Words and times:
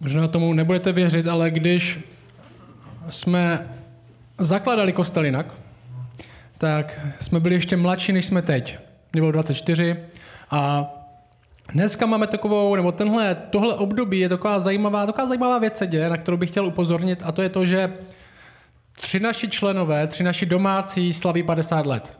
Možná 0.00 0.28
tomu 0.28 0.52
nebudete 0.52 0.92
věřit, 0.92 1.26
ale 1.26 1.50
když 1.50 1.98
jsme 3.10 3.68
zakladali 4.38 4.92
kostel 4.92 5.24
jinak, 5.24 5.46
tak 6.58 7.00
jsme 7.20 7.40
byli 7.40 7.54
ještě 7.54 7.76
mladší, 7.76 8.12
než 8.12 8.26
jsme 8.26 8.42
teď. 8.42 8.78
Mě 9.12 9.22
bylo 9.22 9.32
24 9.32 9.96
a 10.50 10.90
dneska 11.72 12.06
máme 12.06 12.26
takovou, 12.26 12.76
nebo 12.76 12.92
tenhle, 12.92 13.34
tohle 13.34 13.74
období 13.74 14.20
je 14.20 14.28
taková 14.28 14.60
zajímavá, 14.60 15.06
taková 15.06 15.26
zajímavá 15.26 15.58
věc 15.58 15.76
se 15.76 15.86
děje, 15.86 16.08
na 16.08 16.16
kterou 16.16 16.36
bych 16.36 16.50
chtěl 16.50 16.66
upozornit 16.66 17.20
a 17.24 17.32
to 17.32 17.42
je 17.42 17.48
to, 17.48 17.66
že 17.66 17.92
tři 19.00 19.20
naši 19.20 19.48
členové, 19.48 20.06
tři 20.06 20.22
naši 20.22 20.46
domácí 20.46 21.12
slaví 21.12 21.42
50 21.42 21.86
let. 21.86 22.18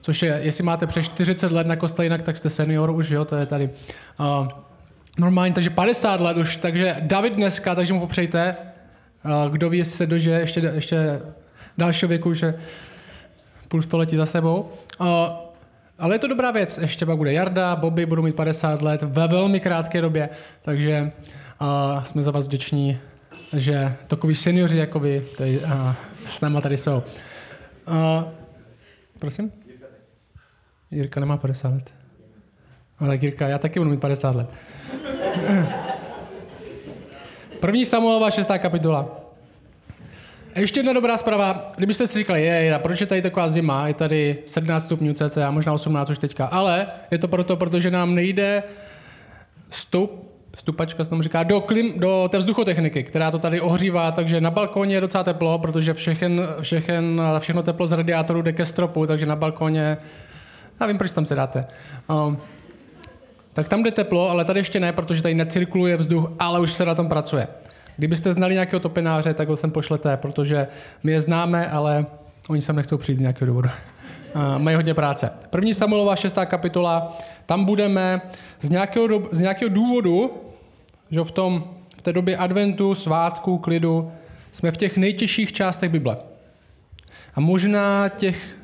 Což 0.00 0.22
je, 0.22 0.40
jestli 0.42 0.64
máte 0.64 0.86
přes 0.86 1.06
40 1.06 1.52
let 1.52 1.66
na 1.66 1.76
kostel 1.76 2.02
jinak, 2.02 2.22
tak 2.22 2.36
jste 2.36 2.50
senior 2.50 2.90
už, 2.90 3.10
jo, 3.10 3.24
to 3.24 3.36
je 3.36 3.46
tady 3.46 3.70
uh, 4.20 4.48
normální, 5.18 5.54
takže 5.54 5.70
50 5.70 6.20
let 6.20 6.36
už, 6.36 6.56
takže 6.56 6.96
David 7.00 7.34
dneska, 7.34 7.74
takže 7.74 7.92
mu 7.92 8.00
popřejte, 8.00 8.56
kdo 9.50 9.70
ví, 9.70 9.78
jestli 9.78 9.96
se 9.96 10.06
dožije 10.06 10.40
ještě, 10.40 10.60
ještě 10.74 11.20
dalšího 11.78 12.08
věku, 12.08 12.34
že 12.34 12.54
půl 13.68 13.82
století 13.82 14.16
za 14.16 14.26
sebou. 14.26 14.72
Ale 15.98 16.14
je 16.14 16.18
to 16.18 16.28
dobrá 16.28 16.50
věc, 16.50 16.78
ještě 16.78 17.06
pak 17.06 17.16
bude 17.16 17.32
Jarda, 17.32 17.76
Bobby 17.76 18.06
budou 18.06 18.22
mít 18.22 18.36
50 18.36 18.82
let 18.82 19.02
ve 19.02 19.28
velmi 19.28 19.60
krátké 19.60 20.00
době, 20.00 20.28
takže 20.62 21.12
jsme 22.02 22.22
za 22.22 22.30
vás 22.30 22.46
vděční, 22.46 22.98
že 23.56 23.96
takový 24.06 24.34
seniori 24.34 24.78
jako 24.78 25.00
vy 25.00 25.26
tady, 25.36 25.62
s 26.28 26.40
náma 26.40 26.60
tady 26.60 26.76
jsou. 26.76 27.02
Prosím? 29.18 29.52
Jirka 30.90 31.20
nemá 31.20 31.36
50 31.36 31.74
let. 31.74 31.92
Tak 33.06 33.22
Jirka, 33.22 33.48
já 33.48 33.58
taky 33.58 33.80
budu 33.80 33.90
mít 33.90 34.00
50 34.00 34.34
let. 34.34 34.50
První 37.60 37.86
Samuelova 37.86 38.30
šestá 38.30 38.58
kapitola. 38.58 39.08
A 40.54 40.60
ještě 40.60 40.80
jedna 40.80 40.92
dobrá 40.92 41.16
zpráva. 41.16 41.72
Kdybyste 41.76 42.06
si 42.06 42.18
říkali, 42.18 42.42
je, 42.42 42.74
a 42.74 42.78
proč 42.78 43.00
je 43.00 43.06
tady 43.06 43.22
taková 43.22 43.48
zima, 43.48 43.88
je 43.88 43.94
tady 43.94 44.38
17 44.44 44.84
stupňů 44.84 45.12
cca, 45.12 45.50
možná 45.50 45.72
18 45.72 46.10
už 46.10 46.18
teďka, 46.18 46.46
ale 46.46 46.86
je 47.10 47.18
to 47.18 47.28
proto, 47.28 47.56
protože 47.56 47.90
nám 47.90 48.14
nejde 48.14 48.62
stoup, 49.70 50.32
stupačka 50.56 51.04
se 51.04 51.10
tomu 51.10 51.22
říká, 51.22 51.42
do, 51.42 51.60
klim, 51.60 51.98
do 51.98 52.28
té 52.32 52.38
vzduchotechniky, 52.38 53.02
která 53.02 53.30
to 53.30 53.38
tady 53.38 53.60
ohřívá, 53.60 54.12
takže 54.12 54.40
na 54.40 54.50
balkóně 54.50 54.94
je 54.94 55.00
docela 55.00 55.24
teplo, 55.24 55.58
protože 55.58 55.94
všechen, 55.94 56.48
všechen, 56.60 57.22
všechno 57.38 57.62
teplo 57.62 57.86
z 57.86 57.92
radiátoru 57.92 58.42
jde 58.42 58.52
ke 58.52 58.66
stropu, 58.66 59.06
takže 59.06 59.26
na 59.26 59.36
balkóně 59.36 59.98
já 60.80 60.86
vím, 60.86 60.98
proč 60.98 61.12
tam 61.12 61.26
se 61.26 61.34
dáte. 61.34 61.66
Um, 62.08 62.38
tak 63.54 63.68
tam 63.68 63.82
jde 63.82 63.90
teplo, 63.90 64.30
ale 64.30 64.44
tady 64.44 64.60
ještě 64.60 64.80
ne, 64.80 64.92
protože 64.92 65.22
tady 65.22 65.34
necirkuluje 65.34 65.96
vzduch, 65.96 66.30
ale 66.38 66.60
už 66.60 66.72
se 66.72 66.84
na 66.84 66.94
tom 66.94 67.08
pracuje. 67.08 67.48
Kdybyste 67.96 68.32
znali 68.32 68.54
nějakého 68.54 68.80
topináře, 68.80 69.34
tak 69.34 69.48
ho 69.48 69.56
sem 69.56 69.70
pošlete, 69.70 70.16
protože 70.16 70.66
my 71.02 71.12
je 71.12 71.20
známe, 71.20 71.68
ale 71.68 72.06
oni 72.48 72.62
sem 72.62 72.76
nechcou 72.76 72.96
přijít 72.96 73.16
z 73.16 73.20
nějakého 73.20 73.46
důvodu. 73.46 73.68
Uh, 74.36 74.62
mají 74.62 74.76
hodně 74.76 74.94
práce. 74.94 75.30
První 75.50 75.74
Samuelova 75.74 76.16
šestá 76.16 76.46
kapitola, 76.46 77.18
tam 77.46 77.64
budeme 77.64 78.20
z 78.60 78.70
nějakého, 78.70 79.06
do, 79.06 79.28
z 79.32 79.40
nějakého 79.40 79.68
důvodu, 79.68 80.30
že 81.10 81.20
v, 81.20 81.30
tom, 81.30 81.64
v 81.98 82.02
té 82.02 82.12
době 82.12 82.36
adventu, 82.36 82.94
svátku, 82.94 83.58
klidu, 83.58 84.12
jsme 84.52 84.70
v 84.70 84.76
těch 84.76 84.96
nejtěžších 84.96 85.52
částech 85.52 85.90
Bible. 85.90 86.16
A 87.34 87.40
možná 87.40 88.08
těch 88.08 88.56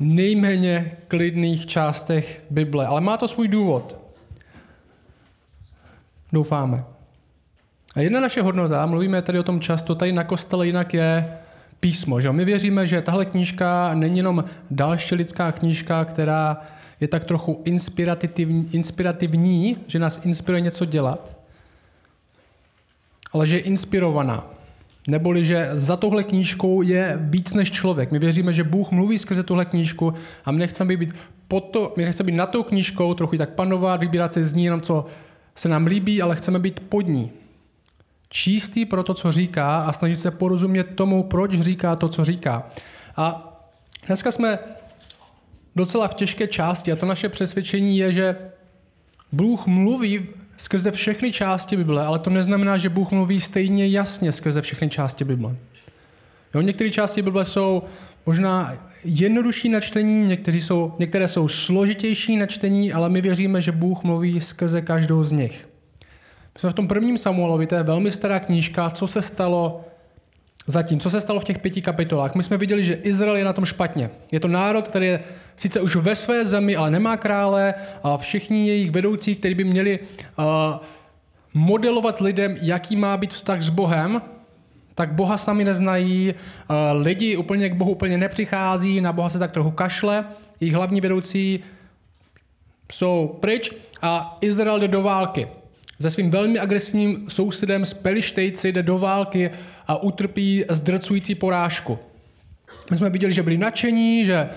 nejméně 0.00 0.92
klidných 1.08 1.66
částech 1.66 2.42
Bible. 2.50 2.86
Ale 2.86 3.00
má 3.00 3.16
to 3.16 3.28
svůj 3.28 3.48
důvod. 3.48 4.00
Doufáme. 6.32 6.84
A 7.96 8.00
jedna 8.00 8.20
naše 8.20 8.42
hodnota, 8.42 8.86
mluvíme 8.86 9.22
tady 9.22 9.38
o 9.38 9.42
tom 9.42 9.60
často, 9.60 9.94
tady 9.94 10.12
na 10.12 10.24
kostele 10.24 10.66
jinak 10.66 10.94
je 10.94 11.38
písmo. 11.80 12.20
Že? 12.20 12.32
My 12.32 12.44
věříme, 12.44 12.86
že 12.86 13.02
tahle 13.02 13.24
knížka 13.24 13.94
není 13.94 14.16
jenom 14.16 14.44
další 14.70 15.14
lidská 15.14 15.52
knížka, 15.52 16.04
která 16.04 16.62
je 17.00 17.08
tak 17.08 17.24
trochu 17.24 17.62
inspirativní, 17.64 18.68
inspirativní 18.72 19.76
že 19.86 19.98
nás 19.98 20.24
inspiruje 20.24 20.60
něco 20.60 20.84
dělat, 20.84 21.40
ale 23.32 23.46
že 23.46 23.56
je 23.56 23.60
inspirovaná. 23.60 24.46
Neboli, 25.08 25.44
že 25.44 25.68
za 25.72 25.96
tohle 25.96 26.24
knížkou 26.24 26.82
je 26.82 27.18
víc 27.20 27.54
než 27.54 27.70
člověk. 27.70 28.12
My 28.12 28.18
věříme, 28.18 28.52
že 28.52 28.64
Bůh 28.64 28.90
mluví 28.90 29.18
skrze 29.18 29.42
tuhle 29.42 29.64
knížku 29.64 30.14
a 30.44 30.52
my 30.52 30.58
nechceme 30.58 30.96
být, 30.96 31.14
pod 31.48 31.60
to, 31.60 31.92
my 31.96 32.04
nechceme 32.04 32.26
být 32.26 32.36
nad 32.36 32.50
tou 32.50 32.62
knížkou, 32.62 33.14
trochu 33.14 33.36
tak 33.36 33.50
panovat, 33.50 34.00
vybírat 34.00 34.32
se 34.32 34.44
z 34.44 34.54
ní 34.54 34.64
jenom, 34.64 34.80
co 34.80 35.06
se 35.54 35.68
nám 35.68 35.86
líbí, 35.86 36.22
ale 36.22 36.36
chceme 36.36 36.58
být 36.58 36.80
pod 36.80 37.00
ní. 37.00 37.30
Čístý 38.28 38.84
pro 38.84 39.02
to, 39.02 39.14
co 39.14 39.32
říká 39.32 39.80
a 39.80 39.92
snažit 39.92 40.20
se 40.20 40.30
porozumět 40.30 40.84
tomu, 40.84 41.22
proč 41.22 41.60
říká 41.60 41.96
to, 41.96 42.08
co 42.08 42.24
říká. 42.24 42.70
A 43.16 43.46
dneska 44.06 44.32
jsme 44.32 44.58
docela 45.76 46.08
v 46.08 46.14
těžké 46.14 46.46
části 46.46 46.92
a 46.92 46.96
to 46.96 47.06
naše 47.06 47.28
přesvědčení 47.28 47.98
je, 47.98 48.12
že 48.12 48.36
Bůh 49.32 49.66
mluví 49.66 50.26
skrze 50.56 50.90
všechny 50.90 51.32
části 51.32 51.76
Bible, 51.76 52.06
ale 52.06 52.18
to 52.18 52.30
neznamená, 52.30 52.78
že 52.78 52.88
Bůh 52.88 53.10
mluví 53.10 53.40
stejně 53.40 53.88
jasně 53.88 54.32
skrze 54.32 54.62
všechny 54.62 54.88
části 54.88 55.24
Bible. 55.24 55.56
Jo, 56.54 56.60
některé 56.60 56.90
části 56.90 57.22
Bible 57.22 57.44
jsou 57.44 57.82
možná 58.26 58.74
jednodušší 59.04 59.68
na 59.68 59.80
čtení, 59.80 60.38
jsou, 60.48 60.92
některé 60.98 61.28
jsou 61.28 61.48
složitější 61.48 62.36
na 62.36 62.46
čtení, 62.46 62.92
ale 62.92 63.08
my 63.08 63.20
věříme, 63.20 63.60
že 63.60 63.72
Bůh 63.72 64.02
mluví 64.02 64.40
skrze 64.40 64.82
každou 64.82 65.24
z 65.24 65.32
nich. 65.32 65.68
My 66.54 66.60
jsme 66.60 66.70
v 66.70 66.74
tom 66.74 66.88
prvním 66.88 67.18
Samuelovi, 67.18 67.66
to 67.66 67.74
je 67.74 67.82
velmi 67.82 68.10
stará 68.10 68.40
knížka, 68.40 68.90
co 68.90 69.06
se 69.06 69.22
stalo 69.22 69.84
zatím, 70.66 71.00
co 71.00 71.10
se 71.10 71.20
stalo 71.20 71.40
v 71.40 71.44
těch 71.44 71.58
pěti 71.58 71.82
kapitolách. 71.82 72.34
My 72.34 72.42
jsme 72.42 72.56
viděli, 72.56 72.84
že 72.84 72.94
Izrael 72.94 73.36
je 73.36 73.44
na 73.44 73.52
tom 73.52 73.64
špatně. 73.64 74.10
Je 74.32 74.40
to 74.40 74.48
národ, 74.48 74.88
který 74.88 75.06
je 75.06 75.20
sice 75.56 75.80
už 75.80 75.96
ve 75.96 76.16
své 76.16 76.44
zemi, 76.44 76.76
ale 76.76 76.90
nemá 76.90 77.16
krále 77.16 77.74
a 78.02 78.16
všichni 78.16 78.68
jejich 78.68 78.90
vedoucí, 78.90 79.34
kteří 79.34 79.54
by 79.54 79.64
měli 79.64 79.98
uh, 79.98 80.44
modelovat 81.54 82.20
lidem, 82.20 82.56
jaký 82.62 82.96
má 82.96 83.16
být 83.16 83.32
vztah 83.32 83.62
s 83.62 83.68
Bohem, 83.68 84.22
tak 85.00 85.12
Boha 85.12 85.36
sami 85.36 85.64
neznají, 85.64 86.34
uh, 86.34 86.76
lidi 87.02 87.36
úplně 87.36 87.68
k 87.68 87.74
Bohu 87.74 87.90
úplně 87.90 88.18
nepřichází, 88.18 89.00
na 89.00 89.12
Boha 89.12 89.28
se 89.28 89.38
tak 89.38 89.52
trochu 89.52 89.70
kašle, 89.70 90.24
jejich 90.60 90.74
hlavní 90.74 91.00
vedoucí 91.00 91.60
jsou 92.92 93.38
pryč 93.40 93.72
a 94.02 94.36
Izrael 94.40 94.80
jde 94.80 94.88
do 94.88 95.02
války. 95.02 95.48
Se 96.00 96.10
svým 96.10 96.30
velmi 96.30 96.58
agresivním 96.58 97.24
sousedem 97.28 97.84
z 97.84 97.94
Pelištejci 97.94 98.72
jde 98.72 98.82
do 98.82 98.98
války 98.98 99.50
a 99.86 100.02
utrpí 100.02 100.64
zdrcující 100.68 101.34
porážku. 101.34 101.98
My 102.90 102.96
jsme 102.96 103.10
viděli, 103.10 103.32
že 103.32 103.42
byli 103.42 103.58
nadšení, 103.58 104.24
že 104.24 104.48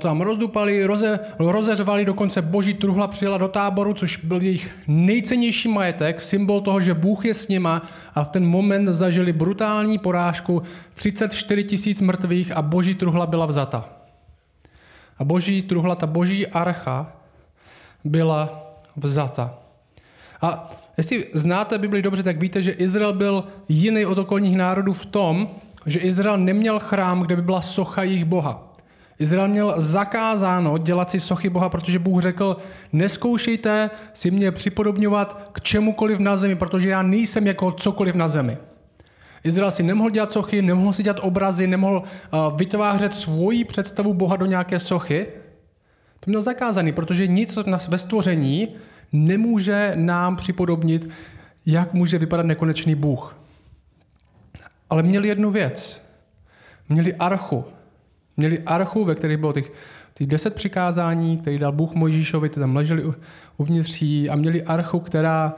tam 0.00 0.20
rozdupali, 0.20 0.86
roze, 0.86 1.20
rozeřvali, 1.38 2.04
dokonce 2.04 2.42
boží 2.42 2.74
truhla 2.74 3.06
přijela 3.06 3.38
do 3.38 3.48
táboru, 3.48 3.94
což 3.94 4.24
byl 4.24 4.42
jejich 4.42 4.76
nejcennější 4.86 5.68
majetek, 5.68 6.22
symbol 6.22 6.60
toho, 6.60 6.80
že 6.80 6.94
Bůh 6.94 7.24
je 7.24 7.34
s 7.34 7.48
nima 7.48 7.82
a 8.14 8.24
v 8.24 8.28
ten 8.28 8.46
moment 8.46 8.86
zažili 8.86 9.32
brutální 9.32 9.98
porážku, 9.98 10.62
34 10.94 11.64
tisíc 11.64 12.00
mrtvých 12.00 12.56
a 12.56 12.62
boží 12.62 12.94
truhla 12.94 13.26
byla 13.26 13.46
vzata. 13.46 13.88
A 15.18 15.24
boží 15.24 15.62
truhla, 15.62 15.94
ta 15.94 16.06
boží 16.06 16.46
archa 16.46 17.12
byla 18.04 18.62
vzata. 18.96 19.54
A 20.42 20.70
jestli 20.96 21.26
znáte 21.32 21.78
Bibli 21.78 22.02
dobře, 22.02 22.22
tak 22.22 22.40
víte, 22.40 22.62
že 22.62 22.72
Izrael 22.72 23.12
byl 23.12 23.44
jiný 23.68 24.06
od 24.06 24.18
okolních 24.18 24.56
národů 24.56 24.92
v 24.92 25.06
tom, 25.06 25.48
že 25.86 25.98
Izrael 25.98 26.38
neměl 26.38 26.78
chrám, 26.78 27.20
kde 27.20 27.36
by 27.36 27.42
byla 27.42 27.60
socha 27.60 28.02
jejich 28.02 28.24
Boha. 28.24 28.73
Izrael 29.18 29.48
měl 29.48 29.74
zakázáno 29.76 30.78
dělat 30.78 31.10
si 31.10 31.20
sochy 31.20 31.50
Boha, 31.50 31.68
protože 31.68 31.98
Bůh 31.98 32.22
řekl, 32.22 32.56
neskoušejte 32.92 33.90
si 34.12 34.30
mě 34.30 34.52
připodobňovat 34.52 35.50
k 35.52 35.60
čemukoliv 35.60 36.18
na 36.18 36.36
zemi, 36.36 36.56
protože 36.56 36.90
já 36.90 37.02
nejsem 37.02 37.46
jako 37.46 37.72
cokoliv 37.72 38.14
na 38.14 38.28
zemi. 38.28 38.58
Izrael 39.44 39.70
si 39.70 39.82
nemohl 39.82 40.10
dělat 40.10 40.30
sochy, 40.30 40.62
nemohl 40.62 40.92
si 40.92 41.02
dělat 41.02 41.18
obrazy, 41.20 41.66
nemohl 41.66 42.02
uh, 42.02 42.56
vytvářet 42.56 43.14
svoji 43.14 43.64
představu 43.64 44.14
Boha 44.14 44.36
do 44.36 44.46
nějaké 44.46 44.78
sochy. 44.78 45.26
To 46.20 46.30
měl 46.30 46.42
zakázaný, 46.42 46.92
protože 46.92 47.26
nic 47.26 47.58
ve 47.88 47.98
stvoření 47.98 48.68
nemůže 49.12 49.92
nám 49.94 50.36
připodobnit, 50.36 51.08
jak 51.66 51.94
může 51.94 52.18
vypadat 52.18 52.46
nekonečný 52.46 52.94
Bůh. 52.94 53.36
Ale 54.90 55.02
měli 55.02 55.28
jednu 55.28 55.50
věc. 55.50 56.06
Měli 56.88 57.14
archu. 57.14 57.64
Měli 58.36 58.58
archu, 58.58 59.04
ve 59.04 59.14
které 59.14 59.36
bylo 59.36 59.52
těch, 59.52 59.72
těch 60.14 60.26
deset 60.26 60.54
přikázání, 60.54 61.38
který 61.38 61.58
dal 61.58 61.72
Bůh 61.72 61.94
Mojžíšovi, 61.94 62.48
ty 62.48 62.60
tam 62.60 62.76
leželi 62.76 63.04
uvnitř 63.56 64.02
a 64.30 64.36
měli 64.36 64.62
archu, 64.62 65.00
která 65.00 65.54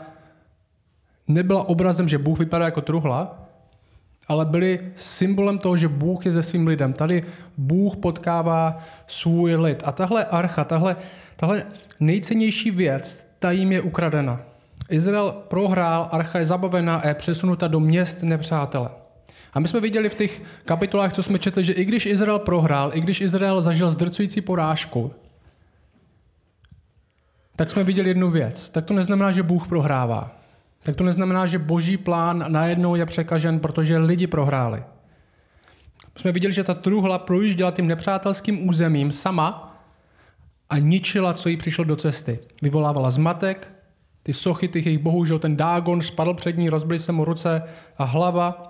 nebyla 1.28 1.68
obrazem, 1.68 2.08
že 2.08 2.18
Bůh 2.18 2.38
vypadá 2.38 2.64
jako 2.64 2.80
truhla, 2.80 3.46
ale 4.28 4.44
byli 4.44 4.80
symbolem 4.96 5.58
toho, 5.58 5.76
že 5.76 5.88
Bůh 5.88 6.26
je 6.26 6.32
se 6.32 6.42
svým 6.42 6.66
lidem. 6.66 6.92
Tady 6.92 7.22
Bůh 7.56 7.96
potkává 7.96 8.78
svůj 9.06 9.54
lid. 9.54 9.82
A 9.86 9.92
tahle 9.92 10.24
archa, 10.24 10.64
tahle, 10.64 10.96
tahle 11.36 11.66
nejcennější 12.00 12.70
věc, 12.70 13.26
ta 13.38 13.50
jim 13.50 13.72
je 13.72 13.80
ukradena. 13.80 14.40
Izrael 14.90 15.42
prohrál, 15.48 16.08
archa 16.12 16.38
je 16.38 16.46
zabavená 16.46 16.96
a 16.96 17.08
je 17.08 17.14
přesunuta 17.14 17.68
do 17.68 17.80
měst 17.80 18.22
nepřátele. 18.22 18.90
A 19.56 19.60
my 19.60 19.68
jsme 19.68 19.80
viděli 19.80 20.08
v 20.08 20.14
těch 20.14 20.42
kapitolách, 20.64 21.12
co 21.12 21.22
jsme 21.22 21.38
četli, 21.38 21.64
že 21.64 21.72
i 21.72 21.84
když 21.84 22.06
Izrael 22.06 22.38
prohrál, 22.38 22.90
i 22.94 23.00
když 23.00 23.20
Izrael 23.20 23.62
zažil 23.62 23.90
zdrcující 23.90 24.40
porážku, 24.40 25.12
tak 27.56 27.70
jsme 27.70 27.84
viděli 27.84 28.08
jednu 28.08 28.30
věc. 28.30 28.70
Tak 28.70 28.86
to 28.86 28.94
neznamená, 28.94 29.32
že 29.32 29.42
Bůh 29.42 29.68
prohrává. 29.68 30.36
Tak 30.82 30.96
to 30.96 31.04
neznamená, 31.04 31.46
že 31.46 31.58
boží 31.58 31.96
plán 31.96 32.44
najednou 32.48 32.94
je 32.94 33.06
překažen, 33.06 33.60
protože 33.60 33.98
lidi 33.98 34.26
prohráli. 34.26 34.82
Jsme 36.16 36.32
viděli, 36.32 36.52
že 36.52 36.64
ta 36.64 36.74
truhla 36.74 37.18
projížděla 37.18 37.70
tím 37.70 37.86
nepřátelským 37.86 38.68
územím 38.68 39.12
sama 39.12 39.80
a 40.70 40.78
ničila, 40.78 41.34
co 41.34 41.48
jí 41.48 41.56
přišlo 41.56 41.84
do 41.84 41.96
cesty. 41.96 42.38
Vyvolávala 42.62 43.10
zmatek, 43.10 43.72
ty 44.22 44.32
sochy 44.32 44.68
těch 44.68 44.86
jejich 44.86 45.02
bohů, 45.02 45.24
že 45.24 45.38
ten 45.38 45.56
Dágon 45.56 46.02
spadl 46.02 46.34
před 46.34 46.56
ní, 46.56 46.68
rozbily 46.68 46.98
se 46.98 47.12
mu 47.12 47.24
ruce 47.24 47.62
a 47.98 48.04
hlava 48.04 48.65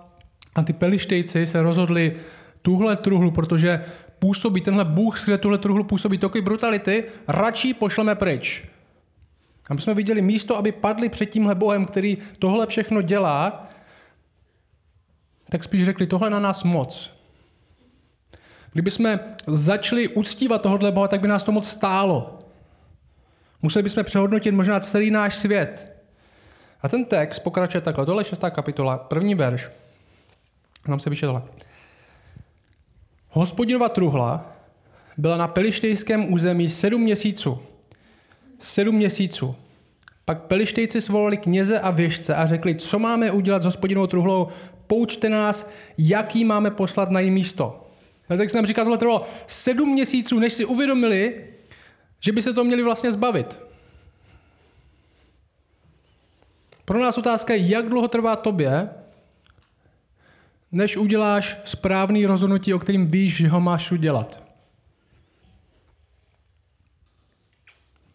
a 0.57 0.63
ty 0.63 0.73
pelištejci 0.73 1.47
se 1.47 1.63
rozhodli 1.63 2.17
tuhle 2.63 2.97
truhlu, 2.97 3.31
protože 3.31 3.85
působí 4.19 4.61
tenhle 4.61 4.85
Bůh, 4.85 5.19
skrze 5.19 5.39
tuhle 5.39 5.59
truhlu 5.59 5.85
působí 5.85 6.19
takový 6.19 6.45
brutality, 6.45 7.05
radši 7.29 7.75
pošleme 7.75 8.15
pryč. 8.15 8.69
A 9.71 9.75
my 9.75 9.81
jsme 9.81 9.95
viděli 9.95 10.23
místo, 10.23 10.57
aby 10.57 10.73
padli 10.73 11.09
před 11.09 11.27
tímhle 11.27 11.55
Bohem, 11.55 11.87
který 11.87 12.19
tohle 12.39 12.67
všechno 12.67 13.03
dělá, 13.03 13.69
tak 15.51 15.65
spíš 15.65 15.85
řekli, 15.85 16.07
tohle 16.07 16.31
na 16.31 16.41
nás 16.41 16.65
moc. 16.65 17.13
Kdyby 18.73 18.91
jsme 18.91 19.21
začali 19.47 20.09
uctívat 20.09 20.63
tohohle 20.63 20.93
Boha, 20.93 21.09
tak 21.09 21.21
by 21.21 21.29
nás 21.29 21.43
to 21.43 21.53
moc 21.53 21.69
stálo. 21.69 22.39
Museli 23.63 23.83
bychom 23.83 24.05
přehodnotit 24.05 24.55
možná 24.55 24.81
celý 24.81 25.11
náš 25.11 25.37
svět. 25.37 25.97
A 26.83 26.89
ten 26.89 27.05
text 27.05 27.39
pokračuje 27.39 27.81
takhle. 27.81 28.07
Tohle 28.07 28.21
je 28.21 28.25
šestá 28.25 28.51
kapitola, 28.51 28.99
první 28.99 29.35
verš. 29.35 29.71
Tam 30.87 31.01
se 31.01 31.11
vyšel. 31.11 31.43
Hospodinova 33.31 33.89
truhla 33.89 34.53
byla 35.17 35.37
na 35.37 35.49
pelištejském 35.49 36.33
území 36.33 36.69
sedm 36.69 37.01
měsíců. 37.01 37.59
Sedm 38.59 38.95
měsíců. 38.95 39.57
Pak 40.25 40.43
pelištejci 40.43 41.01
svolali 41.01 41.37
kněze 41.37 41.81
a 41.81 41.91
věžce 41.91 42.35
a 42.35 42.47
řekli, 42.47 42.75
co 42.75 42.99
máme 42.99 43.31
udělat 43.31 43.63
s 43.63 43.65
hospodinovou 43.65 44.07
truhlou, 44.07 44.49
poučte 44.87 45.29
nás, 45.29 45.71
jaký 45.99 46.45
máme 46.45 46.71
poslat 46.71 47.11
na 47.11 47.21
její 47.21 47.31
místo. 47.31 47.87
A 48.29 48.37
tak 48.37 48.51
se 48.51 48.57
nám 48.57 48.67
říká, 48.67 48.83
tohle 48.83 48.99
trvalo 48.99 49.27
sedm 49.47 49.93
měsíců, 49.93 50.39
než 50.39 50.53
si 50.53 50.65
uvědomili, 50.65 51.45
že 52.21 52.33
by 52.33 52.43
se 52.43 52.53
to 52.53 52.65
měli 52.65 52.83
vlastně 52.83 53.13
zbavit. 53.13 53.59
Pro 56.85 57.01
nás 57.01 57.19
otázka 57.19 57.55
je, 57.55 57.61
jak 57.69 57.89
dlouho 57.89 58.09
trvá 58.09 58.37
tobě, 58.37 58.89
než 60.77 60.97
uděláš 60.97 61.59
správný 61.65 62.27
rozhodnutí, 62.27 62.75
o 62.75 62.79
kterým 62.79 63.07
víš, 63.07 63.37
že 63.37 63.49
ho 63.49 63.61
máš 63.61 63.93
udělat. 63.93 64.43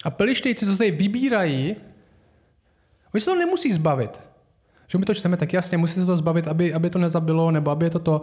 A 0.06 0.10
pelištejci, 0.10 0.66
co 0.66 0.78
tady 0.78 0.92
vybírají, 0.92 1.76
oni 3.14 3.22
se 3.22 3.26
to 3.26 3.36
nemusí 3.36 3.72
zbavit. 3.72 4.20
Že 4.88 4.98
my 4.98 5.06
to 5.06 5.14
čteme, 5.14 5.38
tak 5.38 5.54
jasně, 5.54 5.78
musí 5.78 5.94
se 5.94 6.06
to 6.06 6.18
zbavit, 6.18 6.48
aby, 6.48 6.74
aby 6.74 6.90
to 6.90 7.00
nezabilo, 7.00 7.52
nebo 7.52 7.72
aby 7.72 7.86
je 7.86 7.90
to 7.90 8.00
to. 8.00 8.22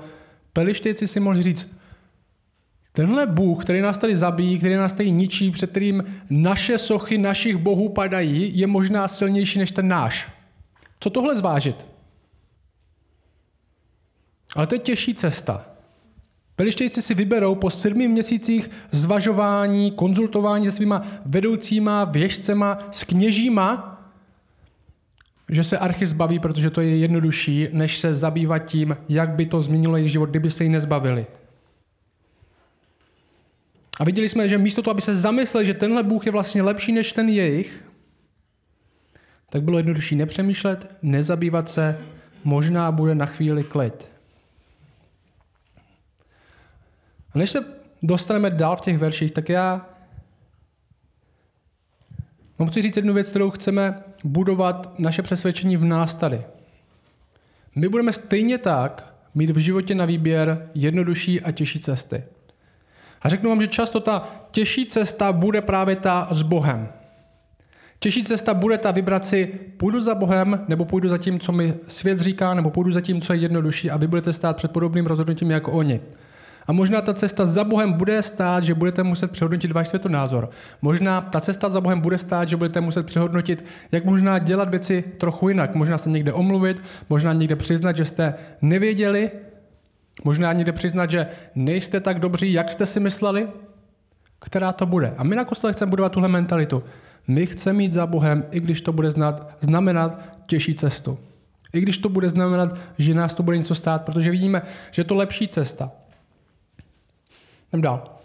Pelištejci 0.53 1.09
si 1.09 1.21
mohli 1.21 1.43
říct, 1.43 1.79
tenhle 2.93 3.27
Bůh, 3.27 3.65
který 3.65 3.81
nás 3.81 3.99
tady 3.99 4.17
zabíjí, 4.17 4.59
který 4.59 4.75
nás 4.75 4.95
tady 4.95 5.11
ničí, 5.11 5.51
před 5.51 5.71
kterým 5.71 6.05
naše 6.31 6.79
sochy 6.79 7.19
našich 7.19 7.57
bohů 7.57 7.89
padají, 7.89 8.59
je 8.59 8.67
možná 8.67 9.09
silnější 9.09 9.59
než 9.59 9.71
ten 9.71 9.89
náš. 9.89 10.31
Co 11.01 11.11
tohle 11.11 11.37
zvážit? 11.37 11.98
Ale 14.57 14.67
to 14.67 14.75
je 14.75 14.79
těžší 14.79 15.15
cesta. 15.15 15.67
Pelištějci 16.57 17.03
si 17.03 17.15
vyberou 17.15 17.55
po 17.55 17.71
sedmi 17.71 18.09
měsících 18.09 18.71
zvažování, 18.91 19.91
konzultování 19.91 20.67
se 20.67 20.73
svýma 20.73 21.07
vedoucíma, 21.27 22.05
věžcema, 22.05 22.79
s 22.91 23.05
kněžíma, 23.05 23.95
že 25.49 25.65
se 25.65 25.79
archy 25.79 26.07
zbaví, 26.07 26.39
protože 26.39 26.71
to 26.71 26.81
je 26.81 26.97
jednodušší, 26.97 27.69
než 27.73 27.99
se 27.99 28.15
zabývat 28.15 28.59
tím, 28.59 28.97
jak 29.09 29.31
by 29.31 29.47
to 29.47 29.61
změnilo 29.61 29.97
jejich 29.97 30.13
život, 30.13 30.31
kdyby 30.31 30.51
se 30.51 30.65
jí 30.65 30.71
nezbavili. 30.71 31.27
A 34.01 34.05
viděli 34.05 34.29
jsme, 34.29 34.49
že 34.49 34.59
místo 34.59 34.83
toho, 34.83 34.93
aby 34.93 35.03
se 35.03 35.17
zamysleli, 35.17 35.67
že 35.67 35.75
tenhle 35.75 36.03
Bůh 36.03 36.27
je 36.27 36.33
vlastně 36.33 36.63
lepší 36.63 36.93
než 36.93 37.13
ten 37.13 37.29
jejich, 37.29 37.85
tak 39.51 39.63
bylo 39.63 39.79
jednodušší 39.79 40.17
nepřemýšlet, 40.17 40.91
nezabývat 41.03 41.69
se, 41.69 42.01
možná 42.45 42.93
bude 42.93 43.15
na 43.15 43.27
chvíli 43.27 43.65
klid. 43.65 44.09
A 47.28 47.28
než 47.39 47.51
se 47.51 47.65
dostaneme 48.03 48.51
dál 48.51 48.77
v 48.77 48.81
těch 48.81 48.99
verších, 48.99 49.33
tak 49.33 49.49
já 49.49 49.87
vám 52.59 52.69
chci 52.69 52.83
říct 52.83 52.97
jednu 52.97 53.15
věc, 53.15 53.31
kterou 53.31 53.51
chceme 53.51 54.03
budovat 54.25 54.99
naše 54.99 55.23
přesvědčení 55.23 55.77
v 55.77 55.85
nás 55.85 56.15
tady. 56.15 56.43
My 57.77 57.89
budeme 57.89 58.13
stejně 58.13 58.59
tak 58.59 59.15
mít 59.35 59.51
v 59.51 59.59
životě 59.59 59.95
na 59.95 60.05
výběr 60.05 60.69
jednodušší 60.75 61.41
a 61.41 61.53
těžší 61.53 61.81
cesty. 61.81 62.23
A 63.23 63.29
řeknu 63.29 63.51
vám, 63.51 63.61
že 63.61 63.67
často 63.67 64.01
ta 64.01 64.29
těžší 64.51 64.87
cesta 64.87 65.33
bude 65.33 65.63
právě 65.63 65.97
ta 65.97 66.29
s 66.31 66.43
Bohem. 66.43 66.89
Těžší 67.99 68.25
cesta 68.25 68.55
bude 68.55 68.79
ta 68.79 68.91
vybrat 68.91 69.25
si, 69.25 69.47
půjdu 69.77 70.01
za 70.01 70.15
Bohem, 70.15 70.65
nebo 70.69 70.85
půjdu 70.85 71.09
za 71.09 71.19
tím, 71.19 71.41
co 71.41 71.53
mi 71.53 71.75
svět 71.87 72.21
říká, 72.21 72.55
nebo 72.55 72.71
půjdu 72.71 72.93
za 72.93 73.01
tím, 73.01 73.21
co 73.21 73.33
je 73.33 73.39
jednodušší 73.39 73.91
a 73.91 73.97
vy 73.97 74.07
budete 74.07 74.33
stát 74.33 74.57
před 74.57 74.73
podobným 74.73 75.07
rozhodnutím 75.07 75.51
jako 75.51 75.73
oni. 75.73 76.01
A 76.69 76.73
možná 76.73 77.01
ta 77.01 77.15
cesta 77.15 77.47
za 77.47 77.65
Bohem 77.65 77.93
bude 77.93 78.23
stát, 78.23 78.65
že 78.65 78.75
budete 78.75 79.03
muset 79.03 79.31
přehodnotit 79.31 79.73
váš 79.73 79.89
světonázor. 79.89 80.51
Možná 80.83 81.21
ta 81.21 81.41
cesta 81.41 81.69
za 81.69 81.81
Bohem 81.81 82.01
bude 82.01 82.19
stát, 82.19 82.49
že 82.49 82.57
budete 82.57 82.81
muset 82.81 83.07
přehodnotit, 83.07 83.65
jak 83.93 84.05
možná 84.05 84.39
dělat 84.39 84.69
věci 84.69 85.05
trochu 85.19 85.49
jinak. 85.49 85.75
Možná 85.75 85.99
se 85.99 86.11
někde 86.11 86.33
omluvit, 86.33 86.83
možná 87.09 87.33
někde 87.33 87.57
přiznat, 87.57 87.97
že 87.97 88.05
jste 88.05 88.35
nevěděli, 88.63 89.31
možná 90.25 90.53
někde 90.53 90.73
přiznat, 90.73 91.11
že 91.11 91.27
nejste 91.55 92.01
tak 92.01 92.21
dobří, 92.21 92.53
jak 92.53 92.73
jste 92.73 92.87
si 92.87 93.01
mysleli. 93.01 93.49
Která 94.41 94.73
to 94.73 94.87
bude? 94.87 95.15
A 95.17 95.25
my 95.25 95.37
na 95.37 95.45
kostele 95.45 95.73
chceme 95.73 95.91
budovat 95.91 96.13
tuhle 96.13 96.29
mentalitu. 96.29 96.83
My 97.29 97.47
chceme 97.47 97.83
jít 97.83 97.93
za 97.93 98.07
Bohem, 98.07 98.45
i 98.51 98.61
když 98.61 98.81
to 98.81 98.93
bude 98.93 99.11
znat, 99.11 99.57
znamenat 99.61 100.23
těžší 100.47 100.75
cestu. 100.75 101.19
I 101.73 101.81
když 101.81 101.99
to 101.99 102.09
bude 102.09 102.31
znamenat, 102.31 102.79
že 102.99 103.15
nás 103.15 103.35
to 103.35 103.43
bude 103.43 103.57
něco 103.57 103.75
stát, 103.75 104.05
protože 104.05 104.31
vidíme, 104.31 104.63
že 104.91 105.05
to 105.05 105.15
lepší 105.15 105.49
cesta. 105.49 105.93
Jdem 107.73 107.83
dál. 107.83 108.19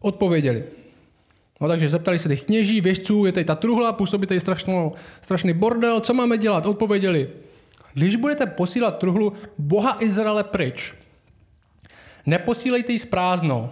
Odpověděli. 0.00 0.64
No 1.60 1.68
takže 1.68 1.88
zeptali 1.88 2.18
se 2.18 2.28
těch 2.28 2.44
kněží, 2.44 2.80
věžců, 2.80 3.24
je 3.24 3.32
tady 3.32 3.44
ta 3.44 3.54
truhla, 3.54 3.92
působí 3.92 4.26
tady 4.26 4.40
strašnou, 4.40 4.92
strašný 5.20 5.52
bordel, 5.52 6.00
co 6.00 6.14
máme 6.14 6.38
dělat? 6.38 6.66
Odpověděli. 6.66 7.30
Když 7.94 8.16
budete 8.16 8.46
posílat 8.46 8.98
truhlu 8.98 9.32
Boha 9.58 9.96
Izraele 10.00 10.44
pryč, 10.44 10.94
neposílejte 12.26 12.92
ji 12.92 12.98
s 12.98 13.04
prázdnou, 13.04 13.70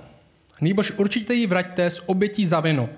nýbož 0.61 0.93
určitě 0.97 1.35
ji 1.35 1.47
vraťte 1.47 1.90
s 1.90 2.09
obětí 2.09 2.47
za 2.47 2.61
vinu. 2.61 2.88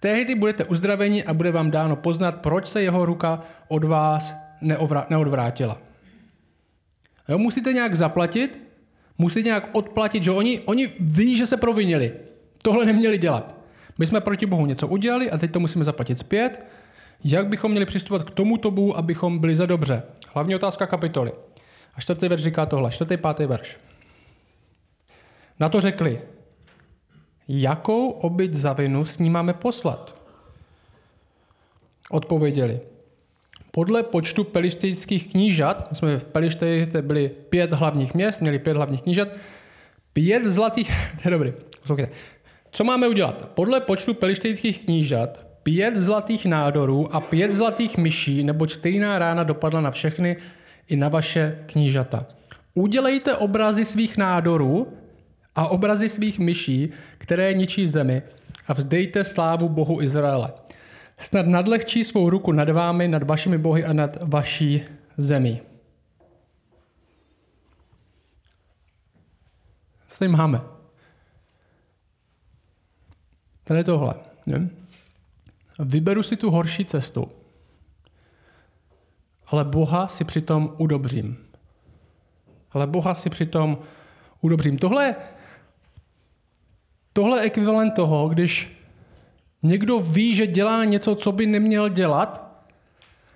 Tehdy 0.00 0.34
budete 0.34 0.64
uzdraveni 0.64 1.24
a 1.24 1.34
bude 1.34 1.50
vám 1.50 1.70
dáno 1.70 1.96
poznat, 1.96 2.40
proč 2.40 2.66
se 2.66 2.82
jeho 2.82 3.04
ruka 3.04 3.40
od 3.68 3.84
vás 3.84 4.34
neodvrátila. 5.08 5.78
Jo, 7.28 7.38
musíte 7.38 7.72
nějak 7.72 7.94
zaplatit, 7.94 8.67
musí 9.18 9.42
nějak 9.42 9.68
odplatit, 9.72 10.24
že 10.24 10.30
oni, 10.30 10.60
oni 10.60 10.92
ví, 11.00 11.36
že 11.36 11.46
se 11.46 11.56
provinili. 11.56 12.12
Tohle 12.62 12.86
neměli 12.86 13.18
dělat. 13.18 13.54
My 13.98 14.06
jsme 14.06 14.20
proti 14.20 14.46
Bohu 14.46 14.66
něco 14.66 14.88
udělali 14.88 15.30
a 15.30 15.38
teď 15.38 15.50
to 15.52 15.60
musíme 15.60 15.84
zaplatit 15.84 16.18
zpět. 16.18 16.66
Jak 17.24 17.46
bychom 17.46 17.70
měli 17.70 17.86
přistupovat 17.86 18.30
k 18.30 18.34
tomuto 18.34 18.70
Bohu, 18.70 18.96
abychom 18.96 19.38
byli 19.38 19.56
za 19.56 19.66
dobře? 19.66 20.02
Hlavní 20.32 20.54
otázka 20.54 20.86
kapitoly. 20.86 21.32
A 21.94 22.00
čtvrtý 22.00 22.28
verš 22.28 22.42
říká 22.42 22.66
tohle, 22.66 22.90
čtvrtý, 22.90 23.16
pátý 23.16 23.46
verš. 23.46 23.76
Na 25.60 25.68
to 25.68 25.80
řekli, 25.80 26.20
jakou 27.48 28.10
obyť 28.10 28.54
za 28.54 28.72
vinu 28.72 29.04
s 29.04 29.18
ní 29.18 29.30
máme 29.30 29.52
poslat? 29.52 30.14
Odpověděli, 32.10 32.80
podle 33.78 34.02
počtu 34.02 34.44
pelištejských 34.44 35.28
knížat, 35.28 35.88
jsme 35.92 36.18
v 36.18 36.24
Pelišteji, 36.24 36.86
to 36.86 37.02
byly 37.02 37.28
pět 37.28 37.72
hlavních 37.72 38.14
měst, 38.14 38.40
měli 38.40 38.58
pět 38.58 38.76
hlavních 38.76 39.02
knížat, 39.02 39.28
pět 40.12 40.44
zlatých, 40.44 40.90
to 41.22 41.28
je 41.28 41.30
dobrý, 41.30 41.52
poslouchejte. 41.80 42.12
Co 42.70 42.84
máme 42.84 43.08
udělat? 43.08 43.48
Podle 43.54 43.80
počtu 43.80 44.14
pelištejských 44.14 44.84
knížat, 44.84 45.46
pět 45.62 45.96
zlatých 45.96 46.46
nádorů 46.46 47.14
a 47.14 47.20
pět 47.20 47.52
zlatých 47.52 47.98
myší, 47.98 48.44
nebo 48.44 48.68
stejná 48.68 49.18
rána 49.18 49.42
dopadla 49.42 49.80
na 49.80 49.90
všechny 49.90 50.36
i 50.88 50.96
na 50.96 51.08
vaše 51.08 51.58
knížata. 51.66 52.26
Udělejte 52.74 53.36
obrazy 53.36 53.84
svých 53.84 54.16
nádorů 54.16 54.88
a 55.54 55.68
obrazy 55.68 56.08
svých 56.08 56.38
myší, 56.38 56.90
které 57.18 57.54
ničí 57.54 57.86
zemi 57.86 58.22
a 58.66 58.72
vzdejte 58.72 59.24
slávu 59.24 59.68
Bohu 59.68 60.02
Izraele. 60.02 60.52
Snad 61.18 61.46
nadlehčí 61.46 62.04
svou 62.04 62.30
ruku 62.30 62.52
nad 62.52 62.68
vámi, 62.68 63.08
nad 63.08 63.22
vašimi 63.22 63.58
bohy 63.58 63.84
a 63.84 63.92
nad 63.92 64.16
vaší 64.22 64.82
zemí. 65.16 65.60
Co 70.08 70.18
tady 70.18 70.28
máme? 70.28 70.60
Tady 73.64 73.80
je 73.80 73.84
tohle. 73.84 74.14
Ne? 74.46 74.70
Vyberu 75.78 76.22
si 76.22 76.36
tu 76.36 76.50
horší 76.50 76.84
cestu, 76.84 77.32
ale 79.46 79.64
Boha 79.64 80.06
si 80.06 80.24
přitom 80.24 80.74
udobřím. 80.78 81.36
Ale 82.70 82.86
Boha 82.86 83.14
si 83.14 83.30
přitom 83.30 83.78
udobřím. 84.40 84.78
Tohle, 84.78 85.16
tohle 87.12 87.38
je 87.38 87.42
ekvivalent 87.42 87.94
toho, 87.94 88.28
když 88.28 88.77
někdo 89.62 89.98
ví, 89.98 90.34
že 90.34 90.46
dělá 90.46 90.84
něco, 90.84 91.14
co 91.14 91.32
by 91.32 91.46
neměl 91.46 91.88
dělat, 91.88 92.48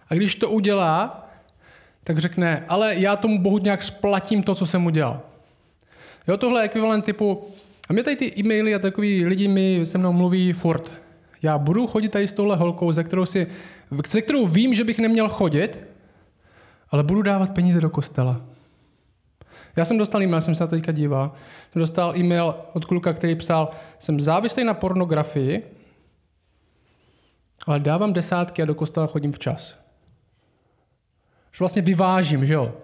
a 0.09 0.15
když 0.15 0.35
to 0.35 0.51
udělá, 0.51 1.29
tak 2.05 2.19
řekne, 2.19 2.65
ale 2.69 2.95
já 2.95 3.17
tomu 3.17 3.39
Bohu 3.39 3.59
nějak 3.59 3.83
splatím 3.83 4.43
to, 4.43 4.55
co 4.55 4.67
jsem 4.67 4.87
udělal. 4.87 5.21
Jo, 6.29 6.37
tohle 6.37 6.61
je 6.61 6.65
ekvivalent 6.65 7.05
typu, 7.05 7.45
a 7.91 7.93
mě 7.93 8.03
tady 8.03 8.17
ty 8.17 8.33
e-maily 8.39 8.75
a 8.75 8.79
takový 8.79 9.25
lidi 9.25 9.49
mi 9.49 9.81
se 9.85 9.99
mnou 9.99 10.13
mluví 10.13 10.53
furt. 10.53 10.93
Já 11.43 11.59
budu 11.59 11.87
chodit 11.87 12.09
tady 12.09 12.29
s 12.29 12.33
touhle 12.33 12.57
holkou, 12.57 12.93
ze 12.93 13.05
kterou, 13.05 13.27
si, 13.27 13.47
ze 14.09 14.23
kterou 14.23 14.47
vím, 14.47 14.75
že 14.75 14.85
bych 14.85 14.99
neměl 14.99 15.29
chodit, 15.29 15.91
ale 16.91 17.03
budu 17.03 17.23
dávat 17.23 17.51
peníze 17.51 17.81
do 17.81 17.91
kostela. 17.91 18.41
Já 19.77 19.85
jsem 19.85 19.99
dostal 19.99 20.23
e-mail, 20.23 20.41
jsem 20.41 20.55
se 20.55 20.63
na 20.63 20.67
to 20.67 20.77
teďka 20.77 20.93
díval, 20.93 21.33
jsem 21.73 21.81
dostal 21.81 22.17
e-mail 22.17 22.55
od 22.73 22.85
kluka, 22.85 23.13
který 23.13 23.35
psal, 23.35 23.71
jsem 23.99 24.21
závislý 24.21 24.65
na 24.65 24.75
pornografii, 24.75 25.63
ale 27.67 27.81
dávám 27.81 28.13
desátky 28.13 28.63
a 28.63 28.65
do 28.65 28.75
kostela 28.75 29.07
chodím 29.07 29.33
včas. 29.33 29.79
Že 31.53 31.59
vlastně 31.59 31.83
vyvážím, 31.83 32.47
že 32.47 32.55
jo? 32.55 32.75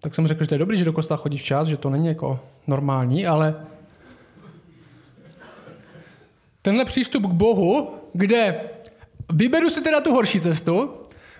Tak 0.00 0.14
jsem 0.14 0.26
řekl, 0.26 0.44
že 0.44 0.48
to 0.48 0.54
je 0.54 0.58
dobrý, 0.58 0.78
že 0.78 0.84
do 0.84 0.92
kostela 0.92 1.16
chodí 1.16 1.38
včas, 1.38 1.68
že 1.68 1.76
to 1.76 1.90
není 1.90 2.06
jako 2.06 2.40
normální, 2.66 3.26
ale 3.26 3.66
tenhle 6.62 6.84
přístup 6.84 7.22
k 7.22 7.32
Bohu, 7.32 7.94
kde 8.12 8.60
vyberu 9.32 9.70
si 9.70 9.80
teda 9.80 10.00
tu 10.00 10.12
horší 10.12 10.40
cestu, 10.40 10.90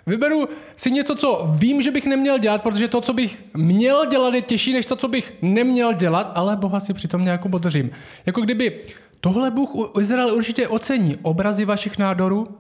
vyberu 0.07 0.49
si 0.77 0.91
něco, 0.91 1.15
co 1.15 1.47
vím, 1.51 1.83
že 1.83 1.91
bych 1.91 2.07
neměl 2.07 2.39
dělat, 2.39 2.63
protože 2.63 2.89
to, 2.89 3.01
co 3.01 3.13
bych 3.13 3.45
měl 3.55 4.07
dělat, 4.07 4.35
je 4.35 4.43
těžší 4.43 4.73
než 4.73 4.87
to, 4.87 4.97
co 4.97 5.09
bych 5.09 5.33
neměl 5.43 5.93
dělat, 5.93 6.33
ale 6.35 6.57
Boha 6.57 6.81
si 6.81 6.95
přitom 6.95 7.25
nějak 7.25 7.49
podržím. 7.51 7.91
Jako 8.27 8.41
kdyby 8.41 8.81
tohle 9.21 9.51
Bůh 9.51 9.75
u 9.75 10.01
Izrael 10.01 10.35
určitě 10.35 10.69
ocení. 10.69 11.17
Obrazy 11.23 11.65
vašich 11.65 11.99
nádorů, 11.99 12.59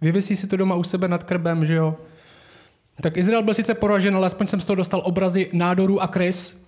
vyvěsí 0.00 0.36
si 0.36 0.46
to 0.46 0.56
doma 0.56 0.74
u 0.74 0.82
sebe 0.82 1.08
nad 1.08 1.24
krbem, 1.24 1.66
že 1.66 1.74
jo? 1.74 1.96
Tak 3.00 3.16
Izrael 3.16 3.42
byl 3.42 3.54
sice 3.54 3.74
poražen, 3.74 4.16
ale 4.16 4.26
aspoň 4.26 4.46
jsem 4.46 4.60
z 4.60 4.64
toho 4.64 4.74
dostal 4.74 5.02
obrazy 5.04 5.50
nádorů 5.52 6.02
a 6.02 6.08
krys. 6.08 6.66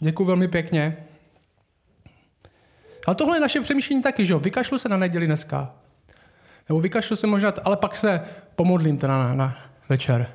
Děkuji 0.00 0.24
velmi 0.24 0.48
pěkně. 0.48 1.06
Ale 3.06 3.16
tohle 3.16 3.36
je 3.36 3.40
naše 3.40 3.60
přemýšlení 3.60 4.02
taky, 4.02 4.26
že 4.26 4.32
jo? 4.32 4.38
Vykašlu 4.38 4.78
se 4.78 4.88
na 4.88 4.96
neděli 4.96 5.26
dneska. 5.26 5.74
Nebo 6.68 6.80
vykašlu 6.80 7.16
se 7.16 7.26
možná, 7.26 7.52
ale 7.64 7.76
pak 7.76 7.96
se 7.96 8.20
pomodlím 8.56 8.98
teda 8.98 9.18
na, 9.18 9.34
na 9.34 9.56
večer. 9.88 10.28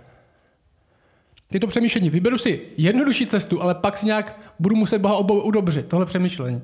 Tyto 1.52 1.68
přemýšlení. 1.68 2.10
Vyberu 2.10 2.38
si 2.38 2.62
jednodušší 2.78 3.26
cestu, 3.26 3.62
ale 3.62 3.76
pak 3.76 3.98
si 3.98 4.06
nějak 4.06 4.40
budu 4.60 4.76
muset 4.76 5.00
Boha 5.00 5.18
udobřit. 5.20 5.88
Tohle 5.88 6.06
přemýšlení. 6.06 6.62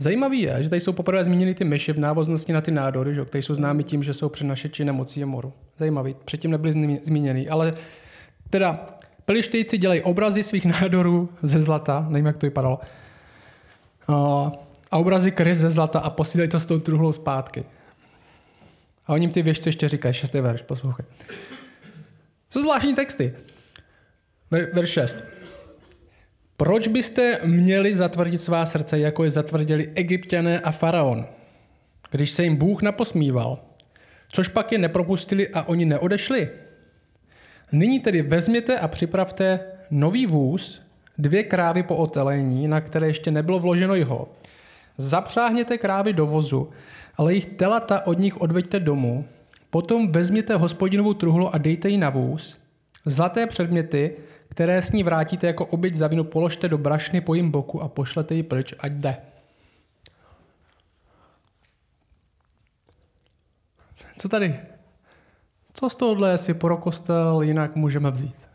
Zajímavý 0.00 0.40
je, 0.40 0.62
že 0.62 0.70
tady 0.70 0.80
jsou 0.80 0.92
poprvé 0.92 1.24
zmíněny 1.24 1.54
ty 1.54 1.64
myši 1.64 1.92
v 1.92 1.98
návaznosti 1.98 2.52
na 2.52 2.60
ty 2.60 2.70
nádory, 2.70 3.14
že, 3.14 3.24
které 3.24 3.42
jsou 3.42 3.54
známy 3.54 3.84
tím, 3.84 4.02
že 4.02 4.14
jsou 4.14 4.28
přenašeči 4.28 4.84
nemocí 4.84 5.22
a 5.22 5.26
moru. 5.26 5.52
Zajímavý. 5.78 6.16
Předtím 6.24 6.50
nebyly 6.50 7.00
zmíněny, 7.02 7.48
ale 7.48 7.74
teda 8.50 8.98
pelištejci 9.24 9.78
dělají 9.78 10.02
obrazy 10.02 10.42
svých 10.42 10.64
nádorů 10.80 11.28
ze 11.42 11.62
zlata, 11.62 12.06
nevím, 12.08 12.26
jak 12.26 12.36
to 12.36 12.46
vypadalo, 12.46 12.80
a 14.90 14.98
obrazy 14.98 15.30
krys 15.30 15.58
ze 15.58 15.70
zlata 15.70 15.98
a 15.98 16.10
posílají 16.10 16.50
to 16.50 16.60
s 16.60 16.66
tou 16.66 16.78
truhlou 16.78 17.12
zpátky. 17.12 17.64
A 19.08 19.12
oni 19.12 19.28
ty 19.28 19.42
věžce 19.42 19.68
ještě 19.68 19.88
říkají, 19.88 20.14
šestý 20.14 20.40
verš, 20.40 20.62
poslouchej. 20.62 21.06
Jsou 22.50 22.60
zvláštní 22.60 22.94
texty. 22.94 23.34
Ver, 24.50 24.70
verš 24.74 24.90
6. 24.90 25.24
Proč 26.56 26.88
byste 26.88 27.38
měli 27.44 27.94
zatvrdit 27.94 28.38
svá 28.38 28.66
srdce, 28.66 28.98
jako 28.98 29.24
je 29.24 29.30
zatvrdili 29.30 29.92
egyptiané 29.94 30.60
a 30.60 30.70
faraon, 30.70 31.26
když 32.10 32.30
se 32.30 32.44
jim 32.44 32.56
Bůh 32.56 32.82
naposmíval? 32.82 33.58
Což 34.32 34.48
pak 34.48 34.72
je 34.72 34.78
nepropustili 34.78 35.48
a 35.48 35.62
oni 35.62 35.84
neodešli? 35.84 36.48
Nyní 37.72 38.00
tedy 38.00 38.22
vezměte 38.22 38.78
a 38.78 38.88
připravte 38.88 39.60
nový 39.90 40.26
vůz, 40.26 40.82
dvě 41.18 41.42
krávy 41.42 41.82
po 41.82 41.96
otelení, 41.96 42.68
na 42.68 42.80
které 42.80 43.06
ještě 43.06 43.30
nebylo 43.30 43.58
vloženo 43.58 43.94
jeho. 43.94 44.28
Zapřáhněte 44.98 45.78
krávy 45.78 46.12
do 46.12 46.26
vozu, 46.26 46.70
ale 47.18 47.32
jejich 47.32 47.46
telata 47.46 48.06
od 48.06 48.18
nich 48.18 48.40
odveďte 48.40 48.80
domů. 48.80 49.24
Potom 49.70 50.12
vezměte 50.12 50.56
hospodinovu 50.56 51.14
truhlu 51.14 51.54
a 51.54 51.58
dejte 51.58 51.88
ji 51.88 51.96
na 51.96 52.10
vůz. 52.10 52.58
Zlaté 53.04 53.46
předměty, 53.46 54.16
které 54.48 54.82
s 54.82 54.92
ní 54.92 55.02
vrátíte 55.02 55.46
jako 55.46 55.66
obyť 55.66 55.94
za 55.94 56.06
vinu, 56.06 56.24
položte 56.24 56.68
do 56.68 56.78
brašny 56.78 57.20
po 57.20 57.34
jim 57.34 57.50
boku 57.50 57.82
a 57.82 57.88
pošlete 57.88 58.34
ji 58.34 58.42
pryč, 58.42 58.74
ať 58.78 58.92
jde. 58.92 59.16
Co 64.18 64.28
tady? 64.28 64.60
Co 65.74 65.90
z 65.90 65.96
tohohle 65.96 66.38
si 66.38 66.54
pro 66.54 66.76
kostel 66.76 67.42
jinak 67.42 67.76
můžeme 67.76 68.10
vzít? 68.10 68.48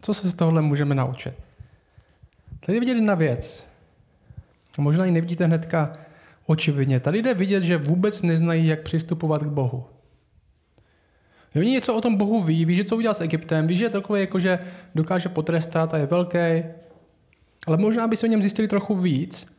Co 0.00 0.14
se 0.14 0.30
z 0.30 0.34
tohohle 0.34 0.62
můžeme 0.62 0.94
naučit? 0.94 1.34
Tady 2.66 2.80
vidět 2.80 2.94
jedna 2.94 3.14
věc. 3.14 3.68
Možná 4.78 5.04
ji 5.04 5.12
nevidíte 5.12 5.46
hnedka 5.46 5.92
očividně. 6.48 7.00
Tady 7.00 7.22
jde 7.22 7.34
vidět, 7.34 7.62
že 7.62 7.76
vůbec 7.76 8.22
neznají, 8.22 8.66
jak 8.66 8.82
přistupovat 8.82 9.42
k 9.42 9.46
Bohu. 9.46 9.84
Oni 11.56 11.70
něco 11.70 11.94
o 11.94 12.00
tom 12.00 12.16
Bohu 12.16 12.40
ví, 12.40 12.64
ví, 12.64 12.76
že 12.76 12.84
co 12.84 12.96
udělal 12.96 13.14
s 13.14 13.20
Egyptem, 13.20 13.66
ví, 13.66 13.76
že 13.76 13.84
je 13.84 13.90
takový, 13.90 14.20
jako 14.20 14.40
že 14.40 14.58
dokáže 14.94 15.28
potrestat 15.28 15.94
a 15.94 15.98
je 15.98 16.06
velký, 16.06 16.64
ale 17.66 17.76
možná 17.76 18.08
by 18.08 18.16
se 18.16 18.26
o 18.26 18.30
něm 18.30 18.42
zjistili 18.42 18.68
trochu 18.68 18.94
víc, 18.94 19.56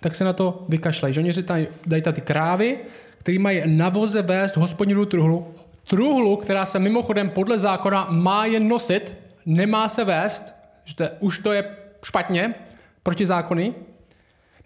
tak 0.00 0.14
se 0.14 0.24
na 0.24 0.32
to 0.32 0.66
vykašlají. 0.68 1.14
Že 1.14 1.20
oni 1.20 1.32
dají, 1.32 1.66
dají 1.86 2.02
ty 2.02 2.20
krávy, 2.20 2.78
který 3.18 3.38
mají 3.38 3.62
na 3.66 3.88
voze 3.88 4.22
vést 4.22 4.56
hospodinu 4.56 5.06
truhlu, 5.06 5.54
truhlu, 5.88 6.36
která 6.36 6.66
se 6.66 6.78
mimochodem 6.78 7.30
podle 7.30 7.58
zákona 7.58 8.06
má 8.10 8.46
jen 8.46 8.68
nosit, 8.68 9.12
nemá 9.46 9.88
se 9.88 10.04
vést, 10.04 10.54
že 10.84 10.96
to 10.96 11.02
je, 11.02 11.10
už 11.20 11.38
to 11.38 11.52
je 11.52 11.76
špatně, 12.02 12.54
proti 13.02 13.26
zákony, 13.26 13.74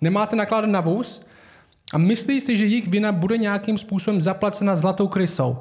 nemá 0.00 0.26
se 0.26 0.37
nakládat 0.37 0.71
na 0.71 0.81
vůz 0.81 1.26
a 1.93 1.99
myslí 1.99 2.40
si, 2.40 2.57
že 2.57 2.64
jejich 2.64 2.88
vina 2.88 3.12
bude 3.12 3.38
nějakým 3.38 3.78
způsobem 3.78 4.21
zaplacena 4.21 4.76
zlatou 4.76 5.09
krysou. 5.09 5.59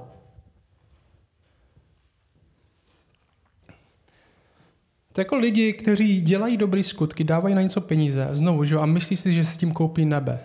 To 5.14 5.22
jako 5.22 5.36
lidi, 5.36 5.74
kteří 5.74 6.22
dělají 6.22 6.58
dobré 6.58 6.84
skutky, 6.84 7.24
dávají 7.24 7.56
na 7.56 7.62
něco 7.62 7.82
peníze, 7.82 8.28
znovu, 8.32 8.66
že 8.66 8.76
jo, 8.76 8.82
a 8.82 8.86
myslí 8.86 9.18
si, 9.18 9.34
že 9.34 9.44
s 9.44 9.58
tím 9.58 9.74
koupí 9.74 10.06
nebe. 10.06 10.40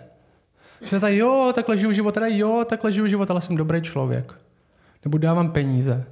Že 0.85 0.99
tady, 0.99 1.17
jo, 1.17 1.51
takhle 1.55 1.77
žiju 1.77 1.91
život, 1.91 2.11
tady, 2.11 2.37
jo, 2.37 2.65
takhle 2.69 2.93
žiju 2.93 3.07
život, 3.07 3.31
ale 3.31 3.41
jsem 3.41 3.57
dobrý 3.57 3.81
člověk. 3.81 4.33
Nebo 5.05 5.17
dávám 5.17 5.51
peníze. 5.51 6.05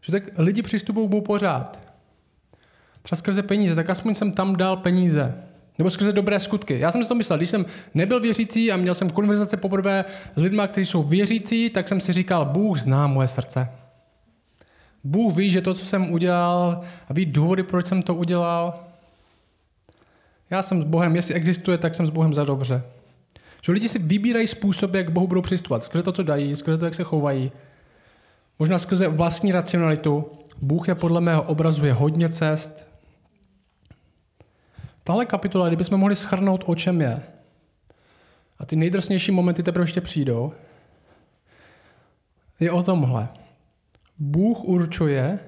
Že 0.00 0.12
tak 0.12 0.22
lidi 0.38 0.62
přistupují 0.62 1.08
k 1.08 1.26
pořád. 1.26 1.82
Třeba 3.02 3.16
skrze 3.16 3.42
peníze, 3.42 3.74
tak 3.74 3.90
aspoň 3.90 4.14
jsem 4.14 4.32
tam 4.32 4.56
dal 4.56 4.76
peníze. 4.76 5.34
Nebo 5.78 5.90
skrze 5.90 6.12
dobré 6.12 6.40
skutky. 6.40 6.78
Já 6.78 6.92
jsem 6.92 7.02
si 7.02 7.08
to 7.08 7.14
myslel, 7.14 7.38
když 7.38 7.50
jsem 7.50 7.66
nebyl 7.94 8.20
věřící 8.20 8.72
a 8.72 8.76
měl 8.76 8.94
jsem 8.94 9.10
konverzace 9.10 9.56
poprvé 9.56 10.04
s 10.36 10.42
lidmi, 10.42 10.62
kteří 10.66 10.86
jsou 10.86 11.02
věřící, 11.02 11.70
tak 11.70 11.88
jsem 11.88 12.00
si 12.00 12.12
říkal, 12.12 12.44
Bůh 12.44 12.78
zná 12.78 13.06
moje 13.06 13.28
srdce. 13.28 13.68
Bůh 15.04 15.36
ví, 15.36 15.50
že 15.50 15.60
to, 15.60 15.74
co 15.74 15.84
jsem 15.86 16.12
udělal, 16.12 16.80
a 17.08 17.12
ví 17.12 17.26
důvody, 17.26 17.62
proč 17.62 17.86
jsem 17.86 18.02
to 18.02 18.14
udělal. 18.14 18.84
Já 20.50 20.62
jsem 20.62 20.82
s 20.82 20.84
Bohem, 20.84 21.16
jestli 21.16 21.34
existuje, 21.34 21.78
tak 21.78 21.94
jsem 21.94 22.06
s 22.06 22.10
Bohem 22.10 22.34
za 22.34 22.44
dobře. 22.44 22.82
Že 23.62 23.72
lidi 23.72 23.88
si 23.88 23.98
vybírají 23.98 24.46
způsob, 24.46 24.94
jak 24.94 25.10
Bohu 25.10 25.26
budou 25.26 25.42
přistupovat. 25.42 25.84
Skrze 25.84 26.02
to, 26.02 26.12
co 26.12 26.22
dají, 26.22 26.56
skrze 26.56 26.78
to, 26.78 26.84
jak 26.84 26.94
se 26.94 27.02
chovají. 27.02 27.52
Možná 28.58 28.78
skrze 28.78 29.08
vlastní 29.08 29.52
racionalitu. 29.52 30.24
Bůh 30.60 30.88
je 30.88 30.94
podle 30.94 31.20
mého 31.20 31.42
obrazu 31.42 31.86
je 31.86 31.92
hodně 31.92 32.28
cest. 32.28 32.91
Tahle 35.04 35.26
kapitola, 35.26 35.68
kdybychom 35.68 36.00
mohli 36.00 36.16
schrnout, 36.16 36.64
o 36.66 36.74
čem 36.74 37.00
je, 37.00 37.22
a 38.58 38.66
ty 38.66 38.76
nejdrsnější 38.76 39.32
momenty 39.32 39.62
teprve 39.62 39.82
ještě 39.82 40.00
přijdou, 40.00 40.52
je 42.60 42.70
o 42.70 42.82
tomhle. 42.82 43.28
Bůh 44.18 44.64
určuje, 44.64 45.38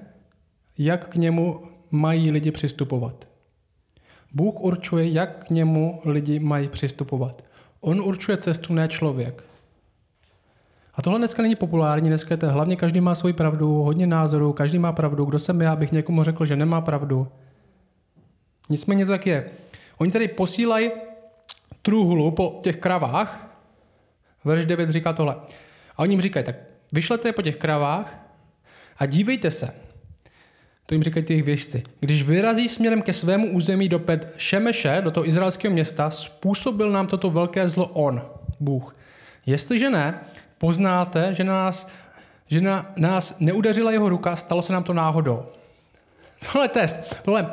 jak 0.77 1.07
k 1.07 1.15
němu 1.15 1.61
mají 1.91 2.31
lidi 2.31 2.51
přistupovat. 2.51 3.27
Bůh 4.33 4.55
určuje, 4.59 5.09
jak 5.09 5.45
k 5.45 5.49
němu 5.49 6.01
lidi 6.05 6.39
mají 6.39 6.67
přistupovat. 6.67 7.43
On 7.81 8.01
určuje 8.01 8.37
cestu, 8.37 8.73
ne 8.73 8.87
člověk. 8.87 9.43
A 10.95 11.01
tohle 11.01 11.19
dneska 11.19 11.41
není 11.41 11.55
populární, 11.55 12.09
dneska 12.09 12.33
je 12.33 12.37
to 12.37 12.51
hlavně 12.51 12.75
každý 12.75 13.01
má 13.01 13.15
svoji 13.15 13.33
pravdu, 13.33 13.83
hodně 13.83 14.07
názorů, 14.07 14.53
každý 14.53 14.79
má 14.79 14.91
pravdu. 14.91 15.25
Kdo 15.25 15.39
jsem 15.39 15.61
já, 15.61 15.73
abych 15.73 15.91
někomu 15.91 16.23
řekl, 16.23 16.45
že 16.45 16.55
nemá 16.55 16.81
pravdu. 16.81 17.27
Nicméně 18.69 19.05
to 19.05 19.11
tak 19.11 19.27
je. 19.27 19.49
Oni 19.97 20.11
tady 20.11 20.27
posílají 20.27 20.91
truhlu 21.81 22.31
po 22.31 22.59
těch 22.63 22.77
kravách. 22.77 23.57
Verš 24.43 24.65
9 24.65 24.89
říká 24.89 25.13
tohle. 25.13 25.35
A 25.95 25.99
oni 25.99 26.13
jim 26.13 26.21
říkají, 26.21 26.45
tak 26.45 26.55
vyšlete 26.93 27.31
po 27.31 27.41
těch 27.41 27.57
kravách 27.57 28.19
a 28.97 29.05
dívejte 29.05 29.51
se. 29.51 29.73
To 30.85 30.93
jim 30.93 31.03
říkají 31.03 31.25
ty 31.25 31.41
věžci. 31.41 31.83
Když 31.99 32.23
vyrazí 32.23 32.69
směrem 32.69 33.01
ke 33.01 33.13
svému 33.13 33.51
území 33.51 33.89
do 33.89 33.99
Pet 33.99 34.33
Šemeše, 34.37 35.01
do 35.03 35.11
toho 35.11 35.27
izraelského 35.27 35.73
města, 35.73 36.09
způsobil 36.09 36.91
nám 36.91 37.07
toto 37.07 37.29
velké 37.29 37.69
zlo 37.69 37.87
on, 37.87 38.21
Bůh. 38.59 38.95
Jestliže 39.45 39.89
ne, 39.89 40.19
poznáte, 40.57 41.33
že 41.33 41.43
na 41.43 41.53
nás, 41.53 41.89
že 42.47 42.61
na 42.61 42.93
nás 42.97 43.39
neudařila 43.39 43.91
jeho 43.91 44.09
ruka, 44.09 44.35
stalo 44.35 44.61
se 44.61 44.73
nám 44.73 44.83
to 44.83 44.93
náhodou. 44.93 45.45
Tohle 46.51 46.67
test. 46.67 47.21
Tohle 47.23 47.51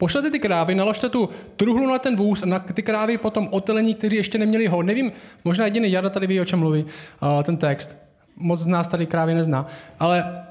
Pošlete 0.00 0.30
ty 0.30 0.38
krávy, 0.38 0.74
naložte 0.74 1.08
tu 1.08 1.28
truhlu 1.56 1.86
na 1.86 1.98
ten 1.98 2.16
vůz 2.16 2.44
na 2.44 2.58
ty 2.58 2.82
krávy 2.82 3.18
potom 3.18 3.48
otelení, 3.50 3.94
kteří 3.94 4.16
ještě 4.16 4.38
neměli 4.38 4.66
ho. 4.66 4.82
Nevím, 4.82 5.12
možná 5.44 5.64
jediný 5.64 5.92
Jada 5.92 6.10
tady 6.10 6.26
ví, 6.26 6.40
o 6.40 6.44
čem 6.44 6.58
mluví 6.58 6.84
uh, 6.84 7.42
ten 7.42 7.56
text. 7.56 7.96
Moc 8.36 8.60
z 8.60 8.66
nás 8.66 8.88
tady 8.88 9.06
krávy 9.06 9.34
nezná. 9.34 9.66
Ale 9.98 10.44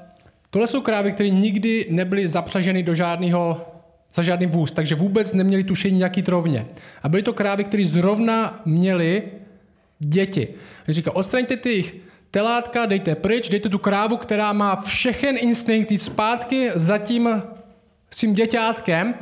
tohle 0.50 0.68
jsou 0.68 0.80
krávy, 0.80 1.12
které 1.12 1.28
nikdy 1.28 1.86
nebyly 1.90 2.28
zapřaženy 2.28 2.82
do 2.82 2.94
žádného 2.94 3.66
za 4.14 4.22
žádný 4.22 4.46
vůz, 4.46 4.72
takže 4.72 4.94
vůbec 4.94 5.34
neměli 5.34 5.64
tušení, 5.64 6.00
jaký 6.00 6.22
trovně. 6.22 6.66
A 7.02 7.08
byly 7.08 7.22
to 7.22 7.32
krávy, 7.32 7.64
které 7.64 7.84
zrovna 7.84 8.60
měly 8.64 9.22
děti. 9.98 10.48
Říká, 10.88 11.16
odstraňte 11.16 11.56
ty 11.56 11.92
telátka, 12.30 12.86
dejte 12.86 13.14
pryč, 13.14 13.48
dejte 13.48 13.68
tu 13.68 13.78
krávu, 13.78 14.16
která 14.16 14.52
má 14.52 14.76
všechen 14.76 15.36
instinkt 15.38 15.90
jít 15.90 16.02
zpátky 16.02 16.70
za 16.74 16.98
tím 16.98 17.42
svým 18.10 18.34
děťátkem 18.34 19.14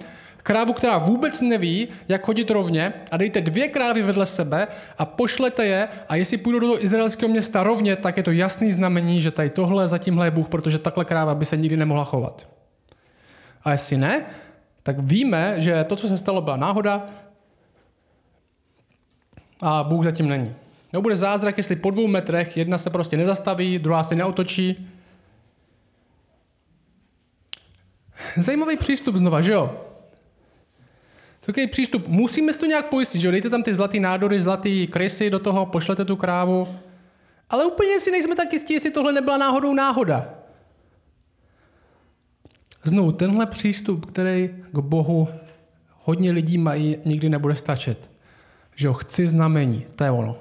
krávu, 0.42 0.72
která 0.72 0.98
vůbec 0.98 1.40
neví, 1.40 1.88
jak 2.08 2.24
chodit 2.24 2.50
rovně 2.50 2.92
a 3.10 3.16
dejte 3.16 3.40
dvě 3.40 3.68
krávy 3.68 4.02
vedle 4.02 4.26
sebe 4.26 4.68
a 4.98 5.04
pošlete 5.04 5.66
je 5.66 5.88
a 6.08 6.16
jestli 6.16 6.36
půjdou 6.36 6.58
do 6.58 6.66
toho 6.66 6.84
izraelského 6.84 7.28
města 7.28 7.62
rovně, 7.62 7.96
tak 7.96 8.16
je 8.16 8.22
to 8.22 8.30
jasný 8.30 8.72
znamení, 8.72 9.20
že 9.20 9.30
tady 9.30 9.50
tohle 9.50 9.88
za 9.88 9.98
tímhle 9.98 10.26
je 10.26 10.30
Bůh, 10.30 10.48
protože 10.48 10.78
takhle 10.78 11.04
kráva 11.04 11.34
by 11.34 11.44
se 11.44 11.56
nikdy 11.56 11.76
nemohla 11.76 12.04
chovat. 12.04 12.48
A 13.64 13.72
jestli 13.72 13.96
ne, 13.96 14.26
tak 14.82 14.98
víme, 14.98 15.54
že 15.56 15.84
to, 15.84 15.96
co 15.96 16.08
se 16.08 16.18
stalo, 16.18 16.40
byla 16.40 16.56
náhoda 16.56 17.06
a 19.60 19.84
Bůh 19.84 20.04
zatím 20.04 20.28
není. 20.28 20.54
No 20.92 21.02
bude 21.02 21.16
zázrak, 21.16 21.56
jestli 21.56 21.76
po 21.76 21.90
dvou 21.90 22.06
metrech 22.06 22.56
jedna 22.56 22.78
se 22.78 22.90
prostě 22.90 23.16
nezastaví, 23.16 23.78
druhá 23.78 24.04
se 24.04 24.14
neotočí. 24.14 24.88
Zajímavý 28.36 28.76
přístup 28.76 29.16
znova, 29.16 29.42
že 29.42 29.52
jo? 29.52 29.87
Takový 31.48 31.66
přístup. 31.66 32.08
Musíme 32.08 32.52
si 32.52 32.58
to 32.58 32.66
nějak 32.66 32.88
pojistit, 32.88 33.20
že 33.20 33.30
Dejte 33.30 33.50
tam 33.50 33.62
ty 33.62 33.74
zlatý 33.74 34.00
nádory, 34.00 34.40
zlatý 34.40 34.86
krysy 34.86 35.30
do 35.30 35.38
toho, 35.38 35.66
pošlete 35.66 36.04
tu 36.04 36.16
krávu. 36.16 36.68
Ale 37.50 37.66
úplně 37.66 38.00
si 38.00 38.10
nejsme 38.10 38.36
tak 38.36 38.52
jistí, 38.52 38.74
jestli 38.74 38.90
tohle 38.90 39.12
nebyla 39.12 39.36
náhodou 39.36 39.74
náhoda. 39.74 40.34
Znovu, 42.84 43.12
tenhle 43.12 43.46
přístup, 43.46 44.06
který 44.06 44.50
k 44.72 44.78
Bohu 44.78 45.28
hodně 46.04 46.30
lidí 46.30 46.58
mají, 46.58 46.96
nikdy 47.04 47.28
nebude 47.28 47.56
stačit. 47.56 48.10
Že 48.74 48.88
ho 48.88 48.94
chci 48.94 49.28
znamení, 49.28 49.86
to 49.96 50.04
je 50.04 50.10
ono. 50.10 50.36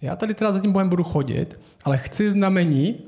Já 0.00 0.16
tady 0.16 0.34
teda 0.34 0.52
za 0.52 0.60
tím 0.60 0.72
Bohem 0.72 0.88
budu 0.88 1.04
chodit, 1.04 1.60
ale 1.84 1.98
chci 1.98 2.30
znamení, 2.30 3.04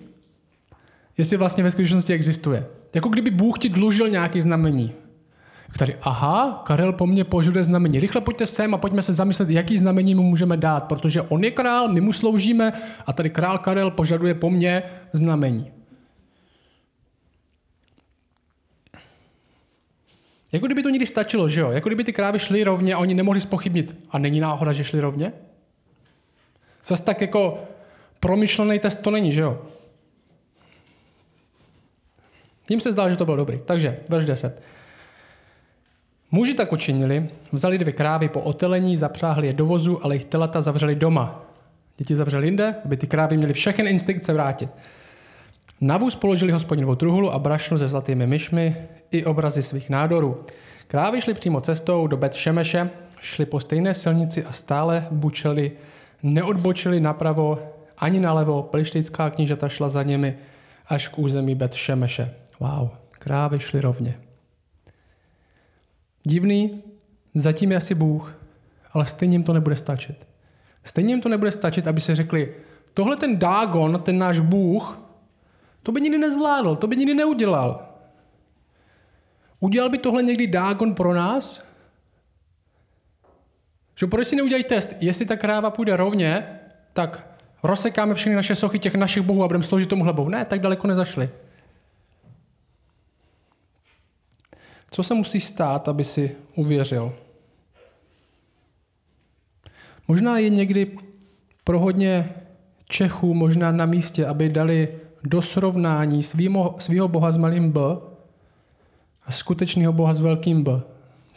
jestli 1.18 1.36
vlastně 1.36 1.64
ve 1.64 1.70
skutečnosti 1.70 2.12
existuje. 2.12 2.66
Jako 2.94 3.08
kdyby 3.08 3.30
Bůh 3.30 3.58
ti 3.58 3.68
dlužil 3.68 4.08
nějaký 4.08 4.40
znamení. 4.40 5.03
Tady, 5.78 5.96
aha, 6.02 6.62
Karel 6.66 6.92
po 6.92 7.06
mně 7.06 7.24
požaduje 7.24 7.64
znamení. 7.64 8.00
Rychle 8.00 8.20
pojďte 8.20 8.46
sem 8.46 8.74
a 8.74 8.78
pojďme 8.78 9.02
se 9.02 9.14
zamyslet, 9.14 9.50
jaký 9.50 9.78
znamení 9.78 10.14
mu 10.14 10.22
můžeme 10.22 10.56
dát, 10.56 10.84
protože 10.84 11.22
on 11.22 11.44
je 11.44 11.50
král, 11.50 11.88
my 11.88 12.00
mu 12.00 12.12
sloužíme 12.12 12.72
a 13.06 13.12
tady 13.12 13.30
král 13.30 13.58
Karel 13.58 13.90
požaduje 13.90 14.34
po 14.34 14.50
mně 14.50 14.82
znamení. 15.12 15.72
Jako 20.52 20.66
kdyby 20.66 20.82
to 20.82 20.90
někdy 20.90 21.06
stačilo, 21.06 21.48
že 21.48 21.60
jo? 21.60 21.70
Jako 21.70 21.88
kdyby 21.88 22.04
ty 22.04 22.12
krávy 22.12 22.38
šly 22.38 22.64
rovně 22.64 22.94
a 22.94 22.98
oni 22.98 23.14
nemohli 23.14 23.40
spochybnit. 23.40 23.96
A 24.10 24.18
není 24.18 24.40
náhoda, 24.40 24.72
že 24.72 24.84
šli 24.84 25.00
rovně? 25.00 25.32
Zas 26.86 27.00
tak 27.00 27.20
jako 27.20 27.64
promyšlený 28.20 28.78
test 28.78 29.02
to 29.02 29.10
není, 29.10 29.32
že 29.32 29.40
jo? 29.40 29.62
Jím 32.70 32.80
se 32.80 32.92
zdá, 32.92 33.10
že 33.10 33.16
to 33.16 33.24
bylo 33.24 33.36
dobrý. 33.36 33.60
Takže, 33.64 34.00
verš 34.08 34.24
10. 34.24 34.62
Muži 36.34 36.54
tak 36.54 36.72
učinili, 36.72 37.26
vzali 37.52 37.78
dvě 37.78 37.92
krávy 37.92 38.28
po 38.28 38.40
otelení, 38.40 38.96
zapřáhli 38.96 39.46
je 39.46 39.52
do 39.52 39.66
vozu, 39.66 40.04
ale 40.04 40.14
jejich 40.14 40.24
telata 40.24 40.62
zavřeli 40.62 40.94
doma. 40.94 41.44
Děti 41.96 42.16
zavřeli 42.16 42.46
jinde, 42.46 42.74
aby 42.84 42.96
ty 42.96 43.06
krávy 43.06 43.36
měly 43.36 43.52
všechny 43.52 43.90
instinkt 43.90 44.24
se 44.24 44.32
vrátit. 44.32 44.70
Na 45.80 45.96
vůz 45.96 46.16
položili 46.16 46.52
hospodinovou 46.52 46.94
truhlu 46.94 47.32
a 47.32 47.38
brašnu 47.38 47.78
se 47.78 47.88
zlatými 47.88 48.26
myšmi 48.26 48.76
i 49.10 49.24
obrazy 49.24 49.62
svých 49.62 49.90
nádorů. 49.90 50.46
Krávy 50.86 51.20
šly 51.20 51.34
přímo 51.34 51.60
cestou 51.60 52.06
do 52.06 52.16
Bet 52.16 52.34
Šemeše, 52.34 52.90
šli 53.20 53.46
po 53.46 53.60
stejné 53.60 53.94
silnici 53.94 54.44
a 54.44 54.52
stále 54.52 55.06
bučeli, 55.10 55.72
neodbočili 56.22 57.00
napravo 57.00 57.58
ani 57.98 58.20
nalevo, 58.20 58.62
plištejská 58.62 59.30
knížata 59.30 59.68
šla 59.68 59.88
za 59.88 60.02
nimi 60.02 60.34
až 60.88 61.08
k 61.08 61.18
území 61.18 61.54
Bet 61.54 61.74
Šemeše. 61.74 62.34
Wow, 62.60 62.88
krávy 63.10 63.60
šly 63.60 63.80
rovně. 63.80 64.23
Divný, 66.24 66.82
zatím 67.34 67.70
je 67.70 67.76
asi 67.76 67.94
Bůh, 67.94 68.34
ale 68.92 69.06
stejně 69.06 69.34
jim 69.34 69.44
to 69.44 69.52
nebude 69.52 69.76
stačit. 69.76 70.26
Stejně 70.84 71.14
jim 71.14 71.22
to 71.22 71.28
nebude 71.28 71.52
stačit, 71.52 71.86
aby 71.86 72.00
se 72.00 72.14
řekli, 72.14 72.54
tohle 72.94 73.16
ten 73.16 73.38
Dágon, 73.38 74.00
ten 74.02 74.18
náš 74.18 74.40
Bůh, 74.40 75.00
to 75.82 75.92
by 75.92 76.00
nikdy 76.00 76.18
nezvládl, 76.18 76.76
to 76.76 76.86
by 76.86 76.96
nikdy 76.96 77.14
neudělal. 77.14 77.88
Udělal 79.60 79.90
by 79.90 79.98
tohle 79.98 80.22
někdy 80.22 80.46
Dágon 80.46 80.94
pro 80.94 81.14
nás? 81.14 81.64
Že 83.96 84.06
proč 84.06 84.28
si 84.28 84.36
neudělají 84.36 84.64
test? 84.64 84.96
Jestli 85.00 85.26
ta 85.26 85.36
kráva 85.36 85.70
půjde 85.70 85.96
rovně, 85.96 86.60
tak 86.92 87.36
rozsekáme 87.62 88.14
všechny 88.14 88.36
naše 88.36 88.56
sochy 88.56 88.78
těch 88.78 88.94
našich 88.94 89.22
bohů 89.22 89.44
a 89.44 89.46
budeme 89.46 89.64
sloužit 89.64 89.88
tomu 89.88 90.12
bohu. 90.12 90.28
Ne, 90.28 90.44
tak 90.44 90.60
daleko 90.60 90.86
nezašli. 90.86 91.30
Co 94.94 95.02
se 95.02 95.14
musí 95.14 95.40
stát, 95.40 95.88
aby 95.88 96.04
si 96.04 96.36
uvěřil? 96.54 97.12
Možná 100.08 100.38
je 100.38 100.50
někdy 100.50 100.98
pro 101.64 101.78
hodně 101.78 102.34
Čechů 102.84 103.34
možná 103.34 103.72
na 103.72 103.86
místě, 103.86 104.26
aby 104.26 104.48
dali 104.48 104.98
do 105.22 105.42
srovnání 105.42 106.22
svého 106.78 107.08
boha 107.08 107.32
s 107.32 107.36
malým 107.36 107.72
b 107.72 107.80
a 109.26 109.32
skutečného 109.32 109.92
boha 109.92 110.14
s 110.14 110.20
velkým 110.20 110.62
b. 110.62 110.82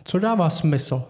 Co 0.03 0.19
dává 0.19 0.49
smysl? 0.49 1.03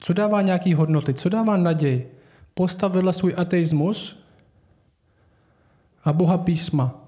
Co 0.00 0.12
dává 0.12 0.42
nějaký 0.42 0.74
hodnoty? 0.74 1.14
Co 1.14 1.28
dává 1.28 1.56
naději? 1.56 2.18
Postav 2.54 2.92
vedle 2.92 3.12
svůj 3.12 3.34
ateismus 3.36 4.24
a 6.04 6.12
boha 6.12 6.38
písma. 6.38 7.03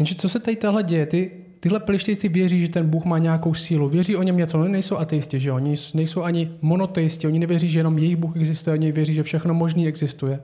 Jenže 0.00 0.14
co 0.14 0.28
se 0.28 0.40
tady 0.40 0.56
tahle 0.56 0.82
děje? 0.82 1.06
Ty, 1.06 1.30
tyhle 1.60 1.80
plištějci 1.80 2.28
věří, 2.28 2.60
že 2.60 2.68
ten 2.68 2.88
Bůh 2.88 3.04
má 3.04 3.18
nějakou 3.18 3.54
sílu. 3.54 3.88
Věří 3.88 4.16
o 4.16 4.22
něm 4.22 4.36
něco. 4.36 4.60
Oni 4.60 4.72
nejsou 4.72 4.96
ateisti, 4.96 5.40
že 5.40 5.52
Oni 5.52 5.74
nejsou 5.94 6.22
ani 6.22 6.50
monoteisti. 6.60 7.26
Oni 7.26 7.38
nevěří, 7.38 7.68
že 7.68 7.78
jenom 7.78 7.98
jejich 7.98 8.16
Bůh 8.16 8.36
existuje. 8.36 8.74
Oni 8.74 8.92
věří, 8.92 9.14
že 9.14 9.22
všechno 9.22 9.54
možný 9.54 9.88
existuje. 9.88 10.42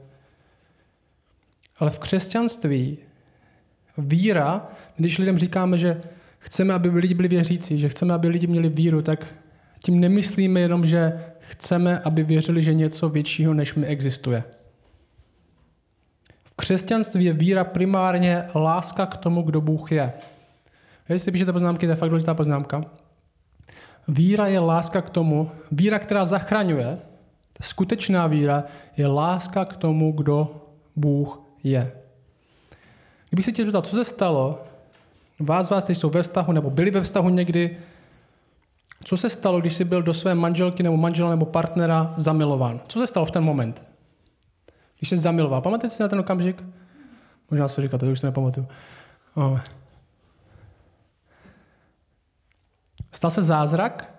Ale 1.79 1.91
v 1.91 1.99
křesťanství 1.99 2.99
víra, 3.99 4.69
když 4.97 5.19
lidem 5.19 5.39
říkáme, 5.39 5.79
že 5.79 6.01
chceme, 6.39 6.75
aby 6.75 6.89
lidi 6.89 7.15
byli 7.15 7.29
věřící, 7.29 7.81
že 7.81 7.89
chceme, 7.89 8.15
aby 8.15 8.29
lidi 8.29 8.47
měli 8.47 8.69
víru, 8.69 9.03
tak 9.03 9.27
tím 9.85 10.01
nemyslíme 10.01 10.61
jenom, 10.61 10.87
že 10.87 11.25
chceme, 11.39 11.99
aby 11.99 12.23
věřili, 12.23 12.63
že 12.63 12.75
něco 12.75 13.09
většího 13.09 13.55
než 13.55 13.75
my 13.75 13.87
existuje 13.87 14.45
křesťanství 16.57 17.25
je 17.25 17.33
víra 17.33 17.65
primárně 17.65 18.45
láska 18.55 19.07
k 19.07 19.17
tomu, 19.17 19.43
kdo 19.43 19.61
Bůh 19.61 19.93
je. 19.93 20.13
Jestli 21.09 21.25
si 21.25 21.33
píšete 21.33 21.53
poznámky, 21.53 21.87
to 21.87 21.93
je 21.93 21.97
fakt 21.97 22.09
důležitá 22.09 22.35
poznámka. 22.35 22.85
Víra 24.09 24.47
je 24.47 24.59
láska 24.59 25.03
k 25.03 25.11
tomu, 25.11 25.51
víra, 25.71 25.99
která 25.99 26.27
zachraňuje, 26.27 26.99
skutečná 27.63 28.27
víra 28.27 28.65
je 28.97 29.07
láska 29.07 29.65
k 29.65 29.77
tomu, 29.77 30.13
kdo 30.13 30.67
Bůh 30.97 31.41
je. 31.65 31.93
Kdybych 33.29 33.45
se 33.45 33.53
tě 33.53 33.65
zeptal, 33.65 33.83
co 33.83 33.97
se 33.97 34.05
stalo, 34.05 34.67
Vás 35.41 35.71
vás, 35.71 35.85
kteří 35.85 36.01
jsou 36.01 36.11
ve 36.11 36.23
vztahu 36.23 36.53
nebo 36.53 36.71
byli 36.71 36.91
ve 36.91 37.01
vztahu 37.01 37.29
někdy, 37.29 37.77
co 39.05 39.17
se 39.17 39.31
stalo, 39.31 39.61
když 39.61 39.75
jsi 39.75 39.85
byl 39.85 40.03
do 40.03 40.15
své 40.15 40.35
manželky 40.35 40.83
nebo 40.83 40.97
manžela 40.97 41.31
nebo 41.31 41.47
partnera 41.47 42.15
zamilován? 42.17 42.81
Co 42.89 42.99
se 42.99 43.07
stalo 43.07 43.27
v 43.27 43.31
ten 43.31 43.45
moment? 43.45 43.85
Když 45.07 45.11
jsi 45.11 45.17
zamiloval. 45.17 45.61
Pamatujete 45.61 45.97
si 45.97 46.03
na 46.03 46.09
ten 46.09 46.21
okamžik? 46.21 46.65
Možná 47.51 47.69
se 47.69 47.83
říká, 47.83 47.99
to 47.99 48.07
už 48.07 48.21
se 48.21 48.27
nepamatuju. 48.27 48.67
Oh. 49.35 49.61
Stal 53.13 53.31
se 53.31 53.43
zázrak? 53.43 54.15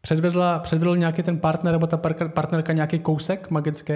Předvedla, 0.00 0.58
předvedl 0.58 0.96
nějaký 0.96 1.22
ten 1.22 1.38
partner 1.38 1.72
nebo 1.72 1.86
ta 1.86 1.96
partnerka 2.28 2.72
nějaký 2.72 2.98
kousek 2.98 3.50
magický? 3.50 3.92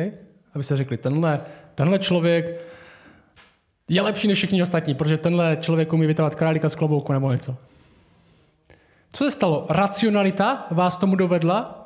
Aby 0.55 0.65
se 0.65 0.77
řekli, 0.77 0.97
tenhle, 0.97 1.41
tenhle 1.75 1.99
člověk 1.99 2.61
je 3.89 4.03
lepší 4.03 4.29
než 4.29 4.39
všichni 4.39 4.63
ostatní, 4.63 4.95
protože 4.95 5.19
tenhle 5.19 5.57
člověk 5.61 5.93
umí 5.93 6.07
vytávat 6.07 6.35
králíka 6.35 6.69
z 6.69 6.75
klobouku 6.75 7.13
nebo 7.13 7.33
něco. 7.33 7.57
Co 9.13 9.25
se 9.25 9.31
stalo? 9.31 9.67
Racionalita 9.71 10.67
vás 10.71 10.97
tomu 10.97 11.17
dovedla? 11.17 11.80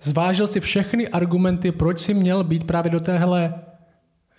Zvážil 0.00 0.46
si 0.46 0.60
všechny 0.60 1.08
argumenty, 1.08 1.72
proč 1.72 2.00
si 2.00 2.14
měl 2.14 2.44
být 2.44 2.64
právě 2.64 2.90
do 2.90 3.00
téhle 3.00 3.54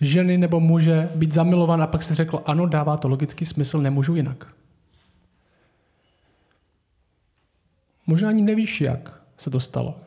ženy 0.00 0.38
nebo 0.38 0.60
muže 0.60 1.08
být 1.14 1.32
zamilovan 1.32 1.82
a 1.82 1.86
pak 1.86 2.02
si 2.02 2.14
řekl, 2.14 2.42
ano, 2.46 2.66
dává 2.66 2.96
to 2.96 3.08
logický 3.08 3.46
smysl, 3.46 3.80
nemůžu 3.80 4.16
jinak. 4.16 4.46
Možná 8.06 8.28
ani 8.28 8.42
nevíš, 8.42 8.80
jak 8.80 9.20
se 9.36 9.50
to 9.50 9.60
stalo. 9.60 10.00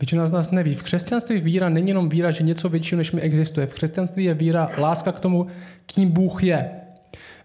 Většina 0.00 0.26
z 0.26 0.32
nás 0.32 0.50
neví. 0.50 0.74
V 0.74 0.82
křesťanství 0.82 1.40
víra 1.40 1.68
není 1.68 1.88
jenom 1.88 2.08
víra, 2.08 2.30
že 2.30 2.44
něco 2.44 2.68
většího 2.68 2.98
než 2.98 3.12
mi 3.12 3.20
existuje. 3.20 3.66
V 3.66 3.74
křesťanství 3.74 4.24
je 4.24 4.34
víra, 4.34 4.70
láska 4.78 5.12
k 5.12 5.20
tomu, 5.20 5.46
kým 5.86 6.10
Bůh 6.10 6.44
je. 6.44 6.70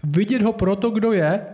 Vidět 0.03 0.41
ho 0.41 0.53
proto, 0.53 0.89
kdo 0.89 1.11
je 1.11 1.45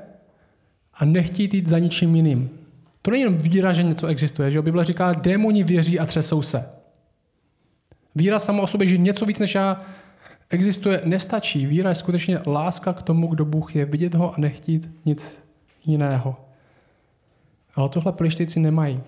a 0.93 1.05
nechtít 1.05 1.53
jít 1.53 1.67
za 1.67 1.79
ničím 1.79 2.15
jiným. 2.15 2.58
To 3.01 3.11
není 3.11 3.21
jenom 3.21 3.37
víra, 3.37 3.73
že 3.73 3.83
něco 3.83 4.07
existuje. 4.07 4.51
Že 4.51 4.61
Bible 4.61 4.85
říká, 4.85 5.13
démoni 5.13 5.63
věří 5.63 5.99
a 5.99 6.05
třesou 6.05 6.41
se. 6.41 6.73
Víra 8.15 8.39
sama 8.39 8.63
o 8.63 8.67
sobě, 8.67 8.87
že 8.87 8.97
něco 8.97 9.25
víc 9.25 9.39
než 9.39 9.55
já 9.55 9.81
existuje, 10.49 11.01
nestačí. 11.03 11.65
Víra 11.65 11.89
je 11.89 11.95
skutečně 11.95 12.39
láska 12.47 12.93
k 12.93 13.01
tomu, 13.01 13.27
kdo 13.27 13.45
Bůh 13.45 13.75
je. 13.75 13.85
Vidět 13.85 14.13
ho 14.13 14.33
a 14.33 14.37
nechtít 14.37 14.89
nic 15.05 15.43
jiného. 15.85 16.45
Ale 17.75 17.89
tohle 17.89 18.11
plištíci 18.11 18.59
nemají. 18.59 19.03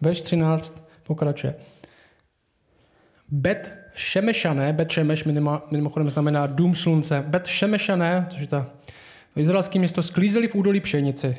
Verš 0.00 0.22
13 0.22 0.90
pokračuje. 1.02 1.54
Bet 3.28 3.78
Šemešané, 3.94 4.72
Bet 4.72 4.90
Šemeš 4.90 5.24
mimochodem 5.70 6.10
znamená 6.10 6.46
dům 6.46 6.74
slunce. 6.74 7.24
Bet 7.26 7.46
Šemešané, 7.46 8.26
což 8.30 8.40
je 8.40 8.46
ta 8.46 8.66
izraelské 9.40 9.78
město, 9.78 10.02
sklízeli 10.02 10.48
v 10.48 10.54
údolí 10.54 10.80
pšenici. 10.80 11.36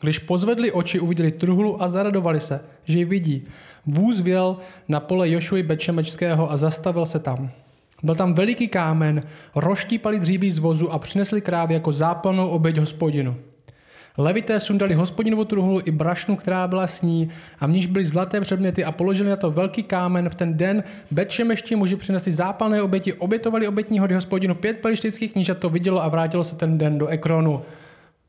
Když 0.00 0.18
pozvedli 0.18 0.72
oči, 0.72 1.00
uviděli 1.00 1.32
truhlu 1.32 1.82
a 1.82 1.88
zaradovali 1.88 2.40
se, 2.40 2.60
že 2.84 2.98
ji 2.98 3.04
vidí. 3.04 3.46
Vůz 3.86 4.20
věl 4.20 4.56
na 4.88 5.00
pole 5.00 5.30
Jošuji 5.30 5.62
Bečemečského 5.62 6.50
a 6.50 6.56
zastavil 6.56 7.06
se 7.06 7.18
tam. 7.18 7.50
Byl 8.02 8.14
tam 8.14 8.34
veliký 8.34 8.68
kámen, 8.68 9.22
roštípali 9.54 10.20
dříví 10.20 10.50
z 10.50 10.58
vozu 10.58 10.92
a 10.92 10.98
přinesli 10.98 11.40
krávy 11.40 11.74
jako 11.74 11.92
zápalnou 11.92 12.48
oběť 12.48 12.78
hospodinu. 12.78 13.36
Levité 14.18 14.60
sundali 14.60 14.94
hospodinovu 14.94 15.44
truhlu 15.44 15.80
i 15.84 15.90
brašnu, 15.90 16.36
která 16.36 16.68
byla 16.68 16.86
s 16.86 17.02
ní, 17.02 17.28
a 17.60 17.66
v 17.66 17.70
níž 17.70 17.86
byly 17.86 18.04
zlaté 18.04 18.40
předměty 18.40 18.84
a 18.84 18.92
položili 18.92 19.30
na 19.30 19.36
to 19.36 19.50
velký 19.50 19.82
kámen. 19.82 20.28
V 20.28 20.34
ten 20.34 20.56
den 20.56 20.84
Betšemeští 21.10 21.76
muži 21.76 21.96
přinesli 21.96 22.32
zápalné 22.32 22.82
oběti, 22.82 23.12
obětovali 23.12 23.68
obětní 23.68 23.98
hody 23.98 24.14
hospodinu. 24.14 24.54
Pět 24.54 24.78
pelištických 24.78 25.32
knížat 25.32 25.58
to 25.58 25.70
vidělo 25.70 26.02
a 26.02 26.08
vrátilo 26.08 26.44
se 26.44 26.56
ten 26.56 26.78
den 26.78 26.98
do 26.98 27.06
Ekronu. 27.06 27.62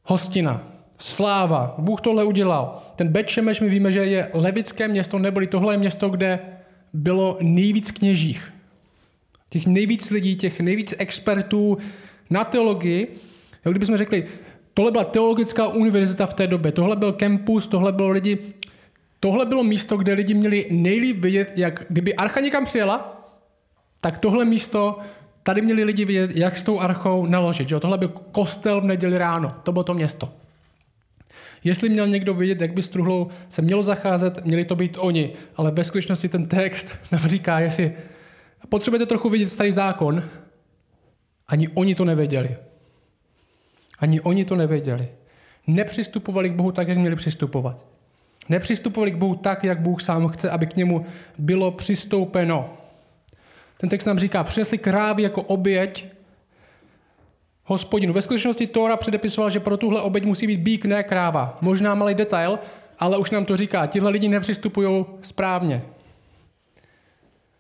Hostina, 0.04 0.63
sláva, 0.97 1.76
Bůh 1.78 2.02
tohle 2.02 2.23
udělal. 2.23 2.84
Ten 2.95 3.08
Betšemeš, 3.08 3.62
my 3.62 3.69
víme, 3.69 3.91
že 3.91 4.06
je 4.06 4.30
levické 4.34 4.88
město, 4.88 5.19
neboli 5.19 5.47
tohle 5.47 5.73
je 5.73 5.78
město, 5.78 6.10
kde 6.10 6.39
bylo 6.93 7.38
nejvíc 7.41 7.91
kněžích. 7.91 8.54
Těch 9.50 9.67
nejvíc 9.67 10.10
lidí, 10.10 10.36
těch 10.36 10.60
nejvíc 10.60 10.93
expertů 10.97 11.78
na 12.30 12.43
teologii. 12.43 13.17
Jak 13.65 13.73
kdybychom 13.73 13.97
řekli, 13.97 14.26
Tohle 14.78 14.92
byla 14.92 15.04
teologická 15.04 15.68
univerzita 15.68 16.26
v 16.26 16.34
té 16.34 16.48
době. 16.48 16.72
Tohle 16.72 16.96
byl 16.96 17.13
campus, 17.13 17.68
tohle 17.68 17.92
bylo 17.92 18.10
lidi, 18.10 18.54
tohle 19.20 19.46
bylo 19.46 19.63
místo, 19.63 19.98
kde 19.98 20.13
lidi 20.13 20.34
měli 20.34 20.68
nejlíp 20.72 21.18
vidět, 21.18 21.52
jak 21.56 21.86
kdyby 21.90 22.16
archa 22.16 22.40
někam 22.40 22.66
přijela, 22.66 23.28
tak 24.02 24.20
tohle 24.20 24.46
místo, 24.46 25.00
tady 25.44 25.62
měli 25.62 25.84
lidi 25.84 26.06
vidět, 26.06 26.32
jak 26.34 26.58
s 26.58 26.62
tou 26.62 26.80
archou 26.80 27.26
naložit. 27.26 27.70
Že? 27.70 27.80
Tohle 27.80 27.98
byl 27.98 28.08
kostel 28.32 28.82
v 28.82 28.86
neděli 28.86 29.18
ráno, 29.18 29.56
to 29.63 29.72
bylo 29.72 29.84
to 29.84 29.94
město. 29.94 30.30
Jestli 31.63 31.90
měl 31.90 32.08
někdo 32.08 32.34
vidět, 32.34 32.62
jak 32.62 32.74
by 32.74 32.82
s 32.84 32.90
truhlou 32.90 33.28
se 33.50 33.62
mělo 33.62 33.84
zacházet, 33.84 34.46
měli 34.46 34.66
to 34.66 34.76
být 34.76 34.98
oni, 35.00 35.34
ale 35.56 35.72
ve 35.72 35.84
skutečnosti 35.84 36.30
ten 36.30 36.46
text 36.46 36.96
nám 37.12 37.28
říká, 37.28 37.60
jestli 37.60 37.94
potřebujete 38.70 39.06
trochu 39.06 39.30
vidět 39.30 39.50
starý 39.50 39.72
zákon, 39.72 40.24
ani 41.48 41.68
oni 41.68 41.96
to 41.96 42.06
nevěděli. 42.06 42.66
Ani 43.99 44.21
oni 44.21 44.45
to 44.45 44.55
nevěděli. 44.55 45.07
Nepřistupovali 45.67 46.49
k 46.49 46.53
Bohu 46.53 46.71
tak, 46.71 46.88
jak 46.88 46.97
měli 46.97 47.15
přistupovat. 47.15 47.86
Nepřistupovali 48.49 49.12
k 49.12 49.15
Bohu 49.15 49.36
tak, 49.36 49.63
jak 49.63 49.79
Bůh 49.79 50.01
sám 50.01 50.27
chce, 50.27 50.49
aby 50.49 50.67
k 50.67 50.75
němu 50.75 51.05
bylo 51.38 51.71
přistoupeno. 51.71 52.73
Ten 53.77 53.89
text 53.89 54.05
nám 54.05 54.19
říká, 54.19 54.43
přinesli 54.43 54.77
krávy 54.77 55.23
jako 55.23 55.41
oběť 55.41 56.05
hospodinu. 57.63 58.13
Ve 58.13 58.21
skutečnosti 58.21 58.67
Tóra 58.67 58.97
předepisoval, 58.97 59.49
že 59.49 59.60
pro 59.60 59.77
tuhle 59.77 60.01
oběť 60.01 60.23
musí 60.23 60.47
být 60.47 60.60
bík, 60.60 60.86
ne 60.86 61.03
kráva. 61.03 61.57
Možná 61.62 61.95
malý 61.95 62.15
detail, 62.15 62.60
ale 62.99 63.17
už 63.17 63.31
nám 63.31 63.45
to 63.45 63.57
říká. 63.57 63.86
Tihle 63.86 64.12
lidi 64.12 64.29
nepřistupují 64.29 65.05
správně. 65.21 65.81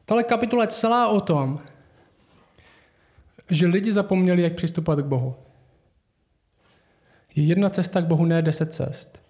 Tahle 0.05 0.23
kapitola 0.23 0.63
je 0.63 0.67
celá 0.67 1.07
o 1.07 1.21
tom, 1.21 1.59
že 3.49 3.67
lidi 3.67 3.93
zapomněli, 3.93 4.41
jak 4.41 4.53
přistupovat 4.53 4.99
k 4.99 5.07
Bohu. 5.07 5.35
Je 7.37 7.43
jedna 7.43 7.69
cesta 7.69 8.01
k 8.01 8.05
Bohu, 8.05 8.25
ne 8.25 8.41
deset 8.41 8.73
cest. 8.73 9.23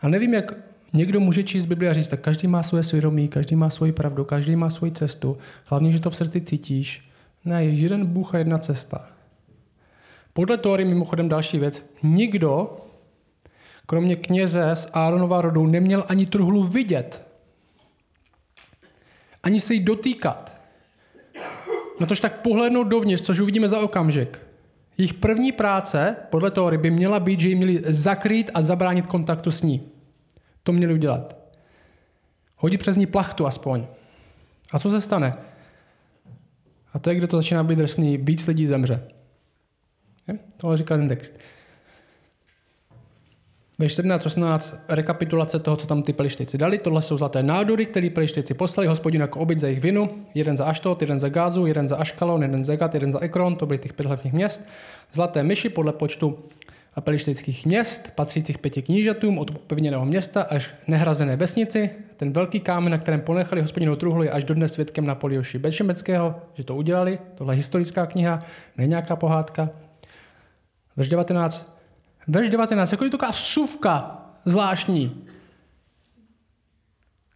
A 0.00 0.08
nevím, 0.08 0.34
jak 0.34 0.52
někdo 0.92 1.20
může 1.20 1.42
číst 1.42 1.64
Bibli 1.64 1.88
a 1.88 1.92
říct, 1.92 2.08
tak 2.08 2.20
každý 2.20 2.48
má 2.48 2.62
své 2.62 2.82
svědomí, 2.82 3.28
každý 3.28 3.56
má 3.56 3.70
svoji 3.70 3.92
pravdu, 3.92 4.24
každý 4.24 4.56
má 4.56 4.70
svoji 4.70 4.92
cestu. 4.92 5.38
Hlavně, 5.64 5.92
že 5.92 6.00
to 6.00 6.10
v 6.10 6.16
srdci 6.16 6.40
cítíš. 6.40 7.10
Ne, 7.44 7.64
je 7.64 7.70
jeden 7.70 8.06
Bůh 8.06 8.34
a 8.34 8.38
jedna 8.38 8.58
cesta. 8.58 9.08
Podle 10.32 10.56
Tóry 10.56 10.84
mimochodem 10.84 11.28
další 11.28 11.58
věc. 11.58 11.94
Nikdo, 12.02 12.76
kromě 13.86 14.16
kněze 14.16 14.70
z 14.74 14.90
Áronova 14.92 15.40
rodu, 15.40 15.66
neměl 15.66 16.04
ani 16.08 16.26
truhlu 16.26 16.64
vidět. 16.64 17.26
Ani 19.42 19.60
se 19.60 19.74
jí 19.74 19.80
dotýkat. 19.80 20.56
Na 22.00 22.06
tož 22.06 22.20
tak 22.20 22.40
pohlednout 22.40 22.88
dovnitř, 22.88 23.22
což 23.22 23.40
uvidíme 23.40 23.68
za 23.68 23.80
okamžik. 23.80 24.47
Jejich 24.98 25.14
první 25.14 25.52
práce, 25.52 26.16
podle 26.30 26.50
toho 26.50 26.78
by 26.78 26.90
měla 26.90 27.20
být, 27.20 27.40
že 27.40 27.48
ji 27.48 27.54
měli 27.54 27.82
zakrýt 27.84 28.50
a 28.54 28.62
zabránit 28.62 29.06
kontaktu 29.06 29.50
s 29.50 29.62
ní. 29.62 29.88
To 30.62 30.72
měli 30.72 30.94
udělat. 30.94 31.36
Hodit 32.56 32.78
přes 32.78 32.96
ní 32.96 33.06
plachtu 33.06 33.46
aspoň. 33.46 33.86
A 34.70 34.78
co 34.78 34.90
se 34.90 35.00
stane? 35.00 35.34
A 36.92 36.98
to 36.98 37.10
je, 37.10 37.16
kde 37.16 37.26
to 37.26 37.36
začíná 37.36 37.64
být 37.64 37.78
drsný. 37.78 38.16
Víc 38.16 38.46
lidí 38.46 38.66
zemře. 38.66 39.08
Je? 40.28 40.38
Tohle 40.56 40.76
říká 40.76 40.96
ten 40.96 41.08
text. 41.08 41.38
Ve 43.80 43.88
17, 43.88 44.26
18 44.26 44.84
rekapitulace 44.88 45.58
toho, 45.58 45.76
co 45.76 45.86
tam 45.86 46.02
ty 46.02 46.12
pelištěci 46.12 46.58
dali. 46.58 46.78
Tohle 46.78 47.02
jsou 47.02 47.18
zlaté 47.18 47.42
nádory, 47.42 47.86
které 47.86 48.10
pelištěci 48.10 48.54
poslali 48.54 48.86
hospodinu 48.86 49.22
jako 49.22 49.40
obyt 49.40 49.58
za 49.58 49.66
jejich 49.66 49.82
vinu. 49.82 50.10
Jeden 50.34 50.56
za 50.56 50.64
Aštot, 50.64 51.02
jeden 51.02 51.20
za 51.20 51.28
Gázu, 51.28 51.66
jeden 51.66 51.88
za 51.88 51.96
Aškalon, 51.96 52.42
jeden 52.42 52.64
za 52.64 52.76
Gat, 52.76 52.94
jeden 52.94 53.12
za 53.12 53.20
Ekron, 53.20 53.56
to 53.56 53.66
byly 53.66 53.78
těch 53.78 53.92
pět 53.92 54.06
hlavních 54.06 54.32
měst. 54.32 54.68
Zlaté 55.12 55.42
myši 55.42 55.68
podle 55.68 55.92
počtu 55.92 56.38
pelištěckých 57.00 57.66
měst, 57.66 58.12
patřících 58.14 58.58
pěti 58.58 58.82
knížatům 58.82 59.38
od 59.38 59.58
pevněného 59.58 60.06
města 60.06 60.42
až 60.42 60.74
nehrazené 60.86 61.36
vesnici. 61.36 61.90
Ten 62.16 62.32
velký 62.32 62.60
kámen, 62.60 62.92
na 62.92 62.98
kterém 62.98 63.20
ponechali 63.20 63.62
hospodinou 63.62 63.96
truhlu, 63.96 64.22
je 64.22 64.30
až 64.30 64.44
dodnes 64.44 64.72
svědkem 64.72 65.06
na 65.06 65.14
Polioši 65.14 65.58
Bečemeckého, 65.58 66.34
že 66.54 66.64
to 66.64 66.76
udělali. 66.76 67.18
Tohle 67.34 67.54
je 67.54 67.56
historická 67.56 68.06
kniha, 68.06 68.40
není 68.76 68.90
nějaká 68.90 69.16
pohádka. 69.16 69.70
Verš 70.96 71.08
19 71.08 71.77
Verš 72.28 72.48
19, 72.48 72.92
jako 72.92 73.04
je 73.04 73.10
taková 73.10 73.30
vsuvka 73.30 74.24
zvláštní, 74.44 75.24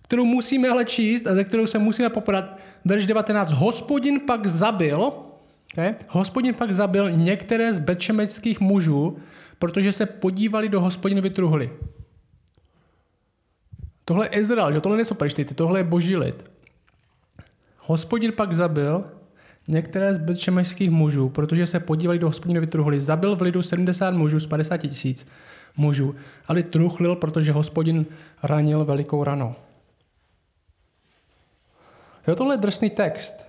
kterou 0.02 0.24
musíme 0.24 0.68
ale 0.68 0.84
číst 0.84 1.26
a 1.26 1.34
ze 1.34 1.44
kterou 1.44 1.66
se 1.66 1.78
musíme 1.78 2.08
popadat. 2.08 2.58
Verš 2.84 3.06
19. 3.06 3.50
Hospodin 3.50 4.20
pak 4.20 4.46
zabil, 4.46 5.12
okay? 5.72 5.94
hospodin 6.08 6.54
pak 6.54 6.74
zabil 6.74 7.10
některé 7.10 7.72
z 7.72 7.78
betšemeckých 7.78 8.60
mužů, 8.60 9.18
protože 9.58 9.92
se 9.92 10.06
podívali 10.06 10.68
do 10.68 10.80
hospodinovy 10.80 11.30
truhly. 11.30 11.70
Tohle 14.04 14.26
je 14.26 14.40
Izrael, 14.40 14.72
že? 14.72 14.80
tohle 14.80 14.96
nejsou 14.96 15.14
peštici, 15.14 15.54
tohle 15.54 15.80
je 15.80 15.84
boží 15.84 16.16
lid. 16.16 16.44
Hospodin 17.78 18.32
pak 18.32 18.54
zabil 18.54 19.04
některé 19.68 20.14
z 20.14 20.18
betšemešských 20.18 20.90
mužů, 20.90 21.28
protože 21.28 21.66
se 21.66 21.80
podívali 21.80 22.18
do 22.18 22.26
hospodinovy 22.26 22.66
truhly, 22.66 23.00
zabil 23.00 23.36
v 23.36 23.42
lidu 23.42 23.62
70 23.62 24.14
mužů 24.14 24.40
z 24.40 24.46
50 24.46 24.76
tisíc 24.76 25.28
mužů, 25.76 26.14
ale 26.46 26.62
truchlil, 26.62 27.16
protože 27.16 27.52
hospodin 27.52 28.06
ranil 28.42 28.84
velikou 28.84 29.24
ranou. 29.24 29.54
Jo, 32.28 32.36
tohle 32.36 32.54
je 32.54 32.58
drsný 32.58 32.90
text. 32.90 33.46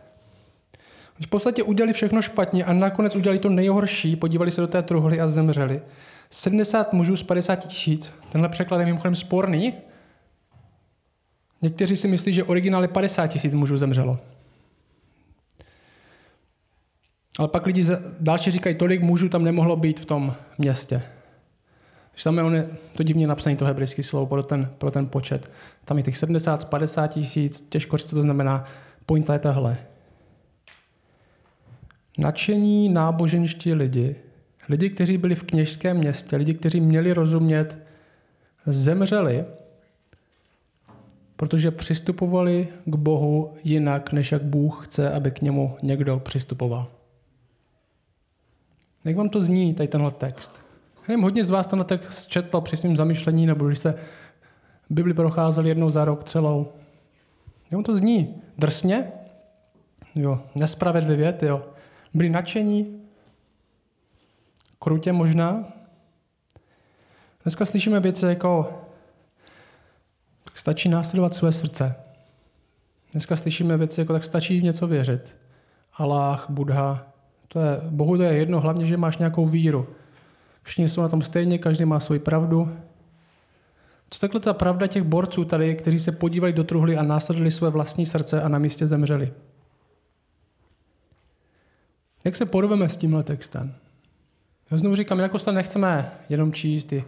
V 1.21 1.28
podstatě 1.28 1.63
udělali 1.63 1.93
všechno 1.93 2.21
špatně 2.21 2.65
a 2.65 2.73
nakonec 2.73 3.15
udělali 3.15 3.39
to 3.39 3.49
nejhorší, 3.49 4.15
podívali 4.15 4.52
se 4.52 4.62
do 4.62 4.67
té 4.67 4.82
truhly 4.82 5.21
a 5.21 5.30
zemřeli. 5.30 5.82
70 6.30 6.93
mužů 6.93 7.15
z 7.15 7.23
50 7.23 7.56
tisíc. 7.56 8.13
Tenhle 8.32 8.49
překlad 8.49 8.80
je 8.80 8.86
mimochodem 8.86 9.15
sporný. 9.15 9.73
Někteří 11.62 11.95
si 11.95 12.08
myslí, 12.08 12.34
že 12.34 12.43
originály 12.43 12.88
50 12.88 13.28
tisíc 13.28 13.54
mužů 13.54 13.78
zemřelo. 13.78 14.19
Ale 17.39 17.48
pak 17.48 17.65
lidi 17.65 17.86
další 18.19 18.52
říkají, 18.52 18.76
tolik 18.76 19.02
mužů 19.02 19.30
tam 19.30 19.43
nemohlo 19.43 19.76
být 19.76 20.00
v 20.00 20.06
tom 20.06 20.34
městě. 20.58 21.02
Když 22.13 22.24
tam 22.24 22.38
je, 22.38 22.43
on 22.43 22.56
je 22.56 22.67
to 22.96 23.04
divně 23.04 23.28
napsané, 23.28 23.56
to 23.56 23.65
hebrejské 23.65 24.04
slovo 24.04 24.26
pro 24.26 24.43
ten, 24.43 24.69
pro 24.78 24.91
ten 24.91 25.08
počet. 25.08 25.52
Tam 25.86 25.98
je 25.98 26.04
těch 26.04 26.17
70 26.17 26.62
z 26.62 26.65
50 26.65 27.08
tisíc, 27.08 27.62
těžko 27.69 27.98
říct, 27.98 28.10
co 28.10 28.15
to 28.15 28.22
znamená. 28.22 28.65
Pointa 29.06 29.34
je 29.34 29.39
tahle. 29.39 29.78
Načení 32.17 32.89
náboženští 32.89 33.74
lidi, 33.74 34.15
lidi, 34.69 34.89
kteří 34.89 35.17
byli 35.17 35.36
v 35.36 35.43
kněžském 35.43 35.98
městě, 35.98 36.36
lidi, 36.36 36.54
kteří 36.54 36.82
měli 36.82 37.13
rozumět, 37.13 37.78
zemřeli, 38.65 39.46
protože 41.36 41.72
přistupovali 41.72 42.67
k 42.86 42.96
Bohu 42.96 43.54
jinak, 43.63 44.12
než 44.12 44.32
jak 44.32 44.43
Bůh 44.43 44.86
chce, 44.86 45.12
aby 45.12 45.32
k 45.32 45.41
němu 45.41 45.78
někdo 45.82 46.19
přistupoval. 46.19 46.88
Jak 49.06 49.16
vám 49.16 49.30
to 49.30 49.42
zní, 49.42 49.74
tady 49.74 49.88
tenhle 49.88 50.12
text? 50.12 50.66
Nevím, 51.08 51.24
hodně 51.24 51.46
z 51.46 51.50
vás 51.50 51.68
tenhle 51.68 51.86
text 51.86 52.28
četl 52.28 52.62
při 52.62 52.78
svém 52.78 52.98
zamýšlení, 52.98 53.46
nebo 53.46 53.68
když 53.68 53.80
se 53.80 53.96
Bibli 54.89 55.13
procházeli 55.13 55.70
jednou 55.70 55.89
za 55.89 56.06
rok 56.06 56.24
celou. 56.24 56.74
Jak 57.63 57.74
vám 57.74 57.84
to 57.84 57.96
zní? 57.96 58.42
Drsně? 58.58 59.12
Jo, 60.16 60.42
nespravedlivě, 60.56 61.38
jo. 61.42 61.66
Byli 62.13 62.30
nadšení? 62.30 63.02
Krutě 64.80 65.12
možná? 65.12 65.74
Dneska 67.44 67.66
slyšíme 67.66 68.00
věci 68.00 68.26
jako 68.26 68.82
tak 70.44 70.60
stačí 70.60 70.89
následovat 70.89 71.34
své 71.34 71.52
srdce. 71.52 71.96
Dneska 73.12 73.36
slyšíme 73.36 73.78
věci 73.78 74.02
jako 74.02 74.13
tak 74.13 74.24
stačí 74.24 74.60
v 74.60 74.63
něco 74.63 74.88
věřit. 74.88 75.36
Allah, 75.94 76.46
Buddha, 76.50 77.12
to 77.54 77.60
je, 77.60 77.82
Bohu 77.89 78.18
to 78.18 78.24
je 78.24 78.34
jedno, 78.34 78.60
hlavně, 78.60 78.86
že 78.86 78.98
máš 78.98 79.18
nějakou 79.18 79.46
víru. 79.46 79.88
Všichni 80.63 80.89
jsou 80.89 81.02
na 81.02 81.08
tom 81.10 81.22
stejně, 81.22 81.58
každý 81.58 81.86
má 81.86 82.00
svoji 82.00 82.20
pravdu. 82.20 82.78
Co 84.10 84.20
takhle 84.20 84.39
ta 84.42 84.54
pravda 84.54 84.88
těch 84.88 85.04
borců 85.04 85.46
tady, 85.46 85.76
kteří 85.76 86.00
se 86.00 86.12
podívali 86.12 86.54
do 86.54 86.63
truhly 86.63 86.98
a 86.98 87.04
následili 87.04 87.52
své 87.52 87.70
vlastní 87.70 88.06
srdce 88.06 88.42
a 88.42 88.48
na 88.48 88.60
místě 88.60 88.88
zemřeli? 88.88 89.34
Jak 92.26 92.36
se 92.36 92.46
podobeme 92.46 92.89
s 92.89 92.98
tímhle 92.98 93.24
textem? 93.24 93.76
Já 94.72 94.78
znovu 94.78 94.96
říkám, 94.96 95.20
jako 95.20 95.39
se 95.39 95.52
nechceme 95.52 96.12
jenom 96.30 96.54
číst 96.54 96.84
ty 96.84 97.04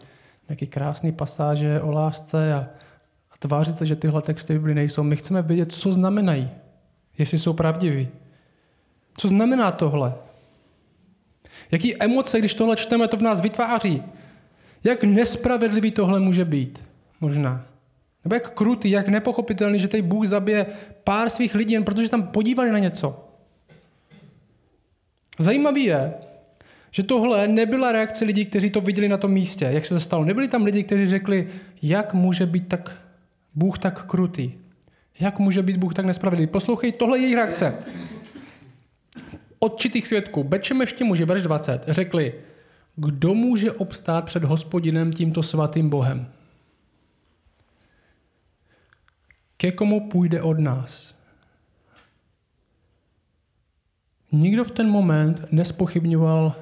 nějaké 0.49 0.65
krásné 0.65 1.11
pasáže 1.11 1.81
o 1.81 1.91
lásce 1.91 2.53
a, 2.53 2.57
a 3.31 3.37
tvářit 3.39 3.75
se, 3.75 3.85
že 3.85 3.95
tyhle 3.95 4.21
texty 4.21 4.53
v 4.53 4.57
Biblii 4.57 4.75
nejsou. 4.75 5.03
My 5.03 5.15
chceme 5.15 5.41
vědět, 5.41 5.71
co 5.71 5.93
znamenají, 5.93 6.49
jestli 7.17 7.39
jsou 7.39 7.53
pravdiví. 7.53 8.07
Co 9.17 9.27
znamená 9.27 9.71
tohle? 9.71 10.13
Jaký 11.71 12.03
emoce, 12.03 12.39
když 12.39 12.53
tohle 12.53 12.75
čteme, 12.75 13.07
to 13.07 13.17
v 13.17 13.21
nás 13.21 13.41
vytváří? 13.41 14.03
Jak 14.83 15.03
nespravedlivý 15.03 15.91
tohle 15.91 16.19
může 16.19 16.45
být? 16.45 16.83
Možná. 17.21 17.65
Nebo 18.23 18.35
jak 18.35 18.53
krutý, 18.53 18.89
jak 18.89 19.07
nepochopitelný, 19.07 19.79
že 19.79 19.87
tady 19.87 20.01
Bůh 20.01 20.27
zabije 20.27 20.65
pár 21.03 21.29
svých 21.29 21.55
lidí, 21.55 21.73
jen 21.73 21.83
protože 21.83 22.09
tam 22.09 22.23
podívali 22.23 22.71
na 22.71 22.79
něco. 22.79 23.29
Zajímavý 25.39 25.83
je, 25.83 26.13
že 26.91 27.03
tohle 27.03 27.47
nebyla 27.47 27.91
reakce 27.91 28.25
lidí, 28.25 28.45
kteří 28.45 28.69
to 28.69 28.81
viděli 28.81 29.07
na 29.07 29.17
tom 29.17 29.31
místě, 29.31 29.69
jak 29.71 29.85
se 29.85 29.93
to 29.93 29.99
stalo. 29.99 30.25
Nebyli 30.25 30.47
tam 30.47 30.65
lidi, 30.65 30.83
kteří 30.83 31.05
řekli, 31.05 31.47
jak 31.81 32.13
může 32.13 32.45
být 32.45 32.67
tak 32.67 32.91
Bůh 33.55 33.79
tak 33.79 34.05
krutý. 34.05 34.51
Jak 35.19 35.39
může 35.39 35.61
být 35.61 35.77
Bůh 35.77 35.93
tak 35.93 36.05
nespravedlivý? 36.05 36.51
Poslouchej, 36.51 36.91
tohle 36.91 37.17
je 37.17 37.21
jejich 37.21 37.35
reakce 37.35 37.75
odčitých 39.65 40.07
svědků, 40.07 40.43
Bečemešti 40.43 41.03
muži, 41.03 41.25
verš 41.25 41.41
20, 41.43 41.83
řekli, 41.87 42.33
kdo 42.95 43.33
může 43.33 43.71
obstát 43.71 44.25
před 44.25 44.43
hospodinem 44.43 45.13
tímto 45.13 45.43
svatým 45.43 45.89
Bohem? 45.89 46.27
Ke 49.57 49.71
komu 49.71 50.09
půjde 50.09 50.41
od 50.41 50.59
nás? 50.59 51.15
Nikdo 54.31 54.63
v 54.63 54.71
ten 54.71 54.89
moment 54.89 55.51
nespochybňoval 55.51 56.55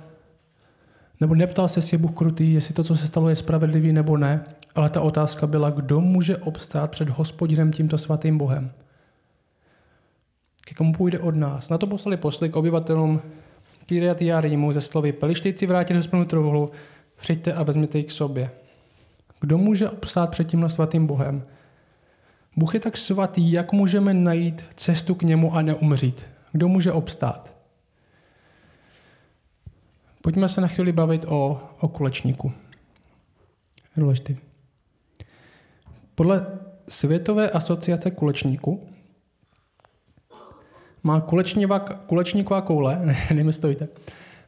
nebo 1.19 1.35
neptal 1.35 1.67
se, 1.67 1.77
jestli 1.77 1.95
je 1.95 1.99
Bůh 1.99 2.13
krutý, 2.13 2.53
jestli 2.53 2.73
to, 2.73 2.83
co 2.83 2.95
se 2.95 3.07
stalo, 3.07 3.29
je 3.29 3.35
spravedlivý 3.35 3.93
nebo 3.93 4.17
ne, 4.17 4.45
ale 4.75 4.89
ta 4.89 5.01
otázka 5.01 5.47
byla, 5.47 5.69
kdo 5.69 6.01
může 6.01 6.37
obstát 6.37 6.91
před 6.91 7.09
hospodinem 7.09 7.71
tímto 7.71 7.97
svatým 7.97 8.37
Bohem 8.37 8.71
ke 10.65 10.75
komu 10.75 10.93
půjde 10.93 11.19
od 11.19 11.35
nás. 11.35 11.69
Na 11.69 11.77
to 11.77 11.87
poslali 11.87 12.17
posly 12.17 12.49
k 12.49 12.55
obyvatelům 12.55 13.21
Kyriat 13.85 14.21
Jarimu 14.21 14.71
ze 14.71 14.81
slovy 14.81 15.11
Pelištejci 15.11 15.65
vrátili 15.65 15.99
hospodinu 15.99 16.25
truhlu, 16.25 16.71
přijďte 17.15 17.53
a 17.53 17.63
vezměte 17.63 17.97
ji 17.97 18.03
k 18.03 18.11
sobě. 18.11 18.51
Kdo 19.39 19.57
může 19.57 19.89
obstát 19.89 20.31
před 20.31 20.47
tímhle 20.47 20.69
svatým 20.69 21.07
Bohem? 21.07 21.43
Bůh 22.55 22.73
je 22.73 22.79
tak 22.79 22.97
svatý, 22.97 23.51
jak 23.51 23.71
můžeme 23.71 24.13
najít 24.13 24.65
cestu 24.75 25.15
k 25.15 25.23
němu 25.23 25.55
a 25.55 25.61
neumřít? 25.61 26.25
Kdo 26.51 26.67
může 26.67 26.91
obstát? 26.91 27.57
Pojďme 30.21 30.49
se 30.49 30.61
na 30.61 30.67
chvíli 30.67 30.91
bavit 30.91 31.25
o, 31.27 31.61
o 31.79 31.87
kulečníku. 31.87 32.51
Důležitý. 33.97 34.37
Podle 36.15 36.47
Světové 36.87 37.49
asociace 37.49 38.11
kulečníků 38.11 38.87
má 41.03 41.21
kulečníková 42.07 42.61
koule, 42.61 43.01
to 43.61 43.67
víte, 43.67 43.87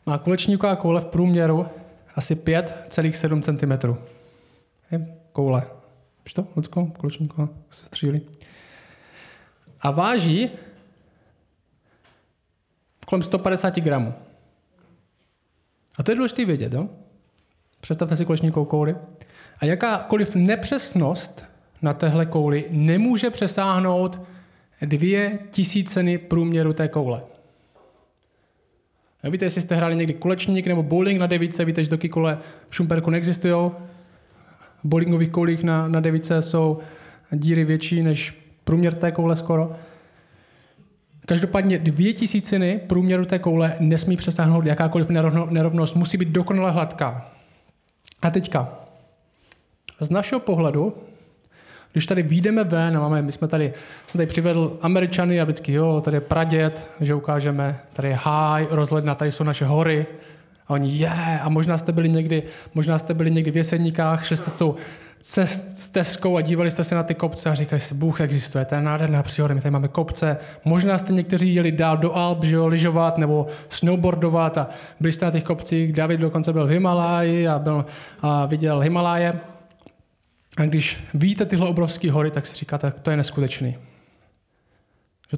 má 0.06 0.18
kulečníková 0.18 0.76
koule 0.76 1.02
v 1.02 1.06
průměru 1.06 1.68
asi 2.15 2.36
5,7 2.36 3.41
cm. 3.41 3.98
Je 4.91 5.15
koule. 5.32 5.63
Víš 6.26 6.34
to, 6.34 6.48
Lucko? 6.56 6.86
Kulečníková 6.86 7.50
se 7.70 7.86
střílí. 7.86 8.22
A 9.82 9.91
váží 9.91 10.50
kolem 13.06 13.24
150 13.24 13.80
gramů. 13.80 14.13
A 15.98 16.04
to 16.04 16.12
je 16.12 16.15
důležité 16.15 16.46
vědět, 16.46 16.74
jo? 16.74 16.89
Představte 17.80 18.15
si 18.15 18.26
kulečníkovou 18.26 18.65
kouli. 18.65 18.96
A 19.60 19.65
jakákoliv 19.65 20.36
nepřesnost 20.36 21.46
na 21.82 21.94
téhle 21.94 22.26
kouli 22.26 22.65
nemůže 22.70 23.30
přesáhnout 23.30 24.22
dvě 24.81 25.39
tisíceny 25.51 26.17
průměru 26.17 26.73
té 26.73 26.88
koule. 26.88 27.21
Víte, 29.23 29.45
jestli 29.45 29.61
jste 29.61 29.75
hráli 29.75 29.95
někdy 29.95 30.13
kulečník 30.13 30.67
nebo 30.67 30.83
bowling 30.83 31.19
na 31.19 31.27
device, 31.27 31.65
víte, 31.65 31.83
že 31.83 31.89
taky 31.89 32.09
kole 32.09 32.38
v 32.69 32.75
Šumperku 32.75 33.09
neexistují. 33.09 33.71
V 34.83 34.88
bowlingových 34.88 35.29
koulích 35.29 35.63
na, 35.63 35.88
na 35.88 35.99
device 35.99 36.41
jsou 36.41 36.79
díry 37.31 37.65
větší 37.65 38.03
než 38.03 38.45
průměr 38.63 38.93
té 38.93 39.11
koule 39.11 39.35
skoro. 39.35 39.75
Každopádně 41.25 41.79
dvě 41.79 42.13
tisíciny 42.13 42.79
průměru 42.88 43.25
té 43.25 43.39
koule 43.39 43.75
nesmí 43.79 44.17
přesáhnout 44.17 44.65
jakákoliv 44.65 45.09
nerovnost, 45.49 45.95
musí 45.95 46.17
být 46.17 46.29
dokonale 46.29 46.71
hladká. 46.71 47.31
A 48.21 48.29
teďka, 48.31 48.79
z 49.99 50.09
našeho 50.09 50.39
pohledu 50.39 50.93
když 51.95 52.05
tady 52.05 52.23
výjdeme 52.23 52.63
ven 52.63 52.97
a 52.97 52.99
máme, 52.99 53.21
my 53.21 53.31
jsme 53.31 53.47
tady, 53.47 53.73
jsem 54.08 54.19
tady 54.19 54.27
přivedl 54.27 54.77
Američany 54.81 55.41
a 55.41 55.43
vždycky, 55.43 55.73
jo, 55.73 56.01
tady 56.01 56.17
je 56.17 56.21
pradět, 56.21 56.89
že 57.01 57.13
ukážeme, 57.13 57.79
tady 57.93 58.08
je 58.08 58.19
háj, 58.23 58.67
rozhledna, 58.71 59.15
tady 59.15 59.31
jsou 59.31 59.43
naše 59.43 59.65
hory. 59.65 60.05
A 60.67 60.73
oni, 60.73 60.89
je, 60.91 60.97
yeah. 60.97 61.45
a 61.45 61.49
možná 61.49 61.77
jste 61.77 61.91
byli 61.91 62.10
někdy, 62.10 62.43
možná 62.73 62.99
jste 62.99 63.13
byli 63.13 63.31
někdy 63.31 63.51
v 63.51 63.58
Jeseníkách, 63.58 64.25
šli 64.25 64.38
jste 64.38 64.51
tu 64.51 64.75
cest, 65.21 65.77
stezkou 65.77 66.38
a 66.38 66.41
dívali 66.41 66.71
jste 66.71 66.84
se 66.84 66.95
na 66.95 67.03
ty 67.03 67.13
kopce 67.13 67.49
a 67.49 67.55
říkali 67.55 67.79
si, 67.79 67.95
Bůh 67.95 68.21
existuje, 68.21 68.65
to 68.65 68.75
je 68.75 68.81
nádherná 68.81 69.23
příroda, 69.23 69.55
my 69.55 69.62
tady 69.62 69.71
máme 69.71 69.88
kopce. 69.88 70.38
Možná 70.65 70.97
jste 70.97 71.13
někteří 71.13 71.55
jeli 71.55 71.71
dál 71.71 71.97
do 71.97 72.15
Alp, 72.15 72.43
že 72.43 72.55
jo, 72.55 72.67
lyžovat 72.67 73.17
nebo 73.17 73.47
snowboardovat 73.69 74.58
a 74.58 74.67
byli 74.99 75.13
jste 75.13 75.25
na 75.25 75.31
těch 75.31 75.43
kopcích. 75.43 75.93
David 75.93 76.19
dokonce 76.19 76.53
byl 76.53 76.67
v 76.67 76.69
Himaláji 76.69 77.47
a, 77.47 77.60
byl, 77.60 77.86
a 78.21 78.45
viděl 78.45 78.79
Himaláje. 78.79 79.55
A 80.58 80.63
když 80.63 80.98
víte 81.13 81.46
tyhle 81.46 81.68
obrovské 81.70 82.12
hory, 82.12 82.32
tak 82.32 82.48
si 82.48 82.56
říkáte, 82.56 82.91
to 82.91 83.12
je 83.12 83.18
neskutečný. 83.18 83.78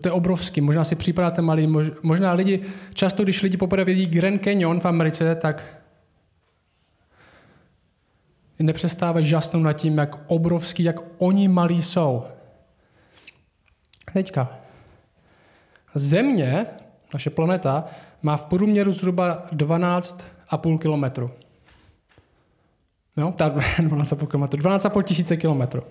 To 0.02 0.08
je 0.08 0.12
obrovský. 0.12 0.62
Možná 0.62 0.84
si 0.84 0.96
připadáte 0.96 1.42
malý. 1.42 1.68
Možná 2.04 2.34
lidi, 2.34 2.62
často 2.94 3.24
když 3.24 3.42
lidi 3.42 3.58
poprvé 3.58 3.84
vidí 3.84 4.06
Grand 4.06 4.44
Canyon 4.44 4.80
v 4.80 4.86
Americe, 4.86 5.36
tak 5.36 5.64
nepřestávají 8.60 9.26
žasnout 9.26 9.64
nad 9.64 9.74
tím, 9.74 9.98
jak 9.98 10.16
obrovský, 10.28 10.84
jak 10.84 10.96
oni 11.18 11.48
malí 11.48 11.82
jsou. 11.82 12.24
Teďka. 14.14 14.50
Země, 15.96 16.66
naše 17.14 17.30
planeta, 17.30 17.86
má 18.22 18.38
v 18.38 18.46
průměru 18.46 18.94
zhruba 18.94 19.46
12,5 19.52 20.78
kilometru. 20.78 21.32
Jo, 23.18 23.34
tak 23.38 23.56
12,5 23.80 24.28
kilometru. 24.28 24.62
12,5 24.62 25.04
tisíce 25.04 25.38
kilometru. 25.38 25.84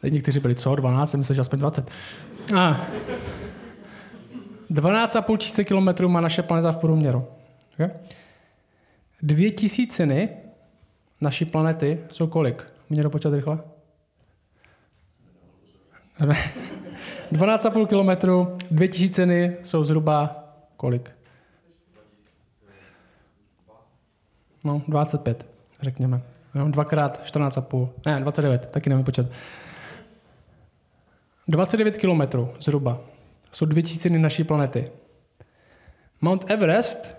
Teď 0.00 0.12
někteří 0.12 0.40
byli, 0.40 0.54
co, 0.54 0.74
12, 0.74 1.10
jsem 1.10 1.20
myslel, 1.20 1.34
že 1.34 1.40
aspoň 1.40 1.58
20. 1.58 1.90
A 2.56 2.86
12,5 4.70 5.36
tisíce 5.36 5.64
kilometrů 5.64 6.08
má 6.08 6.20
naše 6.20 6.42
planeta 6.42 6.72
v 6.72 6.76
průměru. 6.76 7.24
Okay? 7.74 7.90
Dvě 9.22 9.50
tisíciny 9.50 10.28
naší 11.20 11.44
planety 11.44 12.00
jsou 12.10 12.26
kolik? 12.26 12.64
Mě 12.90 13.02
dopočat 13.02 13.32
rychle? 13.32 13.58
12,5 17.32 17.86
kilometru, 17.86 18.58
dvě 18.70 18.88
tisíciny 18.88 19.56
jsou 19.62 19.84
zhruba 19.84 20.44
kolik? 20.76 21.10
No, 24.66 24.82
25, 24.88 25.46
řekněme. 25.82 26.20
No, 26.54 26.70
dvakrát 26.70 27.22
14,5. 27.24 27.88
Ne, 28.06 28.20
29, 28.20 28.68
taky 28.70 28.90
nevím 28.90 29.04
počet. 29.04 29.30
29 31.48 31.96
kilometrů 31.96 32.48
zhruba 32.60 32.98
jsou 33.52 33.66
dvě 33.66 33.82
tisíciny 33.82 34.18
naší 34.18 34.44
planety. 34.44 34.90
Mount 36.20 36.50
Everest, 36.50 37.14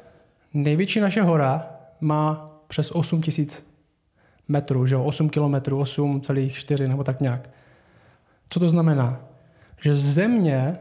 největší 0.53 0.99
naše 0.99 1.21
hora, 1.21 1.69
má 2.01 2.45
přes 2.67 2.91
8 2.91 3.21
tisíc 3.21 3.77
metrů, 4.47 4.86
že 4.86 4.95
jo? 4.95 5.03
8 5.03 5.29
kilometrů, 5.29 5.81
8,4 5.81 6.88
nebo 6.88 7.03
tak 7.03 7.21
nějak. 7.21 7.49
Co 8.49 8.60
to 8.60 8.69
znamená? 8.69 9.19
Že 9.81 9.93
země 9.93 10.77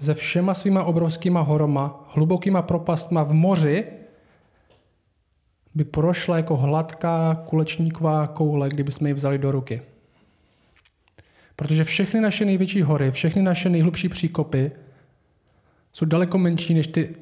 se 0.00 0.14
všema 0.14 0.54
svýma 0.54 0.84
obrovskýma 0.84 1.40
horama, 1.40 2.04
hlubokýma 2.08 2.62
propastma 2.62 3.22
v 3.22 3.32
moři 3.32 3.98
by 5.78 5.84
prošla 5.84 6.36
jako 6.36 6.56
hladká 6.56 7.34
kulečníková 7.46 8.26
koule, 8.26 8.68
kdyby 8.68 8.92
jsme 8.92 9.08
ji 9.08 9.12
vzali 9.12 9.38
do 9.38 9.52
ruky. 9.52 9.82
Protože 11.56 11.84
všechny 11.84 12.20
naše 12.20 12.44
největší 12.44 12.82
hory, 12.82 13.10
všechny 13.10 13.42
naše 13.42 13.68
nejhlubší 13.68 14.08
příkopy 14.08 14.72
jsou 15.92 16.06
daleko 16.06 16.38
menší 16.38 16.74
než 16.74 16.86
ty, 16.86 17.14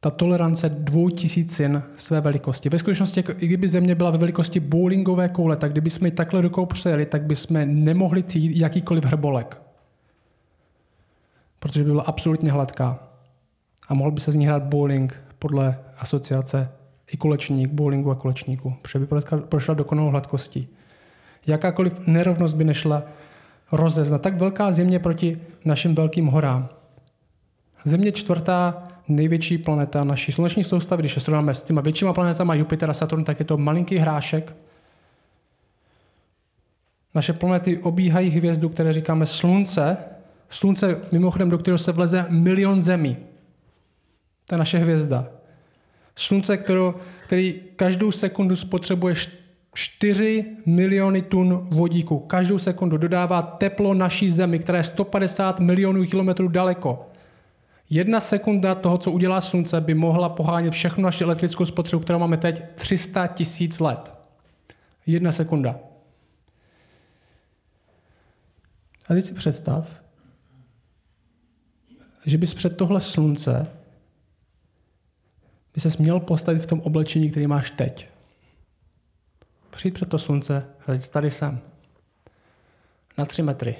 ta 0.00 0.10
tolerance 0.10 0.68
dvou 0.68 1.08
tisícin 1.08 1.82
své 1.96 2.20
velikosti. 2.20 2.68
Ve 2.68 2.78
skutečnosti, 2.78 3.20
jako 3.20 3.32
i 3.38 3.46
kdyby 3.46 3.68
země 3.68 3.94
byla 3.94 4.10
ve 4.10 4.18
velikosti 4.18 4.60
bowlingové 4.60 5.28
koule, 5.28 5.56
tak 5.56 5.72
kdyby 5.72 5.90
jsme 5.90 6.08
ji 6.08 6.12
takhle 6.12 6.40
rukou 6.40 6.66
přejeli, 6.66 7.06
tak 7.06 7.22
bychom 7.22 7.84
nemohli 7.84 8.22
cítit 8.22 8.56
jakýkoliv 8.56 9.04
hrbolek. 9.04 9.62
Protože 11.58 11.84
by 11.84 11.90
byla 11.90 12.02
absolutně 12.02 12.52
hladká. 12.52 13.08
A 13.88 13.94
mohl 13.94 14.10
by 14.10 14.20
se 14.20 14.32
z 14.32 14.34
ní 14.34 14.46
hrát 14.46 14.62
bowling 14.62 15.22
podle 15.38 15.78
asociace 15.98 16.81
i 17.12 17.16
kulečník, 17.16 17.70
bowlingu 17.70 18.10
a 18.10 18.14
kulečníku, 18.14 18.74
protože 18.82 18.98
by 18.98 19.06
prošla 19.48 19.74
dokonalou 19.74 20.10
hladkostí. 20.10 20.68
Jakákoliv 21.46 22.06
nerovnost 22.06 22.56
by 22.56 22.64
nešla 22.64 23.02
rozeznat. 23.72 24.22
Tak 24.22 24.38
velká 24.38 24.72
země 24.72 24.98
proti 24.98 25.40
našim 25.64 25.94
velkým 25.94 26.26
horám. 26.26 26.68
Země 27.84 28.12
čtvrtá 28.12 28.84
největší 29.08 29.58
planeta 29.58 30.04
naší 30.04 30.32
sluneční 30.32 30.64
soustavy, 30.64 31.02
když 31.02 31.14
se 31.14 31.20
srovnáme 31.20 31.54
s 31.54 31.62
těma 31.62 31.80
většíma 31.80 32.12
planetama 32.12 32.54
Jupiter 32.54 32.90
a 32.90 32.94
Saturn, 32.94 33.24
tak 33.24 33.38
je 33.38 33.44
to 33.44 33.58
malinký 33.58 33.96
hrášek. 33.96 34.54
Naše 37.14 37.32
planety 37.32 37.78
obíhají 37.78 38.30
hvězdu, 38.30 38.68
které 38.68 38.92
říkáme 38.92 39.26
Slunce. 39.26 39.96
Slunce, 40.50 41.00
mimochodem, 41.12 41.50
do 41.50 41.58
kterého 41.58 41.78
se 41.78 41.92
vleze 41.92 42.26
milion 42.28 42.82
zemí. 42.82 43.16
To 44.46 44.54
je 44.54 44.58
naše 44.58 44.78
hvězda. 44.78 45.28
Slunce, 46.16 46.56
kterou, 46.56 46.94
který 47.26 47.60
každou 47.76 48.12
sekundu 48.12 48.56
spotřebuje 48.56 49.14
4 49.74 50.46
miliony 50.66 51.22
tun 51.22 51.68
vodíku. 51.70 52.18
Každou 52.18 52.58
sekundu 52.58 52.96
dodává 52.96 53.42
teplo 53.42 53.94
naší 53.94 54.30
zemi, 54.30 54.58
která 54.58 54.78
je 54.78 54.84
150 54.84 55.60
milionů 55.60 56.06
kilometrů 56.06 56.48
daleko. 56.48 57.08
Jedna 57.90 58.20
sekunda 58.20 58.74
toho, 58.74 58.98
co 58.98 59.10
udělá 59.10 59.40
slunce, 59.40 59.80
by 59.80 59.94
mohla 59.94 60.28
pohánět 60.28 60.72
všechnu 60.72 61.04
naši 61.04 61.24
elektrickou 61.24 61.64
spotřebu, 61.64 62.02
kterou 62.02 62.18
máme 62.18 62.36
teď, 62.36 62.62
300 62.74 63.26
tisíc 63.26 63.80
let. 63.80 64.12
Jedna 65.06 65.32
sekunda. 65.32 65.78
A 69.08 69.14
teď 69.14 69.24
si 69.24 69.34
představ, 69.34 69.96
že 72.26 72.38
bys 72.38 72.54
před 72.54 72.76
tohle 72.76 73.00
slunce 73.00 73.66
by 75.74 75.80
se 75.80 75.88
měl 75.98 76.20
postavit 76.20 76.58
v 76.58 76.66
tom 76.66 76.80
oblečení, 76.80 77.30
který 77.30 77.46
máš 77.46 77.70
teď. 77.70 78.08
Přijít 79.70 79.94
před 79.94 80.08
to 80.08 80.18
slunce 80.18 80.66
a 80.86 80.94
říct, 80.94 81.08
tady 81.08 81.30
jsem. 81.30 81.60
Na 83.18 83.24
tři 83.24 83.42
metry. 83.42 83.76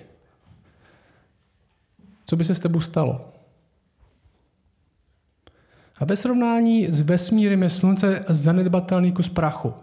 Co 2.25 2.37
by 2.37 2.45
se 2.45 2.55
s 2.55 2.61
tebou 2.61 2.81
stalo? 2.81 3.33
A 5.99 6.05
ve 6.05 6.17
srovnání 6.17 6.87
s 6.87 7.01
vesmírem 7.01 7.63
je 7.63 7.71
slunce 7.71 8.25
zanedbatelný 8.29 9.13
kus 9.13 9.29
prachu. 9.29 9.75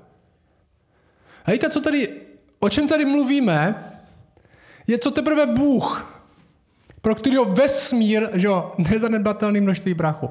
A 1.46 1.70
co 1.70 1.82
tady, 1.82 2.22
o 2.60 2.70
čem 2.70 2.88
tady 2.88 3.06
mluvíme, 3.06 3.84
je 4.88 4.98
co 4.98 5.12
teprve 5.12 5.46
Bůh, 5.46 6.22
pro 7.02 7.16
kterého 7.16 7.46
vesmír, 7.46 8.30
že 8.34 8.48
jo, 8.48 8.76
nezanedbatelný 8.78 9.62
množství 9.62 9.96
prachu. 9.96 10.30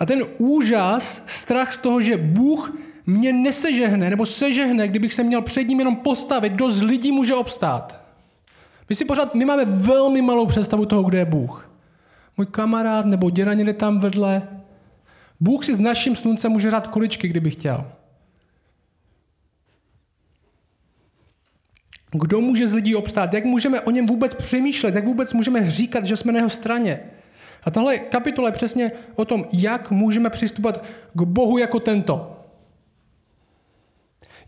A 0.00 0.06
ten 0.06 0.22
úžas, 0.38 1.24
strach 1.26 1.74
z 1.74 1.78
toho, 1.78 2.00
že 2.00 2.16
Bůh 2.16 2.78
mě 3.06 3.32
nesežehne, 3.32 4.10
nebo 4.10 4.26
sežehne, 4.26 4.88
kdybych 4.88 5.14
se 5.14 5.22
měl 5.22 5.42
před 5.42 5.64
ním 5.68 5.78
jenom 5.78 5.96
postavit, 5.96 6.52
dost 6.52 6.82
lidí 6.82 7.12
může 7.12 7.34
obstát. 7.34 8.04
My 8.88 8.94
si 8.94 9.04
pořád, 9.04 9.34
my 9.34 9.44
máme 9.44 9.64
velmi 9.64 10.22
malou 10.22 10.46
představu 10.46 10.86
toho, 10.86 11.02
kde 11.02 11.18
je 11.18 11.24
Bůh. 11.24 11.70
Můj 12.36 12.46
kamarád 12.46 13.06
nebo 13.06 13.30
děda 13.30 13.54
někde 13.54 13.72
tam 13.72 14.00
vedle. 14.00 14.48
Bůh 15.40 15.64
si 15.64 15.74
s 15.74 15.78
naším 15.78 16.16
sluncem 16.16 16.52
může 16.52 16.68
hrát 16.68 16.86
kuličky, 16.86 17.28
kdyby 17.28 17.50
chtěl. 17.50 17.92
Kdo 22.12 22.40
může 22.40 22.68
z 22.68 22.74
lidí 22.74 22.94
obstát? 22.94 23.34
Jak 23.34 23.44
můžeme 23.44 23.80
o 23.80 23.90
něm 23.90 24.06
vůbec 24.06 24.34
přemýšlet? 24.34 24.94
Jak 24.94 25.04
vůbec 25.04 25.32
můžeme 25.32 25.70
říkat, 25.70 26.04
že 26.04 26.16
jsme 26.16 26.32
na 26.32 26.38
jeho 26.38 26.50
straně? 26.50 27.00
A 27.68 27.70
tahle 27.70 27.98
kapitola 27.98 28.48
je 28.48 28.52
přesně 28.52 28.92
o 29.14 29.24
tom, 29.24 29.44
jak 29.52 29.90
můžeme 29.90 30.30
přistupovat 30.30 30.84
k 31.14 31.22
Bohu 31.22 31.58
jako 31.58 31.80
tento. 31.80 32.36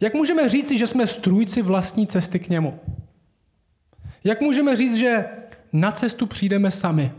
Jak 0.01 0.15
můžeme 0.15 0.49
říct, 0.49 0.71
že 0.71 0.87
jsme 0.87 1.07
strůjci 1.07 1.63
vlastní 1.63 2.07
cesty 2.07 2.39
k 2.39 2.49
němu? 2.49 2.81
Jak 4.25 4.41
můžeme 4.41 4.77
říct, 4.77 4.97
že 4.97 5.25
na 5.73 5.93
cestu 5.93 6.27
přijdeme 6.27 6.71
sami? 6.71 7.13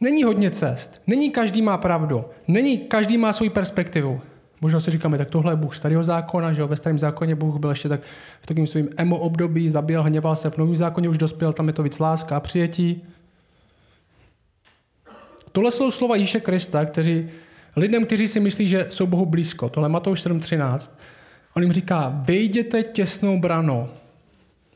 Není 0.00 0.24
hodně 0.24 0.50
cest. 0.50 1.02
Není 1.06 1.30
každý 1.30 1.62
má 1.62 1.78
pravdu. 1.78 2.24
Není 2.48 2.78
každý 2.78 3.18
má 3.18 3.32
svoji 3.32 3.50
perspektivu. 3.50 4.20
Možná 4.64 4.80
si 4.80 4.90
říkáme, 4.90 5.18
tak 5.18 5.28
tohle 5.28 5.52
je 5.52 5.56
Bůh 5.56 5.76
starého 5.76 6.04
zákona, 6.04 6.52
že 6.52 6.60
jo? 6.60 6.68
ve 6.68 6.76
starém 6.76 6.98
zákoně 6.98 7.34
Bůh 7.34 7.56
byl 7.56 7.70
ještě 7.70 7.88
tak 7.88 8.00
v 8.42 8.46
takovém 8.46 8.66
svým 8.66 8.88
emo 8.96 9.18
období, 9.18 9.70
zabíjel, 9.70 10.02
hněval 10.02 10.36
se, 10.36 10.50
v 10.50 10.58
novém 10.58 10.76
zákoně 10.76 11.08
už 11.08 11.18
dospěl, 11.18 11.52
tam 11.52 11.66
je 11.66 11.72
to 11.72 11.82
víc 11.82 11.98
láska 11.98 12.36
a 12.36 12.40
přijetí. 12.40 13.02
Tohle 15.52 15.70
jsou 15.70 15.90
slova 15.90 16.16
Ježíše 16.16 16.40
Krista, 16.40 16.84
kteří 16.84 17.28
lidem, 17.76 18.06
kteří 18.06 18.28
si 18.28 18.40
myslí, 18.40 18.68
že 18.68 18.86
jsou 18.90 19.06
Bohu 19.06 19.26
blízko. 19.26 19.68
Tohle 19.68 19.88
Matouš 19.88 20.26
7.13. 20.26 20.90
On 21.56 21.62
jim 21.62 21.72
říká, 21.72 22.22
vejděte 22.24 22.82
těsnou 22.82 23.40
branou, 23.40 23.88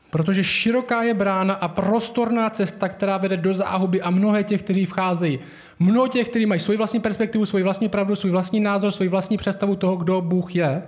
protože 0.09 0.43
široká 0.43 1.03
je 1.03 1.13
brána 1.13 1.53
a 1.53 1.67
prostorná 1.67 2.49
cesta, 2.49 2.89
která 2.89 3.17
vede 3.17 3.37
do 3.37 3.53
záhuby 3.53 4.01
a 4.01 4.09
mnohé 4.09 4.43
těch, 4.43 4.63
kteří 4.63 4.85
vcházejí. 4.85 5.39
Mnoho 5.79 6.07
těch, 6.07 6.29
kteří 6.29 6.45
mají 6.45 6.59
svoji 6.59 6.77
vlastní 6.77 6.99
perspektivu, 6.99 7.45
svoji 7.45 7.63
vlastní 7.63 7.89
pravdu, 7.89 8.15
svůj 8.15 8.31
vlastní 8.31 8.59
názor, 8.59 8.91
svoji 8.91 9.09
vlastní 9.09 9.37
představu 9.37 9.75
toho, 9.75 9.95
kdo 9.95 10.21
Bůh 10.21 10.55
je. 10.55 10.83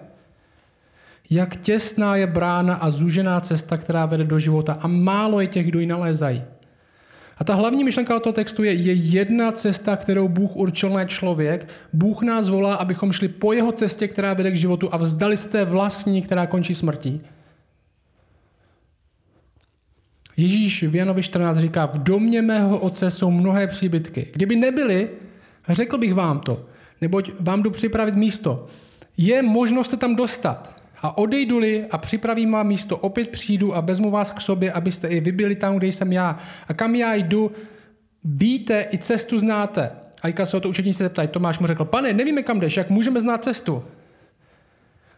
Jak 1.30 1.56
těsná 1.56 2.16
je 2.16 2.28
brána 2.28 2.76
a 2.76 2.92
zúžená 2.92 3.42
cesta, 3.42 3.78
která 3.78 4.06
vede 4.06 4.24
do 4.24 4.40
života 4.40 4.78
a 4.82 4.88
málo 4.88 5.42
je 5.42 5.48
těch, 5.48 5.68
kdo 5.68 5.80
ji 5.80 5.86
nalézají. 5.86 6.44
A 7.38 7.44
ta 7.44 7.54
hlavní 7.54 7.84
myšlenka 7.84 8.20
toho 8.20 8.34
textu 8.34 8.64
je, 8.64 8.74
je 8.74 8.94
jedna 8.94 9.52
cesta, 9.52 9.96
kterou 9.96 10.28
Bůh 10.28 10.56
určil 10.56 10.90
na 10.90 11.06
člověk. 11.06 11.68
Bůh 11.94 12.22
nás 12.22 12.50
volá, 12.50 12.76
abychom 12.76 13.12
šli 13.12 13.28
po 13.28 13.54
jeho 13.54 13.72
cestě, 13.72 14.08
která 14.08 14.34
vede 14.34 14.52
k 14.52 14.56
životu 14.56 14.90
a 14.92 14.98
vzdali 14.98 15.38
se 15.38 15.50
té 15.50 15.66
vlastní, 15.66 16.22
která 16.22 16.48
končí 16.48 16.76
smrtí. 16.76 17.22
Ježíš 20.42 20.84
v 20.84 20.96
Janovi 20.96 21.24
14 21.24 21.58
říká, 21.58 21.86
v 21.86 21.98
domě 21.98 22.42
mého 22.42 22.78
otce 22.78 23.12
jsou 23.12 23.32
mnohé 23.32 23.68
příbytky. 23.68 24.28
Kdyby 24.34 24.56
nebyly, 24.56 25.10
řekl 25.70 25.98
bych 25.98 26.14
vám 26.14 26.40
to, 26.40 26.66
neboť 27.02 27.32
vám 27.40 27.64
jdu 27.64 27.72
připravit 27.72 28.16
místo. 28.16 28.68
Je 29.18 29.42
možnost 29.42 29.90
se 29.90 29.98
tam 29.98 30.16
dostat. 30.16 30.82
A 31.02 31.18
odejdu-li 31.18 31.86
a 31.92 31.98
připravím 31.98 32.52
vám 32.52 32.68
místo, 32.68 32.98
opět 32.98 33.30
přijdu 33.30 33.76
a 33.76 33.80
vezmu 33.80 34.12
vás 34.12 34.32
k 34.32 34.42
sobě, 34.42 34.72
abyste 34.72 35.08
i 35.08 35.20
vy 35.20 35.32
byli 35.32 35.56
tam, 35.56 35.78
kde 35.78 35.88
jsem 35.88 36.12
já. 36.12 36.38
A 36.68 36.74
kam 36.74 36.96
já 36.96 37.14
jdu, 37.14 37.52
víte 38.24 38.86
i 38.94 38.98
cestu 38.98 39.40
znáte. 39.40 39.92
A 40.22 40.28
Jika 40.28 40.46
se 40.46 40.58
o 40.58 40.60
to 40.60 40.70
učení 40.70 40.94
se 40.94 41.04
zeptají, 41.04 41.28
Tomáš 41.28 41.60
mu 41.60 41.68
řekl, 41.68 41.86
pane, 41.86 42.14
nevíme 42.14 42.44
kam 42.44 42.60
jdeš, 42.60 42.78
jak 42.78 42.90
můžeme 42.90 43.22
znát 43.22 43.44
cestu? 43.44 43.84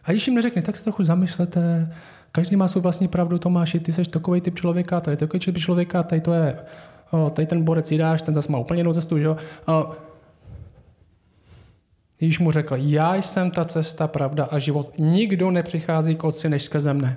A 0.04 0.12
Ježíš 0.12 0.26
jim 0.26 0.36
neřekne, 0.36 0.62
tak 0.62 0.76
se 0.76 0.84
trochu 0.84 1.04
zamyslete, 1.04 1.88
každý 2.34 2.56
má 2.56 2.68
svou 2.68 2.80
vlastní 2.80 3.08
pravdu, 3.08 3.38
Tomáši, 3.38 3.80
ty 3.80 3.92
jsi 3.92 4.04
takový 4.04 4.40
typ 4.40 4.58
člověka, 4.58 5.00
tady 5.00 5.16
takový 5.16 5.40
typ 5.40 5.58
člověka, 5.58 6.02
tady 6.02 6.20
to 6.20 6.32
je, 6.32 6.58
o, 7.10 7.30
tady 7.30 7.46
ten 7.46 7.62
borec 7.62 7.92
jídáš, 7.92 8.22
ten 8.22 8.34
zase 8.34 8.52
má 8.52 8.58
úplně 8.58 8.80
jinou 8.80 8.94
cestu, 8.94 9.18
že 9.18 9.24
jo? 9.24 9.36
Ježíš 12.20 12.38
mu 12.38 12.50
řekl, 12.50 12.76
já 12.78 13.14
jsem 13.14 13.50
ta 13.50 13.64
cesta, 13.64 14.08
pravda 14.08 14.44
a 14.44 14.58
život. 14.58 14.98
Nikdo 14.98 15.50
nepřichází 15.50 16.16
k 16.16 16.24
otci 16.24 16.48
než 16.48 16.62
skrze 16.62 16.94
mne. 16.94 17.16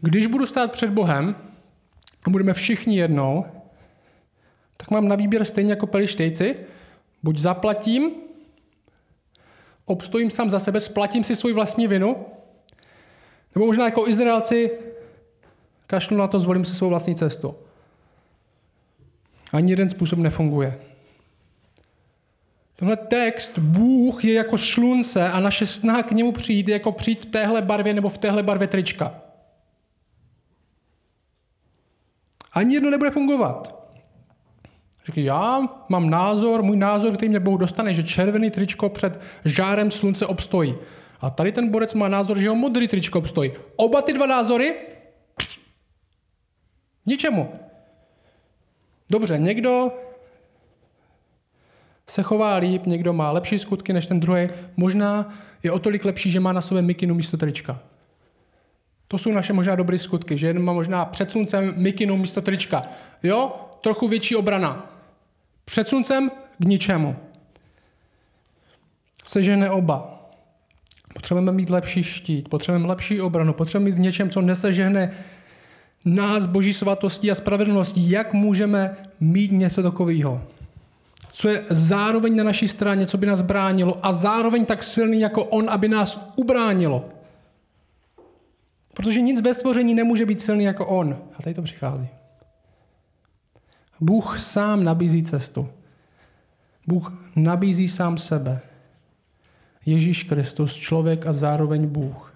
Když 0.00 0.26
budu 0.26 0.46
stát 0.46 0.72
před 0.72 0.90
Bohem 0.90 1.36
a 2.24 2.30
budeme 2.30 2.54
všichni 2.54 2.98
jednou, 2.98 3.44
tak 4.76 4.90
mám 4.90 5.08
na 5.08 5.16
výběr 5.16 5.44
stejně 5.44 5.72
jako 5.72 5.86
pelištejci. 5.86 6.56
Buď 7.22 7.38
zaplatím, 7.38 8.10
obstojím 9.84 10.30
sám 10.30 10.50
za 10.50 10.58
sebe, 10.58 10.80
splatím 10.80 11.24
si 11.24 11.36
svůj 11.36 11.52
vlastní 11.52 11.88
vinu, 11.88 12.16
nebo 13.54 13.66
možná 13.66 13.84
jako 13.84 14.08
Izraelci 14.08 14.70
kašlu 15.86 16.16
na 16.16 16.26
to, 16.26 16.40
zvolím 16.40 16.64
si 16.64 16.74
svou 16.74 16.88
vlastní 16.88 17.14
cestu. 17.14 17.54
Ani 19.52 19.72
jeden 19.72 19.88
způsob 19.88 20.18
nefunguje. 20.18 20.80
Tenhle 22.76 22.96
text, 22.96 23.58
Bůh 23.58 24.24
je 24.24 24.32
jako 24.32 24.58
slunce 24.58 25.30
a 25.30 25.40
naše 25.40 25.66
snaha 25.66 26.02
k 26.02 26.12
němu 26.12 26.32
přijít 26.32 26.68
je 26.68 26.72
jako 26.72 26.92
přijít 26.92 27.24
v 27.24 27.30
téhle 27.30 27.62
barvě 27.62 27.94
nebo 27.94 28.08
v 28.08 28.18
téhle 28.18 28.42
barvě 28.42 28.68
trička. 28.68 29.14
Ani 32.52 32.74
jedno 32.74 32.90
nebude 32.90 33.10
fungovat. 33.10 33.80
Říkají, 35.06 35.26
já 35.26 35.68
mám 35.88 36.10
názor, 36.10 36.62
můj 36.62 36.76
názor, 36.76 37.16
který 37.16 37.28
mě 37.28 37.40
Bůh 37.40 37.60
dostane, 37.60 37.94
že 37.94 38.02
červený 38.02 38.50
tričko 38.50 38.88
před 38.88 39.20
žárem 39.44 39.90
slunce 39.90 40.26
obstojí. 40.26 40.74
A 41.20 41.30
tady 41.30 41.52
ten 41.52 41.70
borec 41.70 41.94
má 41.94 42.08
názor, 42.08 42.38
že 42.38 42.46
jeho 42.46 42.54
modrý 42.54 42.88
tričko 42.88 43.18
obstojí. 43.18 43.52
Oba 43.76 44.02
ty 44.02 44.12
dva 44.12 44.26
názory 44.26 44.74
ničemu. 47.06 47.52
Dobře, 49.10 49.38
někdo 49.38 49.92
se 52.06 52.22
chová 52.22 52.56
líp, 52.56 52.86
někdo 52.86 53.12
má 53.12 53.30
lepší 53.30 53.58
skutky 53.58 53.92
než 53.92 54.06
ten 54.06 54.20
druhý. 54.20 54.48
Možná 54.76 55.34
je 55.62 55.72
o 55.72 55.78
tolik 55.78 56.04
lepší, 56.04 56.30
že 56.30 56.40
má 56.40 56.52
na 56.52 56.60
sobě 56.60 56.82
mikinu 56.82 57.14
místo 57.14 57.36
trička. 57.36 57.78
To 59.08 59.18
jsou 59.18 59.32
naše 59.32 59.52
možná 59.52 59.74
dobré 59.74 59.98
skutky, 59.98 60.38
že 60.38 60.46
jeden 60.46 60.62
má 60.62 60.72
možná 60.72 61.04
před 61.04 61.30
sluncem 61.30 61.74
mikinu 61.76 62.16
místo 62.16 62.42
trička. 62.42 62.82
Jo, 63.22 63.52
trochu 63.80 64.08
větší 64.08 64.36
obrana. 64.36 64.90
Před 65.64 65.88
sluncem 65.88 66.30
k 66.58 66.64
ničemu. 66.64 67.16
Sežene 69.26 69.70
oba. 69.70 70.19
Potřebujeme 71.14 71.52
mít 71.52 71.70
lepší 71.70 72.02
štít, 72.02 72.48
potřebujeme 72.48 72.88
lepší 72.88 73.20
obranu, 73.20 73.52
potřebujeme 73.52 73.90
mít 73.90 73.96
v 73.96 74.00
něčem, 74.00 74.30
co 74.30 74.40
nesežehne 74.40 75.10
nás 76.04 76.46
boží 76.46 76.72
svatostí 76.72 77.30
a 77.30 77.34
spravedlností. 77.34 78.10
Jak 78.10 78.32
můžeme 78.32 78.96
mít 79.20 79.52
něco 79.52 79.82
takového? 79.82 80.42
Co 81.32 81.48
je 81.48 81.64
zároveň 81.70 82.36
na 82.36 82.44
naší 82.44 82.68
straně, 82.68 83.06
co 83.06 83.18
by 83.18 83.26
nás 83.26 83.42
bránilo 83.42 84.06
a 84.06 84.12
zároveň 84.12 84.64
tak 84.64 84.82
silný 84.82 85.20
jako 85.20 85.44
on, 85.44 85.70
aby 85.70 85.88
nás 85.88 86.32
ubránilo. 86.36 87.08
Protože 88.94 89.20
nic 89.20 89.40
ve 89.40 89.54
stvoření 89.54 89.94
nemůže 89.94 90.26
být 90.26 90.40
silný 90.40 90.64
jako 90.64 90.86
on. 90.86 91.18
A 91.38 91.42
tady 91.42 91.54
to 91.54 91.62
přichází. 91.62 92.08
Bůh 94.00 94.38
sám 94.38 94.84
nabízí 94.84 95.22
cestu. 95.22 95.68
Bůh 96.86 97.12
nabízí 97.36 97.88
sám 97.88 98.18
sebe. 98.18 98.60
Ježíš 99.86 100.22
Kristus, 100.22 100.74
člověk 100.74 101.26
a 101.26 101.32
zároveň 101.32 101.86
Bůh. 101.86 102.34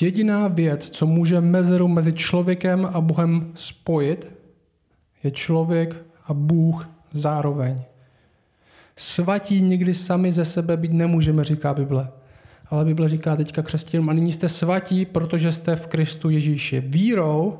Jediná 0.00 0.48
věc, 0.48 0.90
co 0.90 1.06
může 1.06 1.40
mezeru 1.40 1.88
mezi 1.88 2.12
člověkem 2.12 2.88
a 2.92 3.00
Bohem 3.00 3.52
spojit, 3.54 4.34
je 5.22 5.30
člověk 5.30 5.96
a 6.24 6.34
Bůh 6.34 6.88
zároveň. 7.12 7.82
Svatí 8.96 9.62
nikdy 9.62 9.94
sami 9.94 10.32
ze 10.32 10.44
sebe 10.44 10.76
být 10.76 10.92
nemůžeme, 10.92 11.44
říká 11.44 11.74
Bible. 11.74 12.08
Ale 12.70 12.84
Bible 12.84 13.08
říká 13.08 13.36
teďka 13.36 13.62
křesťanům, 13.62 14.10
a 14.10 14.12
nyní 14.12 14.32
jste 14.32 14.48
svatí, 14.48 15.04
protože 15.04 15.52
jste 15.52 15.76
v 15.76 15.86
Kristu 15.86 16.30
Ježíši. 16.30 16.80
Vírou 16.80 17.58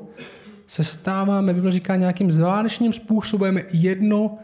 se 0.67 0.83
stáváme, 0.83 1.53
Bible 1.53 1.71
říká, 1.71 1.95
nějakým 1.95 2.31
zvláštním 2.31 2.93
způsobem 2.93 3.59
jedno 3.73 4.37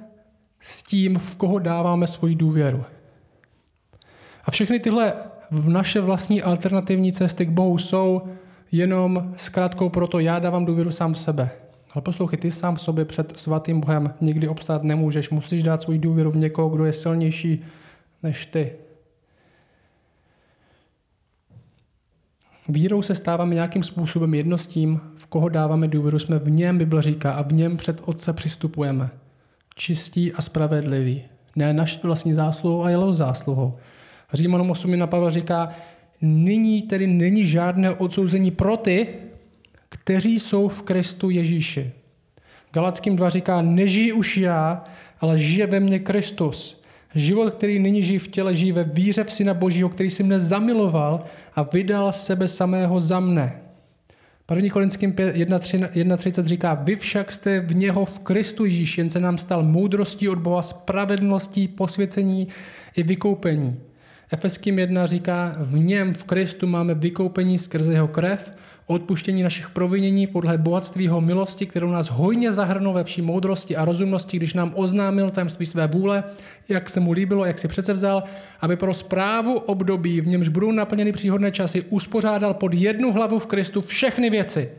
s 0.59 0.83
tím, 0.83 1.15
v 1.15 1.37
koho 1.37 1.59
dáváme 1.59 2.07
svoji 2.07 2.35
důvěru. 2.35 2.83
A 4.45 4.51
všechny 4.51 4.79
tyhle 4.79 5.13
v 5.51 5.69
naše 5.69 6.01
vlastní 6.01 6.41
alternativní 6.41 7.13
cesty 7.13 7.45
k 7.45 7.49
Bohu 7.49 7.77
jsou 7.77 8.21
jenom 8.71 9.33
zkrátkou 9.37 9.89
proto, 9.89 10.19
já 10.19 10.39
dávám 10.39 10.65
důvěru 10.65 10.91
sám 10.91 11.15
sebe. 11.15 11.49
Ale 11.93 12.01
poslouchej, 12.01 12.39
ty 12.39 12.51
sám 12.51 12.77
sobě 12.77 13.05
před 13.05 13.37
svatým 13.39 13.81
Bohem 13.81 14.13
nikdy 14.21 14.47
obstát 14.47 14.83
nemůžeš. 14.83 15.29
Musíš 15.29 15.63
dát 15.63 15.81
svůj 15.81 15.99
důvěru 15.99 16.31
v 16.31 16.35
někoho, 16.35 16.69
kdo 16.69 16.85
je 16.85 16.93
silnější 16.93 17.65
než 18.23 18.45
ty. 18.45 18.71
Vírou 22.69 23.01
se 23.01 23.15
stáváme 23.15 23.55
nějakým 23.55 23.83
způsobem 23.83 24.33
jedno 24.33 24.57
s 24.57 24.67
tím, 24.67 25.01
v 25.15 25.25
koho 25.25 25.49
dáváme 25.49 25.87
důvěru, 25.87 26.19
jsme 26.19 26.39
v 26.39 26.49
něm, 26.49 26.77
Bible 26.77 27.01
říká, 27.01 27.33
a 27.33 27.41
v 27.41 27.53
něm 27.53 27.77
před 27.77 28.01
Otce 28.05 28.33
přistupujeme. 28.33 29.09
Čistí 29.75 30.33
a 30.33 30.41
spravedlivý. 30.41 31.23
Ne 31.55 31.73
naší 31.73 31.99
vlastní 32.03 32.33
zásluhou 32.33 32.83
a 32.83 32.89
jeho 32.89 33.13
zásluhou. 33.13 33.77
Římanům 34.33 34.71
8 34.71 34.99
na 34.99 35.07
Pavel 35.07 35.29
říká, 35.29 35.67
nyní 36.21 36.81
tedy 36.81 37.07
není 37.07 37.45
žádné 37.45 37.91
odsouzení 37.91 38.51
pro 38.51 38.77
ty, 38.77 39.07
kteří 39.89 40.39
jsou 40.39 40.67
v 40.67 40.81
Kristu 40.81 41.29
Ježíši. 41.29 41.91
Galackým 42.73 43.15
2 43.15 43.29
říká, 43.29 43.61
nežijí 43.61 44.13
už 44.13 44.37
já, 44.37 44.83
ale 45.19 45.39
žije 45.39 45.67
ve 45.67 45.79
mně 45.79 45.99
Kristus. 45.99 46.81
Život, 47.15 47.53
který 47.53 47.79
nyní 47.79 48.03
žijí 48.03 48.19
v 48.19 48.27
těle, 48.27 48.55
žijí 48.55 48.71
ve 48.71 48.83
víře 48.83 49.23
v 49.23 49.31
Syna 49.31 49.53
Božího, 49.53 49.89
který 49.89 50.09
si 50.09 50.23
mne 50.23 50.39
zamiloval 50.39 51.21
a 51.55 51.63
vydal 51.63 52.11
sebe 52.11 52.47
samého 52.47 52.99
za 52.99 53.19
mne. 53.19 53.61
1. 54.55 54.69
Korinským 54.69 55.13
1.30 55.13 56.43
říká, 56.43 56.73
vy 56.73 56.95
však 56.95 57.31
jste 57.31 57.59
v 57.59 57.75
něho 57.75 58.05
v 58.05 58.19
Kristu 58.19 58.65
Ježíš, 58.65 58.97
jen 58.97 59.09
se 59.09 59.19
nám 59.19 59.37
stal 59.37 59.63
moudrostí 59.63 60.29
od 60.29 60.39
Boha, 60.39 60.61
spravedlností, 60.61 61.67
posvěcení 61.67 62.47
i 62.95 63.03
vykoupení. 63.03 63.79
Efeským 64.33 64.79
1 64.79 65.05
říká, 65.05 65.55
v 65.59 65.77
něm, 65.77 66.13
v 66.13 66.23
Kristu 66.23 66.67
máme 66.67 66.93
vykoupení 66.93 67.57
skrze 67.57 67.93
jeho 67.93 68.07
krev, 68.07 68.57
odpuštění 68.85 69.43
našich 69.43 69.69
provinění 69.69 70.27
podle 70.27 70.57
bohatství 70.57 71.03
jeho 71.03 71.21
milosti, 71.21 71.65
kterou 71.65 71.91
nás 71.91 72.09
hojně 72.09 72.51
zahrnul 72.51 72.93
ve 72.93 73.03
vší 73.03 73.21
moudrosti 73.21 73.75
a 73.75 73.85
rozumnosti, 73.85 74.37
když 74.37 74.53
nám 74.53 74.71
oznámil 74.75 75.31
tajemství 75.31 75.65
své 75.65 75.87
vůle, 75.87 76.23
jak 76.69 76.89
se 76.89 76.99
mu 76.99 77.11
líbilo, 77.11 77.45
jak 77.45 77.59
si 77.59 77.67
přece 77.67 77.93
vzal, 77.93 78.23
aby 78.61 78.75
pro 78.75 78.93
zprávu 78.93 79.59
období, 79.59 80.21
v 80.21 80.27
němž 80.27 80.47
budou 80.47 80.71
naplněny 80.71 81.11
příhodné 81.11 81.51
časy, 81.51 81.81
uspořádal 81.89 82.53
pod 82.53 82.73
jednu 82.73 83.13
hlavu 83.13 83.39
v 83.39 83.45
Kristu 83.45 83.81
všechny 83.81 84.29
věci. 84.29 84.69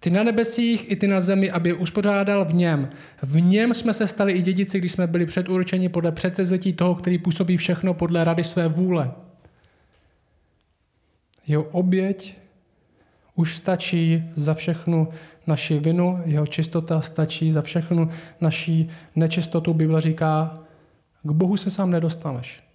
Ty 0.00 0.10
na 0.10 0.22
nebesích 0.22 0.90
i 0.90 0.96
ty 0.96 1.06
na 1.06 1.20
zemi, 1.20 1.50
aby 1.50 1.70
je 1.70 1.74
uspořádal 1.74 2.44
v 2.44 2.54
něm. 2.54 2.88
V 3.22 3.42
něm 3.42 3.74
jsme 3.74 3.94
se 3.94 4.06
stali 4.06 4.32
i 4.32 4.42
dědici, 4.42 4.78
když 4.78 4.92
jsme 4.92 5.06
byli 5.06 5.26
předurčeni 5.26 5.88
podle 5.88 6.12
předsevzetí 6.12 6.72
toho, 6.72 6.94
který 6.94 7.18
působí 7.18 7.56
všechno 7.56 7.94
podle 7.94 8.24
rady 8.24 8.44
své 8.44 8.68
vůle. 8.68 9.12
Jeho 11.46 11.62
oběť 11.62 12.38
už 13.34 13.56
stačí 13.56 14.24
za 14.34 14.54
všechnu 14.54 15.08
naši 15.46 15.78
vinu, 15.78 16.22
jeho 16.24 16.46
čistota 16.46 17.00
stačí 17.00 17.52
za 17.52 17.62
všechnu 17.62 18.10
naší 18.40 18.90
nečistotu. 19.16 19.74
Bible 19.74 20.00
říká, 20.00 20.58
k 21.22 21.30
Bohu 21.30 21.56
se 21.56 21.70
sám 21.70 21.90
nedostaneš. 21.90 22.67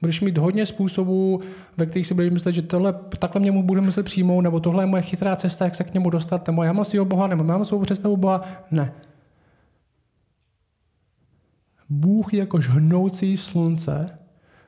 Budeš 0.00 0.20
mít 0.20 0.38
hodně 0.38 0.66
způsobů, 0.66 1.40
ve 1.76 1.86
kterých 1.86 2.06
si 2.06 2.14
budeš 2.14 2.32
myslet, 2.32 2.52
že 2.52 2.62
tohle, 2.62 2.92
takhle 3.18 3.40
mě 3.40 3.50
mu 3.50 3.62
bude 3.62 3.80
muset 3.80 4.02
přijmout, 4.02 4.40
nebo 4.40 4.60
tohle 4.60 4.82
je 4.82 4.86
moje 4.86 5.02
chytrá 5.02 5.36
cesta, 5.36 5.64
jak 5.64 5.74
se 5.74 5.84
k 5.84 5.94
němu 5.94 6.10
dostat, 6.10 6.46
nebo 6.46 6.62
já 6.62 6.72
mám 6.72 6.84
svého 6.84 7.04
Boha, 7.04 7.26
nebo 7.26 7.44
mám 7.44 7.64
svou 7.64 7.80
představu 7.80 8.16
Boha. 8.16 8.44
Ne. 8.70 8.92
Bůh 11.88 12.34
je 12.34 12.40
jako 12.40 12.60
žhnoucí 12.60 13.36
slunce, 13.36 14.18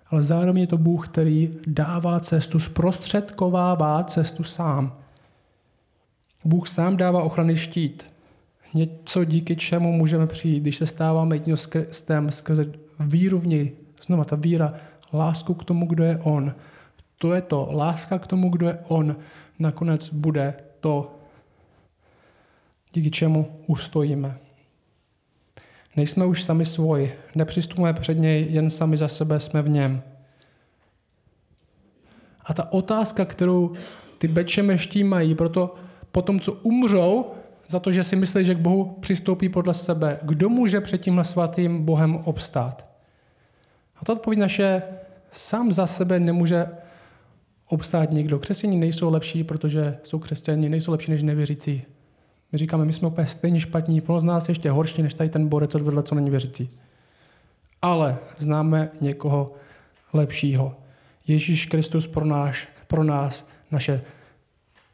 ale 0.07 0.23
zároveň 0.23 0.61
je 0.61 0.67
to 0.67 0.79
Bůh, 0.79 1.09
který 1.09 1.51
dává 1.67 2.21
cestu, 2.21 2.59
zprostředkovává 2.59 4.05
cestu 4.05 4.45
sám. 4.45 4.97
Bůh 6.45 6.69
sám 6.69 6.97
dává 6.97 7.23
ochrany 7.23 7.57
štít. 7.57 8.07
Něco, 8.75 9.25
díky 9.25 9.57
čemu 9.57 9.93
můžeme 9.93 10.27
přijít, 10.27 10.61
když 10.61 10.77
se 10.77 10.87
stáváme 10.87 11.37
jedním 11.37 11.57
skrze 12.31 12.73
víru 13.01 13.39
v 13.39 13.47
něj. 13.47 13.73
Znova 14.07 14.25
ta 14.25 14.37
víra, 14.37 14.75
lásku 15.13 15.55
k 15.55 15.65
tomu, 15.65 15.87
kdo 15.87 16.05
je 16.05 16.19
On. 16.23 16.55
To 17.19 17.35
je 17.35 17.43
to. 17.43 17.69
Láska 17.73 18.19
k 18.19 18.27
tomu, 18.27 18.49
kdo 18.49 18.69
je 18.69 18.79
On, 18.89 19.17
nakonec 19.59 20.09
bude 20.09 20.55
to, 20.81 21.15
díky 22.93 23.11
čemu 23.11 23.61
ustojíme. 23.67 24.39
Nejsme 25.97 26.25
už 26.25 26.43
sami 26.43 26.65
svoji, 26.65 27.15
nepřistupujeme 27.35 28.01
před 28.01 28.15
něj 28.15 28.47
jen 28.51 28.71
sami 28.71 28.97
za 28.97 29.09
sebe, 29.09 29.41
jsme 29.41 29.63
v 29.63 29.69
něm. 29.69 30.03
A 32.45 32.55
ta 32.55 32.73
otázka, 32.73 33.25
kterou 33.25 33.73
ty 34.19 34.29
bečemeští 34.29 35.05
mají, 35.05 35.35
proto 35.35 35.75
po 36.13 36.23
tom, 36.23 36.41
co 36.41 36.53
umřou, 36.53 37.33
za 37.69 37.81
to, 37.81 37.93
že 37.93 38.05
si 38.05 38.17
myslí, 38.17 38.45
že 38.45 38.55
k 38.55 38.59
Bohu 38.59 38.97
přistoupí 39.01 39.49
podle 39.49 39.75
sebe, 39.75 40.19
kdo 40.23 40.49
může 40.49 40.81
před 40.81 41.01
tímhle 41.01 41.25
svatým 41.25 41.85
Bohem 41.85 42.17
obstát? 42.17 42.90
A 44.01 44.05
ta 44.05 44.13
odpověď 44.13 44.39
naše 44.39 44.83
sám 45.33 45.73
za 45.73 45.87
sebe 45.87 46.21
nemůže 46.21 46.67
obstát 47.67 48.11
nikdo. 48.11 48.39
Křesťaní 48.39 48.77
nejsou 48.77 49.11
lepší, 49.11 49.45
protože 49.45 49.97
jsou 50.05 50.19
křesťani, 50.19 50.69
nejsou 50.69 50.93
lepší 50.93 51.11
než 51.11 51.23
nevěřící. 51.23 51.83
My 52.53 52.59
říkáme, 52.59 52.85
my 52.85 52.93
jsme 52.93 53.09
úplně 53.09 53.27
stejně 53.27 53.61
špatní, 53.61 54.01
plno 54.01 54.21
z 54.21 54.25
nás 54.25 54.49
ještě 54.49 54.71
horší, 54.71 55.03
než 55.03 55.15
tady 55.15 55.31
ten 55.31 55.49
borec 55.49 55.75
odvedle, 55.75 56.03
co 56.03 56.15
není 56.15 56.31
věřící. 56.31 56.71
Ale 57.83 58.19
známe 58.39 58.91
někoho 59.01 59.53
lepšího. 60.13 60.77
Ježíš 61.27 61.67
Kristus 61.67 62.07
pro, 62.07 62.25
náš, 62.25 62.69
pro 62.87 63.05
nás 63.05 63.51
naše 63.71 64.01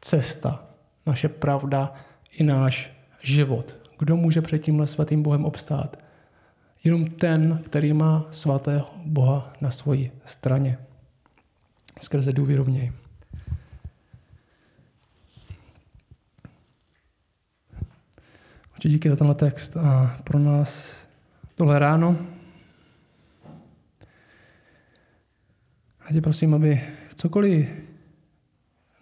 cesta, 0.01 0.63
naše 1.05 1.29
pravda 1.29 1.93
i 2.31 2.43
náš 2.43 2.97
život. 3.23 3.77
Kdo 3.99 4.17
může 4.17 4.41
před 4.41 4.59
tímhle 4.59 4.87
svatým 4.87 5.23
Bohem 5.23 5.45
obstát? 5.45 5.97
Jenom 6.87 7.05
ten, 7.05 7.61
který 7.65 7.93
má 7.93 8.25
svatého 8.31 8.85
Boha 9.05 9.53
na 9.61 9.71
svoji 9.71 10.11
straně. 10.25 10.77
Skrze 11.99 12.33
důvěru 12.33 12.63
v 12.63 12.69
něj. 12.69 12.91
Oči 18.77 18.89
díky 18.89 19.09
za 19.09 19.15
tenhle 19.15 19.35
text 19.35 19.77
a 19.77 20.17
pro 20.23 20.39
nás 20.39 21.01
tohle 21.55 21.79
ráno. 21.79 22.17
A 26.01 26.13
tě 26.13 26.21
prosím, 26.21 26.53
aby 26.53 26.81
cokoliv 27.15 27.69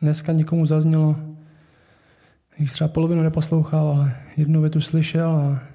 dneska 0.01 0.31
někomu 0.31 0.65
zaznělo, 0.65 1.15
když 2.57 2.71
třeba 2.71 2.88
polovinu 2.88 3.23
neposlouchal, 3.23 3.88
ale 3.88 4.17
jednu 4.38 4.61
větu 4.61 4.81
slyšel 4.81 5.29
a 5.29 5.74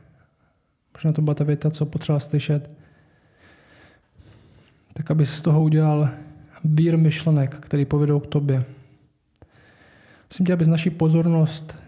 možná 0.95 1.12
to 1.12 1.22
byla 1.22 1.34
ta 1.34 1.45
věta, 1.45 1.70
co 1.70 1.86
potřeba 1.86 2.20
slyšet, 2.20 2.74
tak 4.93 5.11
aby 5.11 5.26
z 5.26 5.41
toho 5.41 5.62
udělal 5.62 6.09
vír 6.64 6.99
myšlenek, 6.99 7.55
který 7.55 7.84
povedou 7.84 8.20
k 8.20 8.26
tobě. 8.26 8.64
Musím 10.30 10.47
tě, 10.47 10.53
aby 10.53 10.64
z 10.64 10.68
naší 10.68 10.91
pozornost 10.91 11.78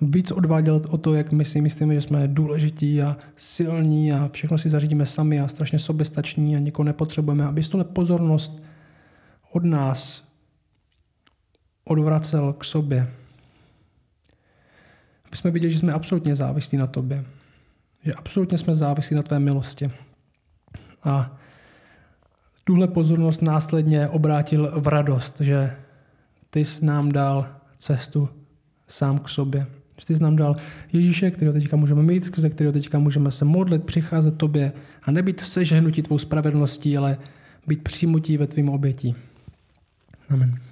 víc 0.00 0.30
odváděl 0.30 0.82
o 0.88 0.98
to, 0.98 1.14
jak 1.14 1.32
my 1.32 1.44
si 1.44 1.60
myslíme, 1.60 1.94
že 1.94 2.00
jsme 2.00 2.28
důležití 2.28 3.02
a 3.02 3.16
silní 3.36 4.12
a 4.12 4.30
všechno 4.32 4.58
si 4.58 4.70
zařídíme 4.70 5.06
sami 5.06 5.40
a 5.40 5.48
strašně 5.48 5.78
soběstační 5.78 6.56
a 6.56 6.58
nikoho 6.58 6.84
nepotřebujeme, 6.84 7.44
aby 7.44 7.62
tuhle 7.62 7.84
pozornost 7.84 8.62
od 9.52 9.64
nás 9.64 10.24
odvracel 11.84 12.52
k 12.52 12.64
sobě. 12.64 13.10
Aby 15.26 15.36
jsme 15.36 15.50
viděli, 15.50 15.72
že 15.72 15.78
jsme 15.78 15.92
absolutně 15.92 16.34
závislí 16.34 16.78
na 16.78 16.86
tobě. 16.86 17.24
Že 18.04 18.12
absolutně 18.12 18.58
jsme 18.58 18.74
závislí 18.74 19.16
na 19.16 19.22
tvé 19.22 19.38
milosti. 19.38 19.90
A 21.04 21.36
tuhle 22.64 22.88
pozornost 22.88 23.42
následně 23.42 24.08
obrátil 24.08 24.72
v 24.80 24.88
radost, 24.88 25.40
že 25.40 25.76
ty 26.50 26.64
jsi 26.64 26.86
nám 26.86 27.12
dal 27.12 27.46
cestu 27.76 28.28
sám 28.88 29.18
k 29.18 29.28
sobě. 29.28 29.66
Že 30.00 30.06
ty 30.06 30.16
jsi 30.16 30.22
nám 30.22 30.36
dal 30.36 30.56
Ježíše, 30.92 31.30
kterého 31.30 31.52
teďka 31.52 31.76
můžeme 31.76 32.02
mít, 32.02 32.38
ze 32.38 32.50
kterého 32.50 32.72
teďka 32.72 32.98
můžeme 32.98 33.30
se 33.30 33.44
modlit, 33.44 33.84
přicházet 33.84 34.38
tobě 34.38 34.72
a 35.02 35.10
nebýt 35.10 35.40
sežhnutí 35.40 36.02
tvou 36.02 36.18
spravedlností, 36.18 36.96
ale 36.96 37.18
být 37.66 37.82
přijmutí 37.82 38.36
ve 38.36 38.46
tvým 38.46 38.68
obětí. 38.68 39.14
Amen. 40.30 40.71